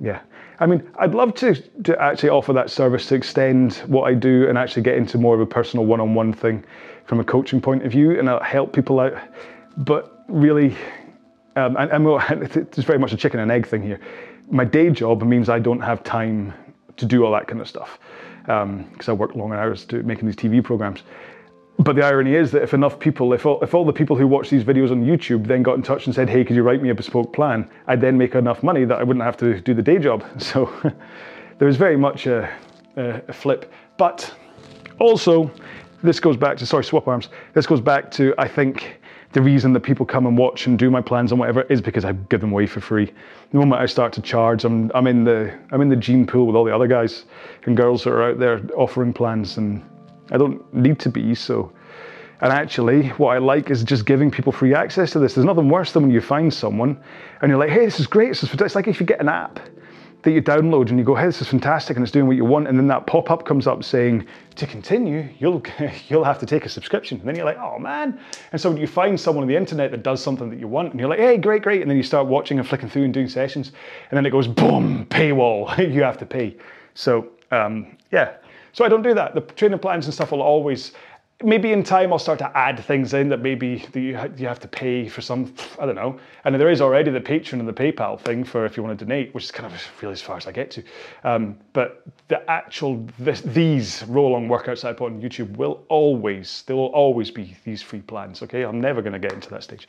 yeah. 0.00 0.20
I 0.58 0.66
mean, 0.66 0.88
I'd 0.98 1.14
love 1.14 1.34
to, 1.34 1.54
to 1.82 2.00
actually 2.00 2.30
offer 2.30 2.52
that 2.54 2.70
service 2.70 3.06
to 3.08 3.14
extend 3.14 3.74
what 3.86 4.04
I 4.04 4.14
do 4.14 4.48
and 4.48 4.56
actually 4.56 4.82
get 4.82 4.96
into 4.96 5.18
more 5.18 5.34
of 5.34 5.40
a 5.40 5.46
personal 5.46 5.84
one 5.84 6.00
on 6.00 6.14
one 6.14 6.32
thing 6.32 6.64
from 7.04 7.20
a 7.20 7.24
coaching 7.24 7.60
point 7.60 7.84
of 7.84 7.92
view 7.92 8.18
and 8.18 8.28
I'll 8.28 8.42
help 8.42 8.72
people 8.72 9.00
out. 9.00 9.14
But 9.76 10.24
really, 10.28 10.74
um, 11.56 11.76
and, 11.76 11.90
and 11.90 12.04
we'll, 12.04 12.22
it's 12.30 12.78
very 12.78 12.98
much 12.98 13.12
a 13.12 13.16
chicken 13.16 13.40
and 13.40 13.50
egg 13.50 13.66
thing 13.66 13.82
here. 13.82 14.00
My 14.48 14.64
day 14.64 14.88
job 14.90 15.22
means 15.22 15.48
I 15.50 15.58
don't 15.58 15.80
have 15.80 16.02
time 16.04 16.54
to 16.96 17.06
do 17.06 17.24
all 17.24 17.32
that 17.32 17.46
kind 17.46 17.60
of 17.60 17.68
stuff 17.68 17.98
because 18.40 18.62
um, 18.62 18.90
I 19.08 19.12
work 19.12 19.34
long 19.34 19.52
hours 19.52 19.84
to 19.86 20.02
making 20.02 20.26
these 20.26 20.36
TV 20.36 20.62
programs. 20.62 21.02
But 21.78 21.96
the 21.96 22.04
irony 22.04 22.34
is 22.34 22.52
that 22.52 22.62
if 22.62 22.72
enough 22.72 22.98
people, 22.98 23.32
if 23.34 23.44
all, 23.44 23.62
if 23.62 23.74
all 23.74 23.84
the 23.84 23.92
people 23.92 24.16
who 24.16 24.26
watch 24.26 24.48
these 24.48 24.64
videos 24.64 24.90
on 24.90 25.04
YouTube 25.04 25.46
then 25.46 25.62
got 25.62 25.74
in 25.74 25.82
touch 25.82 26.06
and 26.06 26.14
said, 26.14 26.28
hey, 26.28 26.42
could 26.44 26.56
you 26.56 26.62
write 26.62 26.80
me 26.80 26.88
a 26.88 26.94
bespoke 26.94 27.34
plan? 27.34 27.68
I'd 27.86 28.00
then 28.00 28.16
make 28.16 28.34
enough 28.34 28.62
money 28.62 28.84
that 28.84 28.98
I 28.98 29.02
wouldn't 29.02 29.24
have 29.24 29.36
to 29.38 29.60
do 29.60 29.74
the 29.74 29.82
day 29.82 29.98
job. 29.98 30.24
So 30.38 30.72
there 31.58 31.66
was 31.66 31.76
very 31.76 31.96
much 31.96 32.26
a, 32.26 32.50
a 32.96 33.32
flip. 33.32 33.70
But 33.98 34.32
also, 35.00 35.50
this 36.02 36.20
goes 36.20 36.36
back 36.36 36.56
to, 36.58 36.66
sorry, 36.66 36.84
swap 36.84 37.08
arms. 37.08 37.28
This 37.52 37.66
goes 37.66 37.80
back 37.80 38.10
to, 38.12 38.32
I 38.38 38.48
think, 38.48 39.00
the 39.32 39.42
reason 39.42 39.72
that 39.72 39.80
people 39.80 40.06
come 40.06 40.26
and 40.26 40.38
watch 40.38 40.66
and 40.66 40.78
do 40.78 40.90
my 40.90 41.00
plans 41.00 41.32
and 41.32 41.38
whatever 41.38 41.62
is 41.62 41.80
because 41.80 42.04
I 42.04 42.12
give 42.12 42.40
them 42.40 42.52
away 42.52 42.66
for 42.66 42.80
free. 42.80 43.12
The 43.50 43.58
moment 43.58 43.80
I 43.80 43.86
start 43.86 44.12
to 44.14 44.22
charge, 44.22 44.64
I'm, 44.64 44.90
I'm 44.94 45.06
in 45.06 45.24
the 45.24 45.52
I'm 45.70 45.80
in 45.80 45.88
the 45.88 45.96
gene 45.96 46.26
pool 46.26 46.46
with 46.46 46.56
all 46.56 46.64
the 46.64 46.74
other 46.74 46.86
guys 46.86 47.24
and 47.64 47.76
girls 47.76 48.04
that 48.04 48.10
are 48.10 48.30
out 48.30 48.38
there 48.38 48.60
offering 48.76 49.12
plans, 49.12 49.56
and 49.58 49.84
I 50.30 50.38
don't 50.38 50.72
need 50.74 50.98
to 51.00 51.08
be 51.08 51.34
so. 51.34 51.72
And 52.40 52.52
actually, 52.52 53.08
what 53.10 53.34
I 53.34 53.38
like 53.38 53.70
is 53.70 53.82
just 53.82 54.04
giving 54.04 54.30
people 54.30 54.52
free 54.52 54.74
access 54.74 55.10
to 55.12 55.18
this. 55.18 55.34
There's 55.34 55.46
nothing 55.46 55.70
worse 55.70 55.92
than 55.92 56.02
when 56.02 56.12
you 56.12 56.20
find 56.20 56.52
someone 56.52 57.00
and 57.40 57.48
you're 57.48 57.58
like, 57.58 57.70
"Hey, 57.70 57.84
this 57.84 57.98
is 57.98 58.06
great. 58.06 58.30
It's 58.30 58.74
like 58.74 58.88
if 58.88 59.00
you 59.00 59.06
get 59.06 59.20
an 59.20 59.28
app 59.28 59.58
that 60.22 60.32
you 60.32 60.42
download 60.42 60.88
and 60.90 60.98
you 60.98 61.04
go, 61.04 61.14
hey, 61.14 61.26
this 61.26 61.40
is 61.40 61.48
fantastic 61.48 61.96
and 61.96 62.04
it's 62.04 62.12
doing 62.12 62.26
what 62.26 62.36
you 62.36 62.44
want, 62.44 62.66
and 62.66 62.78
then 62.78 62.86
that 62.88 63.06
pop-up 63.06 63.44
comes 63.44 63.66
up 63.66 63.84
saying, 63.84 64.26
to 64.56 64.66
continue, 64.66 65.28
you'll 65.38 65.62
you'll 66.08 66.24
have 66.24 66.38
to 66.38 66.46
take 66.46 66.64
a 66.64 66.68
subscription. 66.68 67.18
And 67.18 67.28
then 67.28 67.36
you're 67.36 67.44
like, 67.44 67.58
oh 67.58 67.78
man. 67.78 68.18
And 68.52 68.60
so 68.60 68.74
you 68.74 68.86
find 68.86 69.18
someone 69.18 69.42
on 69.42 69.48
the 69.48 69.56
internet 69.56 69.90
that 69.90 70.02
does 70.02 70.22
something 70.22 70.50
that 70.50 70.58
you 70.58 70.68
want, 70.68 70.90
and 70.90 71.00
you're 71.00 71.08
like, 71.08 71.18
hey, 71.18 71.36
great, 71.36 71.62
great, 71.62 71.82
and 71.82 71.90
then 71.90 71.96
you 71.96 72.02
start 72.02 72.26
watching 72.26 72.58
and 72.58 72.66
flicking 72.66 72.88
through 72.88 73.04
and 73.04 73.14
doing 73.14 73.28
sessions, 73.28 73.72
and 74.10 74.16
then 74.16 74.26
it 74.26 74.30
goes, 74.30 74.48
boom, 74.48 75.06
paywall, 75.06 75.76
you 75.94 76.02
have 76.02 76.18
to 76.18 76.26
pay. 76.26 76.56
So 76.94 77.28
um, 77.50 77.96
yeah. 78.10 78.34
So 78.72 78.84
I 78.84 78.88
don't 78.88 79.02
do 79.02 79.14
that. 79.14 79.34
The 79.34 79.40
training 79.40 79.78
plans 79.78 80.04
and 80.04 80.12
stuff 80.12 80.32
will 80.32 80.42
always 80.42 80.92
maybe 81.42 81.72
in 81.72 81.82
time 81.82 82.12
I'll 82.12 82.18
start 82.18 82.38
to 82.38 82.56
add 82.56 82.80
things 82.80 83.12
in 83.12 83.28
that 83.28 83.40
maybe 83.40 83.84
that 83.92 84.00
you, 84.00 84.18
you 84.36 84.46
have 84.46 84.60
to 84.60 84.68
pay 84.68 85.08
for 85.08 85.20
some, 85.20 85.54
I 85.78 85.86
don't 85.86 85.94
know. 85.94 86.18
And 86.44 86.54
there 86.54 86.70
is 86.70 86.80
already 86.80 87.10
the 87.10 87.20
Patreon 87.20 87.60
and 87.60 87.68
the 87.68 87.72
PayPal 87.72 88.18
thing 88.18 88.42
for 88.42 88.64
if 88.64 88.76
you 88.76 88.82
want 88.82 88.98
to 88.98 89.04
donate, 89.04 89.34
which 89.34 89.44
is 89.44 89.50
kind 89.50 89.72
of 89.72 89.80
really 90.00 90.14
as 90.14 90.22
far 90.22 90.36
as 90.36 90.46
I 90.46 90.52
get 90.52 90.70
to. 90.72 90.82
Um, 91.24 91.58
but 91.72 92.02
the 92.28 92.48
actual, 92.50 93.06
this, 93.18 93.42
these 93.42 94.02
row 94.04 94.26
along 94.26 94.48
workouts 94.48 94.84
I 94.84 94.92
put 94.92 95.12
on 95.12 95.20
YouTube 95.20 95.56
will 95.56 95.84
always, 95.88 96.62
there 96.66 96.76
will 96.76 96.86
always 96.86 97.30
be 97.30 97.54
these 97.64 97.82
free 97.82 98.00
plans, 98.00 98.42
okay? 98.42 98.62
I'm 98.62 98.80
never 98.80 99.02
going 99.02 99.12
to 99.12 99.18
get 99.18 99.32
into 99.32 99.50
that 99.50 99.62
stage 99.62 99.88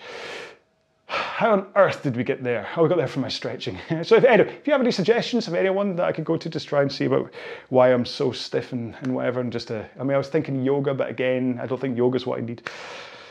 how 1.07 1.53
on 1.53 1.67
earth 1.75 2.03
did 2.03 2.17
we 2.17 2.23
get 2.23 2.43
there? 2.43 2.63
How 2.63 2.83
we 2.83 2.89
got 2.89 2.97
there 2.97 3.07
from 3.07 3.21
my 3.21 3.29
stretching. 3.29 3.77
so 4.03 4.15
if, 4.15 4.25
anyway, 4.25 4.53
if 4.53 4.67
you 4.67 4.73
have 4.73 4.81
any 4.81 4.91
suggestions 4.91 5.47
of 5.47 5.53
anyone 5.53 5.95
that 5.95 6.05
I 6.05 6.11
could 6.11 6.25
go 6.25 6.35
to 6.35 6.49
just 6.49 6.67
try 6.67 6.81
and 6.81 6.91
see 6.91 7.05
about 7.05 7.33
why 7.69 7.93
I'm 7.93 8.05
so 8.05 8.31
stiff 8.33 8.73
and, 8.73 8.93
and 9.01 9.15
whatever, 9.15 9.39
and 9.39 9.51
just, 9.51 9.69
to, 9.69 9.87
I 9.97 10.03
mean, 10.03 10.15
I 10.15 10.17
was 10.17 10.27
thinking 10.27 10.63
yoga, 10.63 10.93
but 10.93 11.09
again, 11.09 11.59
I 11.61 11.65
don't 11.65 11.79
think 11.79 11.97
yoga 11.97 12.17
is 12.17 12.25
what 12.25 12.39
I 12.39 12.41
need. 12.41 12.69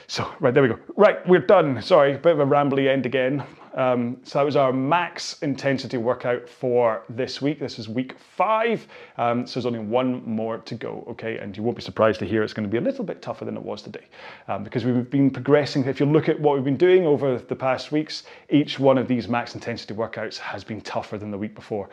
So, 0.08 0.32
right, 0.38 0.54
there 0.54 0.62
we 0.62 0.68
go. 0.68 0.78
Right, 0.94 1.26
we're 1.26 1.40
done. 1.40 1.82
Sorry, 1.82 2.14
a 2.14 2.18
bit 2.18 2.32
of 2.32 2.38
a 2.38 2.46
rambly 2.46 2.88
end 2.88 3.06
again. 3.06 3.42
Um, 3.74 4.18
so 4.22 4.38
that 4.38 4.44
was 4.44 4.54
our 4.54 4.72
max 4.72 5.42
intensity 5.42 5.96
workout 5.96 6.48
for 6.48 7.02
this 7.10 7.42
week. 7.42 7.58
This 7.58 7.78
is 7.78 7.88
week 7.88 8.14
five. 8.18 8.86
Um, 9.18 9.46
so 9.46 9.54
there's 9.54 9.66
only 9.66 9.80
one 9.80 10.22
more 10.24 10.58
to 10.58 10.74
go, 10.76 11.04
okay? 11.08 11.38
And 11.38 11.56
you 11.56 11.62
won't 11.62 11.76
be 11.76 11.82
surprised 11.82 12.20
to 12.20 12.24
hear 12.24 12.44
it's 12.44 12.52
going 12.52 12.68
to 12.68 12.70
be 12.70 12.78
a 12.78 12.80
little 12.80 13.04
bit 13.04 13.20
tougher 13.20 13.44
than 13.44 13.56
it 13.56 13.62
was 13.62 13.82
today 13.82 14.04
um, 14.46 14.62
because 14.62 14.84
we've 14.84 15.10
been 15.10 15.28
progressing. 15.28 15.84
If 15.84 15.98
you 15.98 16.06
look 16.06 16.28
at 16.28 16.40
what 16.40 16.54
we've 16.54 16.64
been 16.64 16.76
doing 16.76 17.04
over 17.04 17.36
the 17.38 17.56
past 17.56 17.90
weeks, 17.90 18.22
each 18.48 18.78
one 18.78 18.98
of 18.98 19.08
these 19.08 19.28
max 19.28 19.54
intensity 19.56 19.92
workouts 19.92 20.38
has 20.38 20.62
been 20.62 20.80
tougher 20.80 21.18
than 21.18 21.32
the 21.32 21.38
week 21.38 21.54
before. 21.54 21.90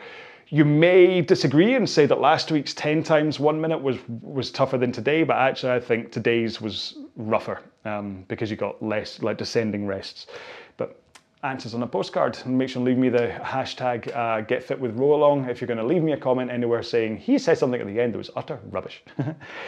You 0.48 0.64
may 0.64 1.20
disagree 1.20 1.74
and 1.74 1.88
say 1.88 2.06
that 2.06 2.20
last 2.20 2.50
week's 2.50 2.74
10 2.74 3.02
times 3.02 3.40
one 3.40 3.60
minute 3.60 3.78
was, 3.82 3.96
was 4.08 4.50
tougher 4.50 4.78
than 4.78 4.92
today, 4.92 5.22
but 5.22 5.36
actually 5.36 5.72
I 5.72 5.80
think 5.80 6.12
today's 6.12 6.60
was 6.60 6.96
rougher 7.16 7.60
um, 7.84 8.24
because 8.28 8.50
you 8.50 8.56
got 8.56 8.82
less 8.82 9.22
like 9.22 9.38
descending 9.38 9.86
rests. 9.86 10.26
Answers 11.44 11.74
on 11.74 11.82
a 11.82 11.86
postcard. 11.86 12.38
And 12.46 12.56
make 12.56 12.70
sure 12.70 12.80
to 12.80 12.86
leave 12.86 12.96
me 12.96 13.10
the 13.10 13.28
hashtag 13.42 14.14
uh, 14.16 14.40
get 14.40 14.64
fit 14.64 14.80
with 14.80 14.96
row 14.96 15.14
if 15.48 15.60
you're 15.60 15.68
going 15.68 15.78
to 15.78 15.84
leave 15.84 16.02
me 16.02 16.12
a 16.12 16.16
comment 16.16 16.50
anywhere 16.50 16.82
saying 16.82 17.18
he 17.18 17.38
said 17.38 17.58
something 17.58 17.80
at 17.80 17.86
the 17.86 18.00
end 18.00 18.14
that 18.14 18.18
was 18.18 18.30
utter 18.34 18.58
rubbish. 18.70 19.02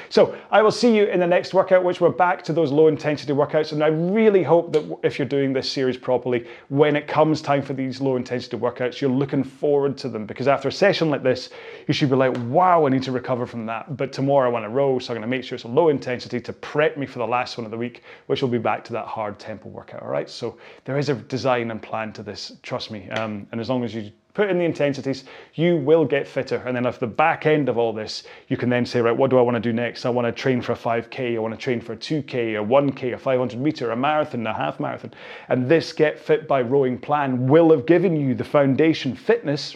So 0.09 0.37
i 0.51 0.63
will 0.63 0.71
see 0.71 0.97
you 0.97 1.05
in 1.05 1.21
the 1.21 1.27
next 1.27 1.53
workout 1.53 1.85
which 1.85 2.01
we're 2.01 2.11
back 2.11 2.43
to 2.45 2.53
those 2.53 2.71
low 2.71 2.87
intensity 2.87 3.33
workouts 3.33 3.73
and 3.73 3.83
i 3.83 3.89
really 3.89 4.43
hope 4.43 4.73
that 4.73 4.99
if 5.03 5.19
you're 5.19 5.29
doing 5.29 5.53
this 5.53 5.71
series 5.71 5.97
properly 5.97 6.47
when 6.69 6.97
it 6.97 7.07
comes 7.09 7.43
time 7.43 7.63
for 7.63 7.73
these 7.73 8.01
low 8.01 8.17
intensity 8.17 8.57
workouts 8.57 9.01
you're 9.01 9.11
looking 9.11 9.43
forward 9.43 9.99
to 9.99 10.09
them 10.09 10.27
because 10.27 10.49
after 10.49 10.69
a 10.69 10.73
session 10.73 11.11
like 11.11 11.23
this 11.23 11.51
you 11.89 11.95
should 11.95 12.09
be 12.09 12.17
like 12.17 12.37
wow 12.47 12.87
i 12.87 12.89
need 12.89 13.03
to 13.03 13.13
recover 13.13 13.47
from 13.47 13.67
that. 13.67 13.97
But 13.97 14.13
tomorrow 14.13 14.49
i 14.49 14.53
want 14.53 14.65
to 14.65 14.71
row 14.71 14.99
so 14.99 15.13
i'm 15.13 15.21
going 15.21 15.29
to 15.29 15.37
make 15.37 15.45
sure 15.45 15.57
it's 15.57 15.65
a 15.65 15.69
low 15.69 15.89
intensity 15.89 16.41
to 16.41 16.53
prep 16.53 16.97
me 16.97 17.07
for 17.07 17.19
the 17.19 17.27
last 17.27 17.59
one 17.59 17.65
of 17.65 17.71
the 17.71 17.79
week 17.79 18.03
which 18.27 18.43
will 18.43 18.49
be 18.49 18.59
back 18.59 18.85
to 18.85 18.93
that 18.93 19.07
hard 19.07 19.39
tempo 19.39 19.69
workout 19.69 20.03
all 20.03 20.09
right? 20.09 20.31
So 20.31 20.59
there 20.85 20.99
is 20.99 21.09
a 21.09 21.15
design 21.15 21.66
and 21.71 21.83
plan 21.83 22.13
to 22.15 22.23
this, 22.23 22.53
trust 22.63 22.91
me. 22.91 23.09
Um, 23.11 23.47
and 23.53 23.61
as 23.61 23.69
long 23.69 23.85
as 23.85 23.95
you 23.95 24.11
put 24.37 24.51
in 24.51 24.59
the 24.59 24.65
intensities, 24.65 25.25
you 25.55 25.79
will 25.79 26.05
get 26.05 26.29
fitter. 26.29 26.63
And 26.67 26.77
then 26.77 26.85
at 26.85 27.01
the 27.01 27.07
back 27.07 27.47
end 27.47 27.71
of 27.71 27.79
all 27.79 27.95
this, 27.95 28.25
you 28.49 28.59
can 28.59 28.69
then 28.69 28.85
say, 28.85 29.01
right, 29.01 29.17
what 29.17 29.31
do 29.31 29.39
I 29.39 29.41
want 29.41 29.55
to 29.55 29.61
do 29.61 29.73
next? 29.73 30.05
I 30.05 30.11
want 30.11 30.27
to 30.27 30.33
train 30.33 30.61
for 30.61 30.73
a 30.73 30.77
5K, 30.77 31.37
I 31.37 31.39
want 31.39 31.55
to 31.55 31.59
train 31.59 31.81
for 31.81 31.95
a 31.95 31.97
2K, 31.97 32.61
a 32.61 32.65
1K, 32.65 33.15
a 33.15 33.19
500 33.19 33.59
meter, 33.59 33.93
a 33.93 33.97
marathon, 33.97 34.47
a 34.47 34.53
half 34.53 34.79
marathon. 34.79 35.15
And 35.49 35.67
this 35.67 35.91
Get 35.95 36.19
Fit 36.19 36.47
by 36.47 36.61
Rowing 36.61 36.99
plan 36.99 37.47
will 37.47 37.71
have 37.71 37.87
given 37.87 38.15
you 38.15 38.35
the 38.35 38.45
foundation 38.45 39.17
fitness 39.17 39.75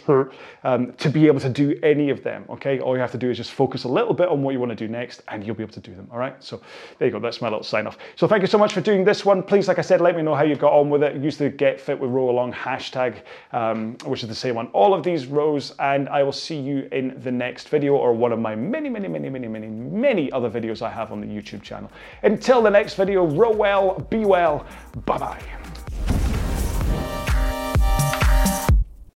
um, 0.63 0.93
to 0.93 1.09
be 1.09 1.25
able 1.25 1.39
to 1.39 1.49
do 1.49 1.75
any 1.81 2.11
of 2.11 2.21
them. 2.21 2.45
Okay, 2.47 2.79
all 2.79 2.93
you 2.93 3.01
have 3.01 3.11
to 3.13 3.17
do 3.17 3.31
is 3.31 3.37
just 3.37 3.51
focus 3.53 3.85
a 3.85 3.87
little 3.87 4.13
bit 4.13 4.29
on 4.29 4.43
what 4.43 4.51
you 4.51 4.59
want 4.59 4.69
to 4.69 4.75
do 4.75 4.87
next, 4.87 5.23
and 5.29 5.43
you'll 5.43 5.55
be 5.55 5.63
able 5.63 5.73
to 5.73 5.79
do 5.79 5.95
them. 5.95 6.07
All 6.11 6.19
right, 6.19 6.35
so 6.43 6.61
there 6.99 7.07
you 7.07 7.11
go. 7.11 7.19
That's 7.19 7.41
my 7.41 7.47
little 7.47 7.63
sign 7.63 7.87
off. 7.87 7.97
So 8.15 8.27
thank 8.27 8.41
you 8.41 8.47
so 8.47 8.59
much 8.59 8.73
for 8.73 8.81
doing 8.81 9.03
this 9.03 9.25
one. 9.25 9.41
Please, 9.41 9.67
like 9.67 9.79
I 9.79 9.81
said, 9.81 10.01
let 10.01 10.15
me 10.15 10.21
know 10.21 10.35
how 10.35 10.43
you 10.43 10.55
got 10.55 10.73
on 10.73 10.91
with 10.91 11.01
it. 11.01 11.15
Use 11.15 11.37
the 11.37 11.49
Get 11.49 11.81
Fit 11.81 11.99
with 11.99 12.11
Row 12.11 12.29
Along 12.29 12.53
hashtag, 12.53 13.21
um, 13.53 13.97
which 14.05 14.21
is 14.21 14.29
the 14.29 14.35
same 14.51 14.57
on 14.57 14.67
all 14.73 14.93
of 14.93 15.03
these 15.03 15.27
rows, 15.27 15.73
and 15.79 16.09
I 16.09 16.23
will 16.23 16.31
see 16.31 16.59
you 16.59 16.87
in 16.91 17.19
the 17.21 17.31
next 17.31 17.69
video 17.69 17.95
or 17.95 18.13
one 18.13 18.31
of 18.31 18.39
my 18.39 18.55
many, 18.55 18.89
many, 18.89 19.07
many, 19.07 19.29
many, 19.29 19.47
many, 19.47 19.67
many 19.67 20.31
other 20.31 20.49
videos 20.49 20.81
I 20.81 20.89
have 20.89 21.11
on 21.11 21.21
the 21.21 21.27
YouTube 21.27 21.61
channel. 21.61 21.89
Until 22.23 22.61
the 22.61 22.69
next 22.69 22.95
video, 22.95 23.25
row 23.25 23.51
well, 23.51 23.99
be 24.09 24.25
well, 24.25 24.65
bye 25.05 25.17
bye. 25.17 26.40